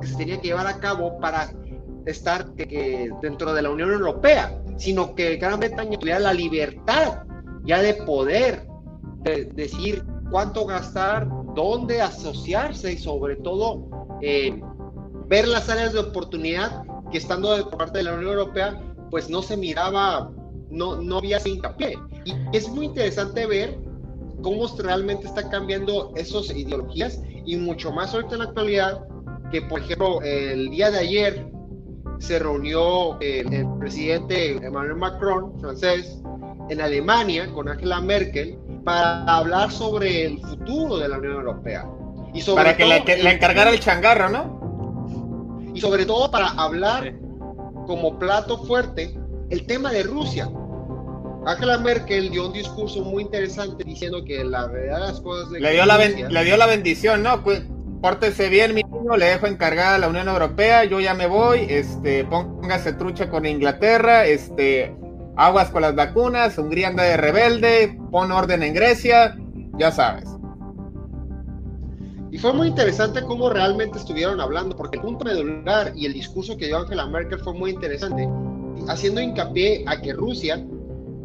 que, 0.00 0.36
llevar 0.42 0.66
a 0.66 0.78
cabo 0.78 1.18
para 1.20 1.52
estar 2.06 2.52
dentro 2.54 3.54
de 3.54 3.62
la 3.62 3.70
Unión 3.70 3.92
Europea, 3.92 4.60
sino 4.76 5.14
que 5.14 5.36
Gran 5.36 5.60
Bretaña 5.60 5.98
tuviera 5.98 6.18
la 6.18 6.32
libertad 6.32 7.22
ya 7.64 7.80
de 7.80 7.94
poder 7.94 8.66
decir 9.54 10.04
cuánto 10.30 10.66
gastar, 10.66 11.28
dónde 11.54 12.00
asociarse 12.00 12.92
y 12.92 12.98
sobre 12.98 13.36
todo 13.36 13.88
eh, 14.20 14.60
ver 15.28 15.48
las 15.48 15.68
áreas 15.68 15.92
de 15.92 16.00
oportunidad 16.00 16.84
que 17.10 17.18
estando 17.18 17.56
de 17.56 17.64
parte 17.64 17.98
de 17.98 18.04
la 18.04 18.14
Unión 18.14 18.32
Europea, 18.32 18.80
pues 19.10 19.28
no 19.28 19.42
se 19.42 19.56
miraba, 19.56 20.30
no, 20.70 20.96
no 20.96 21.18
había 21.18 21.36
ese 21.36 21.50
hincapié. 21.50 21.98
Y 22.24 22.34
es 22.52 22.68
muy 22.68 22.86
interesante 22.86 23.46
ver 23.46 23.78
cómo 24.42 24.66
realmente 24.78 25.26
está 25.26 25.48
cambiando 25.48 26.12
esas 26.16 26.50
ideologías 26.56 27.20
y 27.44 27.56
mucho 27.56 27.92
más 27.92 28.14
ahorita 28.14 28.34
en 28.34 28.38
la 28.38 28.44
actualidad, 28.46 29.06
que 29.50 29.62
por 29.62 29.80
ejemplo 29.80 30.22
el 30.22 30.70
día 30.70 30.90
de 30.90 30.98
ayer 30.98 31.46
se 32.18 32.38
reunió 32.38 33.20
eh, 33.20 33.44
el 33.50 33.66
presidente 33.78 34.52
Emmanuel 34.64 34.96
Macron, 34.96 35.58
francés, 35.60 36.22
en 36.68 36.80
Alemania 36.80 37.52
con 37.52 37.68
Angela 37.68 38.00
Merkel 38.00 38.58
para 38.84 39.24
hablar 39.24 39.70
sobre 39.70 40.26
el 40.26 40.40
futuro 40.40 40.98
de 40.98 41.08
la 41.08 41.18
Unión 41.18 41.34
Europea. 41.34 41.86
Y 42.34 42.40
sobre 42.40 42.64
para 42.64 42.76
que, 42.76 42.84
le, 42.84 43.30
encargara 43.30 43.70
el 43.70 43.80
changarro, 43.80 44.28
¿no? 44.28 45.70
Y 45.74 45.80
sobre 45.80 46.06
todo 46.06 46.30
para 46.30 46.48
hablar 46.48 47.14
como 47.86 48.18
plato 48.18 48.58
fuerte 48.64 49.14
el 49.50 49.66
tema 49.66 49.92
de 49.92 50.02
Rusia. 50.02 50.48
Angela 51.44 51.78
Merkel 51.78 52.30
dio 52.30 52.46
un 52.46 52.52
discurso 52.52 53.02
muy 53.02 53.24
interesante 53.24 53.82
diciendo 53.84 54.24
que 54.24 54.44
la 54.44 54.66
verdad 54.66 55.00
de 55.00 55.06
las 55.08 55.20
cosas... 55.20 55.50
le, 55.50 55.72
dio 55.72 55.84
la 55.84 55.98
le 55.98 56.44
dio 56.44 56.56
la 56.56 56.66
bendición, 56.66 57.22
¿no? 57.22 57.42
Pórtese 58.00 58.48
bien, 58.48 58.74
mi 58.74 58.82
niño, 58.82 59.16
le 59.16 59.26
dejo 59.26 59.46
encargada 59.46 59.96
a 59.96 59.98
la 59.98 60.08
Unión 60.08 60.28
Europea, 60.28 60.84
yo 60.84 61.00
ya 61.00 61.14
me 61.14 61.26
voy, 61.26 61.66
este, 61.68 62.24
póngase 62.24 62.94
trucha 62.94 63.28
con 63.28 63.46
Inglaterra, 63.46 64.24
este, 64.24 64.94
aguas 65.36 65.70
con 65.70 65.82
las 65.82 65.94
vacunas, 65.94 66.58
Hungría 66.58 66.88
anda 66.88 67.04
de 67.04 67.16
rebelde, 67.16 68.01
pon 68.12 68.30
orden 68.30 68.62
en 68.62 68.74
Grecia, 68.74 69.36
ya 69.78 69.90
sabes. 69.90 70.28
Y 72.30 72.38
fue 72.38 72.52
muy 72.52 72.68
interesante 72.68 73.22
cómo 73.22 73.50
realmente 73.50 73.98
estuvieron 73.98 74.40
hablando, 74.40 74.76
porque 74.76 74.98
el 74.98 75.02
punto 75.02 75.24
medular 75.24 75.92
y 75.96 76.06
el 76.06 76.12
discurso 76.12 76.56
que 76.56 76.66
dio 76.66 76.78
Angela 76.78 77.06
Merkel 77.06 77.40
fue 77.40 77.54
muy 77.54 77.70
interesante, 77.70 78.28
haciendo 78.88 79.20
hincapié 79.20 79.84
a 79.86 80.00
que 80.00 80.12
Rusia, 80.12 80.64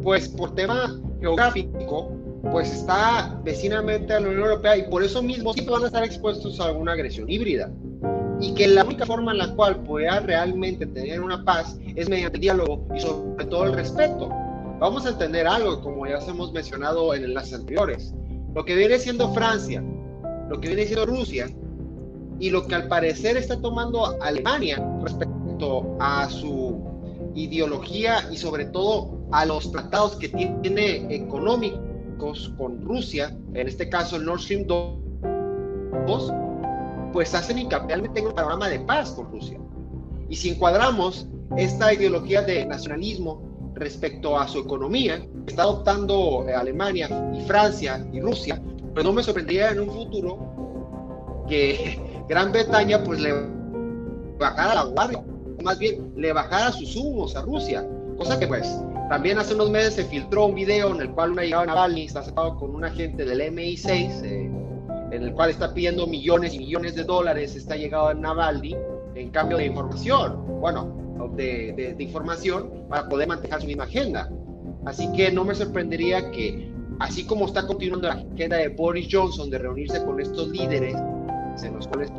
pues 0.02 0.30
por 0.30 0.56
tema 0.56 1.00
geográfico, 1.20 2.12
pues 2.52 2.74
está 2.74 3.40
vecinamente 3.44 4.14
a 4.14 4.20
la 4.20 4.28
Unión 4.28 4.44
Europea 4.44 4.78
y 4.78 4.90
por 4.90 5.04
eso 5.04 5.22
mismo 5.22 5.54
sí 5.54 5.66
van 5.66 5.84
a 5.84 5.88
estar 5.88 6.04
expuestos 6.04 6.60
a 6.60 6.66
alguna 6.66 6.94
agresión 6.94 7.30
híbrida 7.30 7.70
y 8.40 8.54
que 8.54 8.68
la 8.68 8.84
única 8.84 9.06
forma 9.06 9.32
en 9.32 9.40
la 9.40 9.56
cual 9.56 9.82
pueda 9.84 10.20
realmente 10.20 10.86
tener 10.86 11.22
una 11.22 11.44
paz 11.44 11.78
es 11.96 12.08
mediante 12.10 12.38
el 12.38 12.42
diálogo 12.42 12.88
y 12.96 13.00
sobre 13.00 13.46
todo 13.46 13.66
el 13.66 13.74
respeto. 13.74 14.30
Vamos 14.80 15.08
a 15.08 15.10
entender 15.10 15.48
algo, 15.48 15.82
como 15.82 16.06
ya 16.06 16.20
hemos 16.20 16.52
mencionado 16.54 17.16
en 17.16 17.34
las 17.34 17.52
anteriores. 17.52 18.14
Lo 18.54 18.64
que 18.64 18.76
viene 18.76 19.00
siendo 19.00 19.34
Francia, 19.34 19.84
lo 20.50 20.60
que 20.60 20.68
viene 20.68 20.86
siendo 20.86 21.08
Rusia 21.08 21.50
y 22.40 22.52
lo 22.52 22.68
que 22.68 22.76
al 22.76 22.88
parecer 22.88 23.38
está 23.38 23.60
tomando 23.60 24.22
Alemania 24.22 24.78
respecto 25.02 25.98
a 26.00 26.30
su 26.30 26.80
ideología 27.34 28.30
y 28.32 28.38
sobre 28.38 28.66
todo 28.66 29.18
a 29.32 29.46
los 29.46 29.72
tratados 29.72 30.16
que 30.16 30.30
tiene 30.30 31.08
económicos 31.14 32.54
con 32.58 32.80
Rusia, 32.82 33.36
en 33.56 33.68
este 33.68 33.90
caso 33.90 34.18
el 34.18 34.26
Nord 34.26 34.42
Stream 34.42 34.68
2, 34.68 36.34
pues 37.14 37.34
hacen 37.34 37.58
hincapié 37.58 37.96
en 37.96 38.28
un 38.28 38.34
panorama 38.34 38.70
de 38.70 38.80
paz 38.82 39.12
con 39.12 39.32
Rusia. 39.32 39.60
Y 40.30 40.36
si 40.36 40.50
encuadramos 40.50 41.28
esta 41.58 41.92
ideología 41.94 42.44
de 42.44 42.66
nacionalismo 42.66 43.42
respecto 43.80 44.38
a 44.38 44.48
su 44.48 44.60
economía, 44.60 45.26
está 45.48 45.64
adoptando 45.64 46.46
eh, 46.48 46.54
Alemania 46.54 47.10
y 47.34 47.42
Francia 47.42 48.06
y 48.12 48.20
Rusia, 48.20 48.62
pues 48.94 49.06
no 49.06 49.14
me 49.14 49.24
sorprendería 49.24 49.72
en 49.72 49.82
un 49.82 49.92
futuro 49.92 51.46
que 51.48 52.00
Gran 52.30 52.52
Bretaña 52.52 53.04
pues 53.04 53.20
le 53.20 53.34
bajara 54.40 54.76
la 54.76 54.84
guardia, 54.84 55.24
más 55.64 55.80
bien 55.80 56.12
le 56.16 56.34
bajara 56.34 56.72
sus 56.72 56.96
humos 56.96 57.36
a 57.36 57.42
Rusia, 57.42 57.88
cosa 58.18 58.38
que 58.38 58.48
pues 58.48 58.68
también 59.10 59.38
hace 59.38 59.56
unos 59.56 59.70
meses 59.70 59.94
se 59.94 60.06
filtró 60.06 60.48
un 60.48 60.56
video 60.56 60.94
en 60.94 61.02
el 61.02 61.12
cual 61.12 61.32
una 61.32 61.44
llegada 61.44 61.66
Navalny 61.66 62.06
está 62.06 62.24
sentado 62.24 62.58
con 62.58 62.76
un 62.76 62.84
agente 62.84 63.24
del 63.24 63.40
MI6, 63.40 64.24
eh, 64.24 64.52
en 65.12 65.24
el 65.24 65.34
cual 65.34 65.52
está 65.52 65.74
pidiendo 65.74 66.06
millones 66.08 66.54
y 66.54 66.60
millones 66.60 66.96
de 66.96 67.06
dólares, 67.06 67.56
está 67.56 67.78
llegado 67.78 68.10
a 68.10 68.14
Navalny 68.14 68.76
en 69.16 69.30
cambio 69.32 69.58
de 69.58 69.68
información, 69.68 70.60
bueno, 70.60 71.07
de, 71.36 71.96
información 72.00 72.86
para 72.90 73.08
poder 73.10 73.28
mantener 73.28 73.62
su 73.62 73.68
misma 73.68 73.84
agenda. 73.84 74.30
Así 74.86 75.12
que 75.12 75.32
no 75.32 75.44
me 75.44 75.56
sorprendería 75.56 76.32
que, 76.32 76.72
así 77.00 77.26
como 77.26 77.46
está 77.46 77.66
continuando 77.66 78.08
la 78.08 78.16
agenda 78.16 78.58
de 78.58 78.70
Boris 78.70 79.08
Johnson 79.12 79.50
de 79.50 79.58
reunirse 79.58 80.04
con 80.04 80.20
estos 80.20 80.50
líderes, 80.50 80.96
en 81.64 81.76
los 81.76 81.88
cuales 81.88 82.12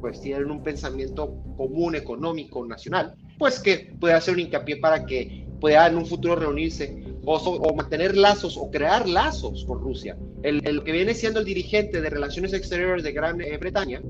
pues 0.00 0.20
tienen 0.20 0.50
un 0.50 0.62
pensamiento 0.62 1.34
común 1.56 1.96
económico 1.96 2.64
nacional, 2.66 3.14
pues 3.38 3.58
que 3.58 3.94
pueda 3.98 4.16
hacer 4.16 4.34
un 4.34 4.40
hincapié 4.40 4.76
para 4.76 5.04
que 5.04 5.46
pueda 5.60 5.86
en 5.86 5.96
un 5.96 6.06
futuro 6.06 6.36
reunirse 6.36 7.02
o, 7.24 7.74
mantener 7.74 8.16
lazos 8.16 8.56
o 8.56 8.70
crear 8.70 9.08
lazos 9.08 9.64
con 9.64 9.80
Rusia. 9.80 10.16
El, 10.42 10.84
que 10.84 10.92
viene 10.92 11.14
siendo 11.14 11.40
el 11.40 11.46
dirigente 11.46 12.00
de 12.00 12.10
Relaciones 12.10 12.52
Exteriores 12.52 13.02
de 13.02 13.12
Gran 13.12 13.40
eh, 13.40 13.56
Bretaña 13.56 14.00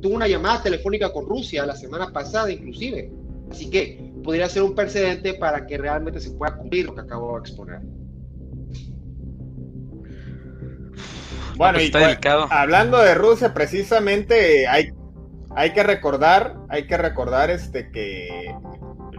tuvo 0.00 0.14
una 0.14 0.28
llamada 0.28 0.62
telefónica 0.62 1.12
con 1.12 1.26
Rusia 1.26 1.66
la 1.66 1.76
semana 1.76 2.10
pasada 2.12 2.50
inclusive. 2.50 3.10
Así 3.50 3.70
que 3.70 4.12
podría 4.22 4.48
ser 4.48 4.62
un 4.62 4.74
precedente 4.74 5.34
para 5.34 5.66
que 5.66 5.78
realmente 5.78 6.20
se 6.20 6.30
pueda 6.30 6.56
cumplir 6.56 6.86
lo 6.86 6.94
que 6.94 7.00
acabo 7.00 7.34
de 7.34 7.40
exponer. 7.40 7.80
Bueno, 11.56 11.80
y 11.80 11.90
hablando 12.50 12.98
de 12.98 13.14
Rusia, 13.14 13.52
precisamente 13.52 14.68
hay, 14.68 14.92
hay 15.56 15.72
que 15.72 15.82
recordar, 15.82 16.56
hay 16.68 16.86
que 16.86 16.96
recordar 16.96 17.50
este 17.50 17.90
que 17.90 18.54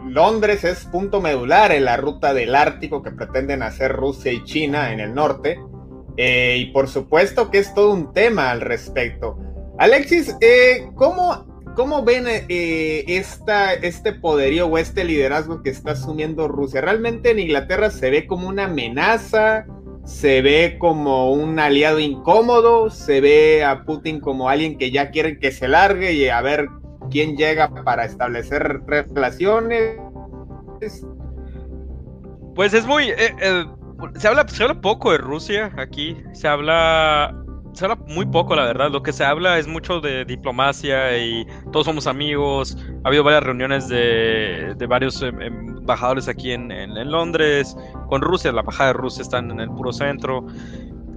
Londres 0.05 0.63
es 0.63 0.86
punto 0.86 1.19
medular 1.19 1.73
en 1.73 1.84
la 1.84 1.97
ruta 1.97 2.34
del 2.34 2.55
Ártico 2.55 3.03
que 3.03 3.11
pretenden 3.11 3.61
hacer 3.61 3.91
Rusia 3.91 4.32
y 4.32 4.43
China 4.45 4.93
en 4.93 5.01
el 5.01 5.13
norte. 5.13 5.59
Eh, 6.15 6.57
y 6.59 6.65
por 6.67 6.88
supuesto 6.88 7.51
que 7.51 7.59
es 7.59 7.73
todo 7.73 7.91
un 7.91 8.13
tema 8.13 8.51
al 8.51 8.61
respecto. 8.61 9.38
Alexis, 9.80 10.36
eh, 10.41 10.89
¿cómo, 10.95 11.45
¿cómo, 11.75 12.03
ven 12.03 12.25
eh, 12.27 13.05
esta, 13.07 13.73
este 13.73 14.11
poderío 14.11 14.67
o 14.67 14.77
este 14.77 15.05
liderazgo 15.05 15.63
que 15.63 15.69
está 15.69 15.91
asumiendo 15.91 16.49
Rusia? 16.49 16.82
¿Realmente 16.82 17.32
en 17.32 17.39
Inglaterra 17.39 17.89
se 17.89 18.09
ve 18.09 18.27
como 18.27 18.49
una 18.49 18.65
amenaza? 18.65 19.65
¿Se 20.03 20.41
ve 20.41 20.77
como 20.80 21.32
un 21.32 21.59
aliado 21.59 21.99
incómodo? 21.99 22.89
¿Se 22.89 23.21
ve 23.21 23.63
a 23.63 23.86
Putin 23.86 24.19
como 24.19 24.49
alguien 24.49 24.77
que 24.77 24.91
ya 24.91 25.11
quiere 25.11 25.39
que 25.39 25.51
se 25.51 25.69
largue 25.69 26.11
y 26.11 26.27
a 26.27 26.41
ver 26.41 26.67
quién 27.09 27.38
llega 27.38 27.69
para 27.84 28.05
establecer 28.05 28.82
relaciones. 28.86 29.97
Pues 32.55 32.73
es 32.73 32.86
muy... 32.86 33.09
Eh, 33.09 33.65
se, 34.17 34.27
habla, 34.27 34.47
se 34.47 34.63
habla 34.63 34.82
poco 34.82 35.11
de 35.11 35.19
Rusia 35.19 35.71
aquí, 35.77 36.17
se 36.34 36.47
habla... 36.47 37.39
Se 37.74 37.86
habla 37.86 37.97
muy 38.07 38.26
poco, 38.26 38.55
la 38.55 38.65
verdad. 38.65 38.91
Lo 38.91 39.03
que 39.03 39.13
se 39.13 39.24
habla 39.24 39.57
es 39.57 39.67
mucho 39.67 40.01
de 40.01 40.26
diplomacia 40.26 41.17
y 41.17 41.45
todos 41.72 41.86
somos 41.86 42.07
amigos. 42.07 42.78
Ha 43.03 43.07
habido 43.07 43.24
varias 43.24 43.43
reuniones 43.43 43.88
de, 43.88 44.74
de 44.78 44.88
varios 44.88 45.22
em, 45.22 45.39
embajadores 45.41 46.28
aquí 46.28 46.51
en, 46.51 46.72
en, 46.72 47.11
Londres, 47.11 47.78
con 48.07 48.22
Rusia. 48.22 48.51
La 48.51 48.61
embajada 48.61 48.88
de 48.89 48.93
Rusia 48.93 49.22
está 49.22 49.39
en 49.39 49.59
el 49.59 49.70
puro 49.70 49.93
centro. 49.93 50.45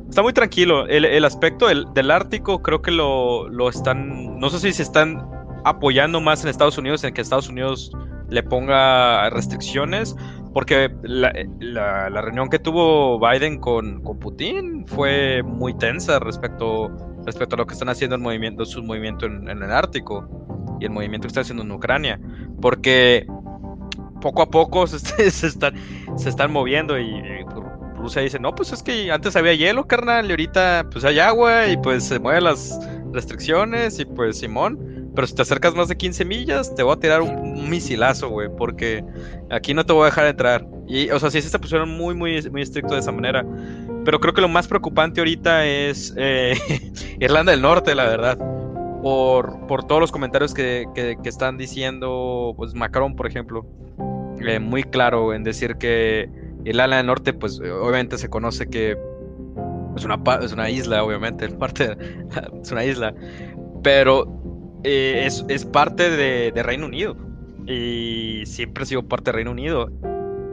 Está 0.08 0.22
muy 0.22 0.32
tranquilo. 0.32 0.86
El, 0.86 1.04
el 1.04 1.24
aspecto 1.24 1.68
del, 1.68 1.86
del, 1.94 2.10
Ártico 2.10 2.62
creo 2.62 2.82
que 2.82 2.90
lo, 2.90 3.48
lo 3.48 3.68
están... 3.68 4.38
No 4.38 4.50
sé 4.50 4.60
si 4.60 4.72
se 4.72 4.82
están 4.82 5.26
apoyando 5.64 6.20
más 6.20 6.42
en 6.42 6.50
Estados 6.50 6.76
Unidos 6.78 7.02
en 7.04 7.14
que 7.14 7.20
Estados 7.20 7.48
Unidos 7.48 7.92
le 8.32 8.42
ponga 8.42 9.28
restricciones, 9.30 10.16
porque 10.52 10.90
la, 11.02 12.08
reunión 12.08 12.48
que 12.48 12.58
tuvo 12.58 13.20
Biden 13.20 13.58
con, 13.58 14.02
Putin 14.20 14.86
fue 14.86 15.42
muy 15.42 15.74
tensa 15.74 16.18
respecto, 16.18 16.90
respecto 17.24 17.56
a 17.56 17.58
lo 17.58 17.66
que 17.66 17.74
están 17.74 17.88
haciendo 17.88 18.16
el 18.16 18.22
movimiento, 18.22 18.64
su 18.64 18.82
movimiento 18.82 19.26
en, 19.26 19.48
el 19.48 19.70
Ártico 19.70 20.28
y 20.80 20.86
el 20.86 20.90
movimiento 20.90 21.26
que 21.26 21.28
está 21.28 21.40
haciendo 21.42 21.62
en 21.62 21.72
Ucrania, 21.72 22.20
porque 22.60 23.26
poco 24.20 24.42
a 24.42 24.50
poco 24.50 24.86
se, 24.86 25.26
están, 25.28 25.74
se 26.16 26.28
están 26.28 26.52
moviendo 26.52 26.98
y, 26.98 27.22
Rusia 27.96 28.22
dice, 28.22 28.40
no, 28.40 28.52
pues 28.52 28.72
es 28.72 28.82
que 28.82 29.12
antes 29.12 29.36
había 29.36 29.54
hielo, 29.54 29.86
carnal, 29.86 30.26
y 30.26 30.30
ahorita 30.30 30.88
pues 30.90 31.04
hay 31.04 31.20
agua 31.20 31.68
y 31.68 31.76
pues 31.76 32.02
se 32.02 32.18
mueven 32.18 32.44
las 32.44 32.80
restricciones 33.12 34.00
y 34.00 34.04
pues 34.04 34.38
Simón, 34.38 35.01
pero 35.14 35.26
si 35.26 35.34
te 35.34 35.42
acercas 35.42 35.74
más 35.74 35.88
de 35.88 35.96
15 35.96 36.24
millas, 36.24 36.74
te 36.74 36.82
voy 36.82 36.94
a 36.94 36.96
tirar 36.96 37.22
un, 37.22 37.68
misilazo, 37.68 38.28
güey, 38.30 38.48
porque 38.56 39.04
aquí 39.50 39.74
no 39.74 39.84
te 39.84 39.92
voy 39.92 40.02
a 40.02 40.06
dejar 40.06 40.26
entrar. 40.26 40.66
Y, 40.86 41.10
o 41.10 41.18
sea, 41.18 41.30
sí 41.30 41.40
se 41.42 41.58
pusieron 41.58 41.90
muy, 41.90 42.14
muy, 42.14 42.42
muy 42.50 42.62
estricto 42.62 42.94
de 42.94 43.00
esa 43.00 43.12
manera. 43.12 43.44
Pero 44.04 44.20
creo 44.20 44.34
que 44.34 44.40
lo 44.40 44.48
más 44.48 44.66
preocupante 44.68 45.20
ahorita 45.20 45.66
es 45.66 46.14
eh, 46.16 46.56
Irlanda 47.20 47.52
del 47.52 47.62
Norte, 47.62 47.94
la 47.94 48.04
verdad. 48.04 48.38
Por, 49.02 49.66
por 49.66 49.84
todos 49.84 50.00
los 50.00 50.12
comentarios 50.12 50.54
que, 50.54 50.86
que, 50.94 51.16
están 51.28 51.58
diciendo, 51.58 52.54
pues 52.56 52.74
Macron, 52.74 53.16
por 53.16 53.26
ejemplo, 53.26 53.66
eh, 54.40 54.60
muy 54.60 54.84
claro 54.84 55.34
en 55.34 55.42
decir 55.42 55.76
que 55.76 56.30
Irlanda 56.64 56.98
del 56.98 57.06
Norte, 57.06 57.32
pues 57.32 57.58
obviamente 57.58 58.16
se 58.16 58.30
conoce 58.30 58.68
que 58.68 58.96
es 59.96 60.04
una, 60.04 60.20
es 60.40 60.52
una 60.52 60.70
isla, 60.70 61.02
obviamente, 61.04 61.48
parte 61.58 61.96
es 62.62 62.70
una 62.70 62.84
isla, 62.84 63.12
pero 63.82 64.41
eh, 64.84 65.24
es, 65.26 65.44
es, 65.48 65.64
parte 65.64 66.10
de, 66.10 66.62
Reino 66.62 66.86
Unido 66.86 67.16
y 67.66 68.42
siempre 68.46 68.82
ha 68.82 68.86
sido 68.86 69.02
parte 69.02 69.30
de 69.30 69.36
Reino 69.36 69.50
Unido. 69.52 69.90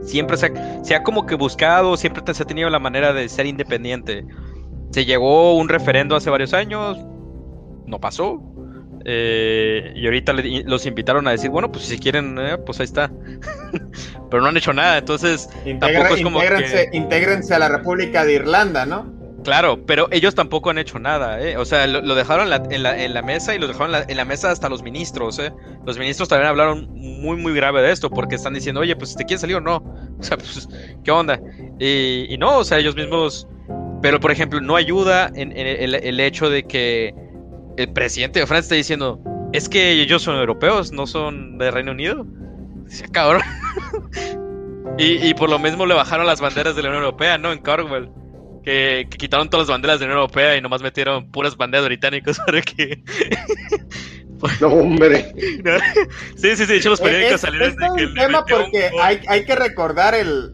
Siempre 0.02 0.38
se 0.38 0.48
ha, 0.48 0.84
se 0.84 0.96
ha 0.96 1.04
como 1.04 1.26
que 1.26 1.36
buscado, 1.36 1.98
siempre 1.98 2.22
se 2.34 2.44
ha 2.44 2.46
tenido 2.46 2.70
la 2.70 2.80
manera 2.80 3.14
de 3.14 3.28
ser 3.28 3.46
independiente. 3.46 4.26
Se 4.92 5.06
llegó 5.06 5.56
un 5.56 5.70
referendo 5.70 6.16
hace 6.16 6.30
varios 6.30 6.54
años, 6.54 6.98
no 7.86 8.00
pasó. 8.00 8.42
Eh, 9.06 9.94
y 9.96 10.06
ahorita 10.06 10.34
los 10.34 10.86
invitaron 10.86 11.28
a 11.28 11.32
decir, 11.32 11.50
bueno, 11.50 11.72
pues 11.72 11.86
si 11.86 11.98
quieren, 11.98 12.38
eh, 12.40 12.58
pues 12.58 12.80
ahí 12.80 12.86
está. 12.86 13.12
Pero 14.30 14.44
no 14.44 14.50
han 14.50 14.58
hecho 14.58 14.74
nada, 14.74 14.98
entonces 15.00 15.50
tampoco 15.80 16.16
es 16.16 16.22
como 16.22 16.44
intégrense, 16.44 16.90
intégrense 16.94 17.56
a 17.56 17.60
la 17.60 17.70
República 17.70 18.26
de 18.26 18.34
Irlanda, 18.34 18.86
¿no? 18.86 19.19
Claro, 19.50 19.84
pero 19.84 20.08
ellos 20.12 20.36
tampoco 20.36 20.70
han 20.70 20.78
hecho 20.78 21.00
nada, 21.00 21.42
¿eh? 21.42 21.58
O 21.58 21.66
sea, 21.66 21.88
lo, 21.88 22.14
dejaron 22.14 22.54
en 22.70 22.84
la, 22.84 22.96
la, 22.96 23.22
mesa 23.24 23.56
y 23.56 23.58
lo 23.58 23.68
dejaron 23.68 23.96
en 24.08 24.16
la, 24.16 24.24
mesa 24.24 24.52
hasta 24.52 24.70
los 24.70 24.84
ministros, 24.84 25.40
¿eh? 25.40 25.52
Los 25.88 25.98
ministros 25.98 26.30
también 26.30 26.50
hablaron 26.50 26.88
muy, 26.94 27.36
muy 27.36 27.56
grave 27.56 27.82
de 27.82 27.92
esto 27.92 28.12
porque 28.12 28.36
están 28.36 28.54
diciendo, 28.54 28.82
oye, 28.82 28.96
pues 28.96 29.16
te 29.16 29.26
quieres 29.26 29.42
salir 29.42 29.56
o 29.56 29.60
no. 29.60 29.78
O 30.20 30.22
sea, 30.22 30.38
pues, 30.38 30.70
¿qué 31.04 31.10
onda? 31.10 31.42
Y, 31.80 32.38
no, 32.38 32.60
o 32.60 32.64
sea, 32.64 32.78
ellos 32.78 32.96
mismos... 32.96 33.48
Pero, 34.04 34.20
por 34.20 34.30
ejemplo, 34.30 34.62
no 34.62 34.76
ayuda 34.76 35.32
en, 35.34 35.52
el, 35.52 36.20
hecho 36.20 36.52
de 36.52 36.66
que 36.66 37.16
el 37.78 37.92
presidente 37.92 38.42
de 38.42 38.46
Francia 38.46 38.66
está 38.66 38.76
diciendo, 38.76 39.20
es 39.52 39.68
que 39.68 39.94
ellos 39.94 40.22
son 40.22 40.36
europeos, 40.36 40.92
no 40.92 41.08
son 41.08 41.58
de 41.58 41.72
Reino 41.72 41.94
Unido. 41.94 42.24
Dice, 42.86 43.08
cabrón. 43.10 43.42
y 45.00 45.34
por 45.34 45.50
lo 45.50 45.58
mismo 45.58 45.88
le 45.88 45.96
bajaron 45.96 46.28
las 46.28 46.40
banderas 46.40 46.76
de 46.76 46.84
la 46.84 46.90
Unión 46.90 47.04
Europea, 47.04 47.40
¿no? 47.40 47.52
En 47.52 47.58
Cornwall 47.58 48.19
que, 48.64 49.08
quitaron 49.18 49.50
todas 49.50 49.68
las 49.68 49.74
banderas 49.74 50.00
de 50.00 50.06
la 50.06 50.14
Unión 50.14 50.22
Europea 50.22 50.58
y 50.58 50.62
nomás 50.62 50.82
metieron 50.82 51.32
puras 51.32 51.56
banderas 51.56 51.86
británicas 51.86 52.40
para 52.46 52.62
que. 52.62 53.04
no, 54.62 54.68
hombre. 54.68 55.34
sí, 56.36 56.56
sí, 56.56 56.56
sí, 56.56 56.66
de 56.66 56.78
hecho 56.78 56.90
los 56.90 57.02
periódicos 57.02 57.42
salieron 57.42 57.76
de 57.76 57.88
que. 57.96 58.04
Es 58.04 58.10
un 58.10 58.16
tema 58.16 58.46
porque 58.46 58.90
hay, 59.02 59.22
hay 59.28 59.46
que 59.46 59.56
recordar 59.56 60.16
el. 60.16 60.54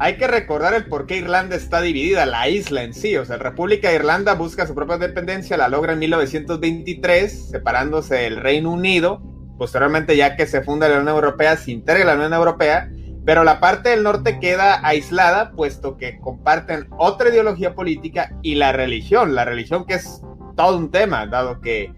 Hay 0.00 0.16
que 0.16 0.26
recordar 0.26 0.74
el 0.74 0.86
por 0.86 1.06
qué 1.06 1.18
Irlanda 1.18 1.54
está 1.54 1.80
dividida, 1.80 2.26
la 2.26 2.48
isla 2.48 2.82
en 2.82 2.92
sí. 2.92 3.16
O 3.16 3.24
sea, 3.24 3.36
la 3.36 3.44
República 3.44 3.90
de 3.90 3.94
Irlanda 3.94 4.34
busca 4.34 4.66
su 4.66 4.74
propia 4.74 4.96
independencia, 4.96 5.56
la 5.56 5.68
logra 5.68 5.92
en 5.92 6.00
1923, 6.00 7.50
separándose 7.50 8.16
del 8.16 8.36
Reino 8.38 8.72
Unido. 8.72 9.22
Posteriormente, 9.56 10.16
ya 10.16 10.34
que 10.34 10.46
se 10.46 10.62
funda 10.62 10.88
la 10.88 10.96
Unión 10.96 11.14
Europea, 11.14 11.56
se 11.56 11.70
integra 11.70 12.04
la 12.04 12.16
Unión 12.16 12.34
Europea 12.34 12.90
pero 13.24 13.44
la 13.44 13.60
parte 13.60 13.90
del 13.90 14.02
norte 14.02 14.38
queda 14.38 14.86
aislada, 14.86 15.52
puesto 15.52 15.96
que 15.96 16.18
comparten 16.20 16.88
otra 16.98 17.30
ideología 17.30 17.74
política 17.74 18.36
y 18.42 18.56
la 18.56 18.72
religión. 18.72 19.34
La 19.34 19.44
religión 19.44 19.86
que 19.86 19.94
es 19.94 20.22
todo 20.56 20.76
un 20.76 20.90
tema, 20.90 21.26
dado 21.26 21.60
que 21.60 21.92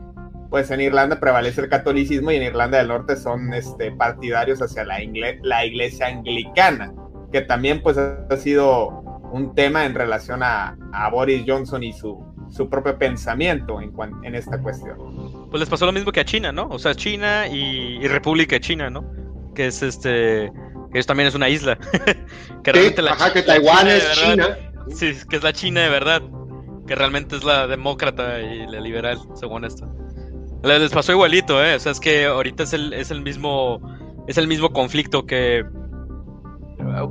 pues 0.50 0.70
en 0.70 0.80
Irlanda 0.80 1.18
prevalece 1.18 1.60
el 1.60 1.68
catolicismo 1.68 2.30
y 2.30 2.36
en 2.36 2.44
Irlanda 2.44 2.78
del 2.78 2.88
Norte 2.88 3.16
son 3.16 3.52
este, 3.52 3.90
partidarios 3.90 4.62
hacia 4.62 4.84
la, 4.84 4.98
la 5.42 5.66
iglesia 5.66 6.06
anglicana, 6.06 6.94
que 7.32 7.42
también 7.42 7.82
pues 7.82 7.98
ha 7.98 8.36
sido 8.36 8.88
un 9.32 9.54
tema 9.54 9.84
en 9.84 9.94
relación 9.94 10.42
a, 10.42 10.76
Boris 11.10 11.44
Johnson 11.46 11.82
y 11.82 11.92
su, 11.92 12.24
su 12.48 12.68
propio 12.68 12.96
pensamiento 12.98 13.80
en, 13.80 13.92
en 14.24 14.34
esta 14.34 14.60
cuestión. 14.60 14.96
Pues 15.50 15.60
les 15.60 15.68
pasó 15.68 15.86
lo 15.86 15.92
mismo 15.92 16.12
que 16.12 16.20
a 16.20 16.24
China, 16.24 16.52
¿no? 16.52 16.68
O 16.68 16.78
sea, 16.78 16.94
China 16.94 17.46
y, 17.48 18.06
República 18.08 18.58
China, 18.58 18.88
¿no? 18.88 19.04
Que 19.54 19.66
es 19.66 19.82
este 19.82 20.52
eso 20.98 21.06
también 21.06 21.28
es 21.28 21.34
una 21.34 21.48
isla. 21.48 21.78
que 22.64 22.72
realmente 22.72 23.02
la, 23.02 23.12
ajá, 23.12 23.32
que 23.32 23.42
Taiwán 23.42 23.88
es 23.88 24.10
China. 24.12 24.58
Sí, 24.94 25.14
que 25.28 25.36
es 25.36 25.42
la 25.42 25.52
China 25.52 25.82
de 25.82 25.88
verdad. 25.88 26.22
Que 26.86 26.94
realmente 26.94 27.36
es 27.36 27.44
la 27.44 27.66
demócrata 27.66 28.40
y 28.40 28.66
la 28.66 28.80
liberal, 28.80 29.18
según 29.34 29.64
esto. 29.64 29.88
Les 30.62 30.90
pasó 30.90 31.12
igualito, 31.12 31.64
¿eh? 31.64 31.74
O 31.74 31.80
sea, 31.80 31.92
es 31.92 32.00
que 32.00 32.26
ahorita 32.26 32.62
es 32.62 32.72
el, 32.72 32.92
es 32.92 33.10
el 33.10 33.22
mismo 33.22 33.80
es 34.26 34.38
el 34.38 34.48
mismo 34.48 34.72
conflicto 34.72 35.26
que 35.26 35.64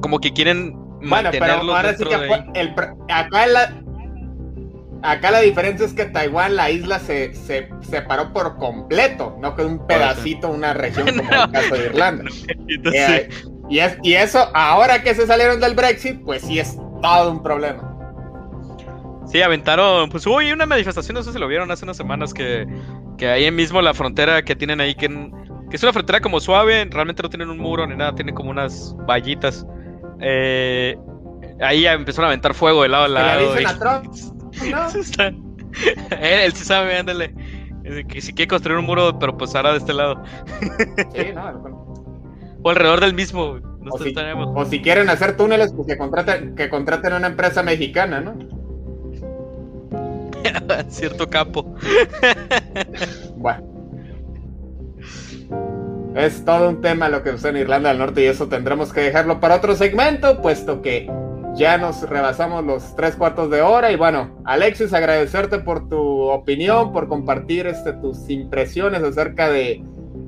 como 0.01 0.19
que 0.19 0.33
quieren 0.33 0.73
bueno, 1.01 1.29
pero 1.31 1.53
ahora 1.53 1.95
sí 1.95 2.03
que 2.03 2.59
el, 2.59 2.75
acá 3.09 3.47
la 3.47 3.81
acá 5.03 5.31
la 5.31 5.41
diferencia 5.41 5.85
es 5.85 5.93
que 5.93 6.05
Taiwán, 6.05 6.55
la 6.55 6.69
isla, 6.69 6.99
se, 6.99 7.33
se 7.33 7.69
separó 7.81 8.33
por 8.33 8.57
completo, 8.57 9.37
no 9.39 9.55
que 9.55 9.63
un 9.63 9.85
pedacito, 9.85 10.49
una 10.49 10.73
región 10.73 11.07
como 11.17 11.21
el 11.21 11.51
caso 11.51 11.75
de 11.75 11.85
Irlanda. 11.85 12.23
Eh, 12.93 13.29
y, 13.69 13.79
es, 13.79 13.97
y 14.03 14.13
eso, 14.13 14.49
ahora 14.53 15.01
que 15.01 15.15
se 15.15 15.27
salieron 15.27 15.59
del 15.59 15.75
Brexit, 15.75 16.23
pues 16.23 16.41
sí 16.41 16.59
es 16.59 16.77
todo 17.01 17.31
un 17.31 17.41
problema. 17.41 17.91
Sí, 19.27 19.41
aventaron, 19.41 20.09
pues 20.09 20.25
hubo 20.27 20.37
una 20.37 20.65
manifestación, 20.65 21.15
no 21.15 21.23
sé 21.23 21.33
si 21.33 21.39
lo 21.39 21.47
vieron 21.47 21.71
hace 21.71 21.83
unas 21.83 21.97
semanas, 21.97 22.33
que, 22.33 22.67
que 23.17 23.27
ahí 23.27 23.49
mismo 23.51 23.81
la 23.81 23.93
frontera 23.93 24.43
que 24.43 24.55
tienen 24.55 24.79
ahí, 24.79 24.93
que, 24.93 25.07
que 25.69 25.75
es 25.75 25.83
una 25.83 25.93
frontera 25.93 26.21
como 26.21 26.39
suave, 26.39 26.87
realmente 26.91 27.23
no 27.23 27.29
tienen 27.29 27.49
un 27.49 27.57
muro 27.57 27.87
ni 27.87 27.95
nada, 27.95 28.13
tienen 28.13 28.35
como 28.35 28.51
unas 28.51 28.95
vallitas. 29.07 29.65
Eh, 30.21 30.95
ahí 31.59 31.87
empezaron 31.87 32.25
a 32.25 32.27
aventar 32.29 32.53
fuego 32.53 32.83
de 32.83 32.89
lado 32.89 33.05
a 33.05 33.07
lado. 33.07 33.55
él, 36.21 36.53
sí 36.53 36.63
sabe, 36.63 36.97
ándale. 36.97 37.33
Que 38.07 38.21
si 38.21 38.33
quiere 38.33 38.47
construir 38.47 38.79
un 38.79 38.85
muro, 38.85 39.17
pero 39.19 39.37
pues 39.37 39.55
ahora 39.55 39.71
de 39.71 39.77
este 39.77 39.93
lado. 39.93 40.23
sí, 41.13 41.31
no, 41.33 41.95
o 42.65 42.69
alrededor 42.71 42.99
del 42.99 43.13
mismo. 43.13 43.59
O 43.91 44.65
si, 44.65 44.81
quieren 44.81 45.07
hacer 45.09 45.37
túneles, 45.37 45.71
pues 45.71 45.87
que 45.87 45.99
contraten, 45.99 46.55
que 46.55 46.67
contraten 46.67 47.13
una 47.13 47.27
empresa 47.27 47.61
mexicana, 47.61 48.21
¿no? 48.21 48.33
Cierto 50.89 51.29
capo. 51.29 51.75
bueno. 53.35 53.63
Es 56.15 56.43
todo 56.43 56.69
un 56.69 56.81
tema 56.81 57.07
lo 57.07 57.21
que 57.21 57.33
sucede 57.33 57.51
en 57.51 57.57
Irlanda 57.57 57.89
del 57.89 57.99
Norte 57.99 58.23
y 58.23 58.25
eso 58.25 58.47
tendremos 58.47 58.91
que 58.91 59.01
dejarlo 59.01 59.39
para 59.39 59.57
otro 59.57 59.75
segmento, 59.75 60.41
puesto 60.41 60.81
que 60.81 61.07
ya 61.53 61.77
nos 61.77 62.01
rebasamos 62.09 62.65
los 62.65 62.95
tres 62.95 63.15
cuartos 63.15 63.51
de 63.51 63.61
hora. 63.61 63.91
Y 63.91 63.95
bueno, 63.95 64.41
Alexis, 64.43 64.91
agradecerte 64.91 65.59
por 65.59 65.87
tu 65.87 65.99
opinión, 65.99 66.91
por 66.93 67.09
compartir 67.09 67.67
este, 67.67 67.93
tus 67.93 68.27
impresiones 68.27 69.03
acerca 69.03 69.49
de 69.49 69.83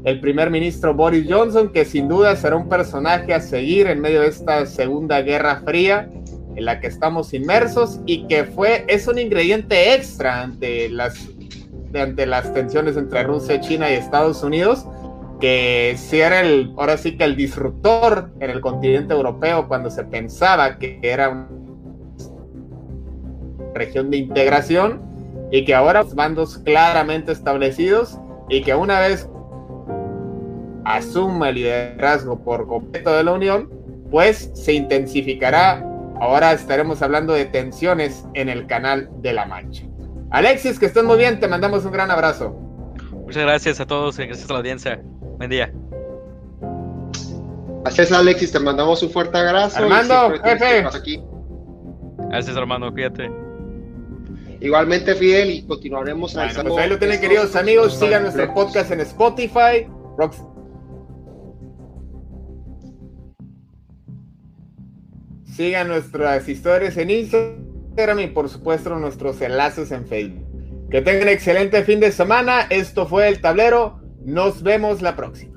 el 0.07 0.21
primer 0.21 0.49
ministro 0.49 0.93
Boris 0.93 1.27
Johnson, 1.29 1.67
que 1.67 1.83
sin 1.83 2.07
duda 2.07 2.33
será 2.37 2.55
un 2.55 2.69
personaje 2.69 3.33
a 3.33 3.41
seguir 3.41 3.87
en 3.87 3.99
medio 3.99 4.21
de 4.21 4.29
esta 4.29 4.65
segunda 4.65 5.21
guerra 5.21 5.61
fría 5.65 6.09
en 6.55 6.63
la 6.63 6.79
que 6.79 6.87
estamos 6.87 7.33
inmersos 7.33 7.99
y 8.05 8.25
que 8.27 8.45
fue, 8.45 8.85
es 8.87 9.05
un 9.09 9.19
ingrediente 9.19 9.95
extra 9.95 10.43
ante 10.43 10.87
las, 10.87 11.27
ante 11.93 12.25
las 12.25 12.53
tensiones 12.53 12.95
entre 12.95 13.23
Rusia, 13.23 13.59
China 13.59 13.91
y 13.91 13.95
Estados 13.95 14.43
Unidos, 14.43 14.85
que 15.41 15.95
si 15.97 16.21
era 16.21 16.39
el, 16.39 16.71
ahora 16.77 16.95
sí 16.95 17.17
que 17.17 17.25
el 17.25 17.35
disruptor 17.35 18.29
en 18.39 18.49
el 18.49 18.61
continente 18.61 19.13
europeo 19.13 19.67
cuando 19.67 19.89
se 19.89 20.05
pensaba 20.05 20.77
que 20.77 21.01
era 21.03 21.27
una 21.27 21.49
región 23.75 24.09
de 24.09 24.15
integración 24.15 25.01
y 25.51 25.65
que 25.65 25.75
ahora 25.75 26.01
los 26.03 26.15
bandos 26.15 26.59
claramente 26.59 27.33
establecidos 27.33 28.17
y 28.47 28.61
que 28.61 28.73
una 28.73 29.01
vez 29.01 29.27
asuma 30.87 31.49
el 31.49 31.55
liderazgo 31.55 32.39
por 32.39 32.65
completo 32.65 33.13
de 33.13 33.23
la 33.23 33.33
Unión, 33.33 33.69
pues 34.09 34.49
se 34.53 34.73
intensificará. 34.73 35.85
Ahora 36.19 36.53
estaremos 36.53 37.01
hablando 37.01 37.33
de 37.33 37.45
tensiones 37.45 38.25
en 38.33 38.47
el 38.47 38.65
canal 38.67 39.09
de 39.21 39.33
la 39.33 39.45
Mancha. 39.45 39.85
Alexis, 40.31 40.79
que 40.79 40.85
estés 40.85 41.03
muy 41.03 41.17
bien, 41.17 41.39
te 41.39 41.47
mandamos 41.47 41.83
un 41.85 41.91
gran 41.91 42.09
abrazo. 42.09 42.51
Muchas 43.11 43.43
gracias 43.43 43.79
a 43.81 43.85
todos 43.85 44.17
y 44.19 44.25
gracias 44.25 44.49
a 44.49 44.53
la 44.53 44.59
audiencia. 44.59 45.01
Buen 45.37 45.49
día. 45.49 45.71
Gracias 47.83 48.11
Alexis, 48.11 48.51
te 48.51 48.59
mandamos 48.59 49.03
un 49.03 49.09
fuerte 49.09 49.37
abrazo. 49.37 49.77
Armando, 49.77 50.33
jefe. 50.41 50.85
Aquí. 50.85 51.21
Gracias 52.29 52.55
Armando, 52.55 52.91
cuídate. 52.91 53.29
Igualmente 54.61 55.13
Fidel 55.15 55.51
y 55.51 55.67
continuaremos 55.67 56.33
bueno, 56.33 56.63
pues 56.63 56.77
ahí 56.77 56.89
lo 56.89 56.97
tienen 56.97 57.21
queridos 57.21 57.55
amigos, 57.55 57.93
sigan 57.99 58.23
nuestro 58.23 58.51
podcast 58.53 58.91
en 58.91 59.01
Spotify, 59.01 59.85
Sigan 65.57 65.87
nuestras 65.87 66.47
historias 66.47 66.97
en 66.97 67.09
Instagram 67.09 68.19
y 68.19 68.27
por 68.27 68.47
supuesto 68.47 68.95
nuestros 68.95 69.41
enlaces 69.41 69.91
en 69.91 70.05
Facebook. 70.05 70.45
Que 70.91 71.01
tengan 71.01 71.29
excelente 71.29 71.83
fin 71.83 71.99
de 71.99 72.11
semana. 72.11 72.67
Esto 72.69 73.07
fue 73.07 73.27
el 73.27 73.41
tablero. 73.41 73.99
Nos 74.23 74.61
vemos 74.61 75.01
la 75.01 75.15
próxima. 75.15 75.56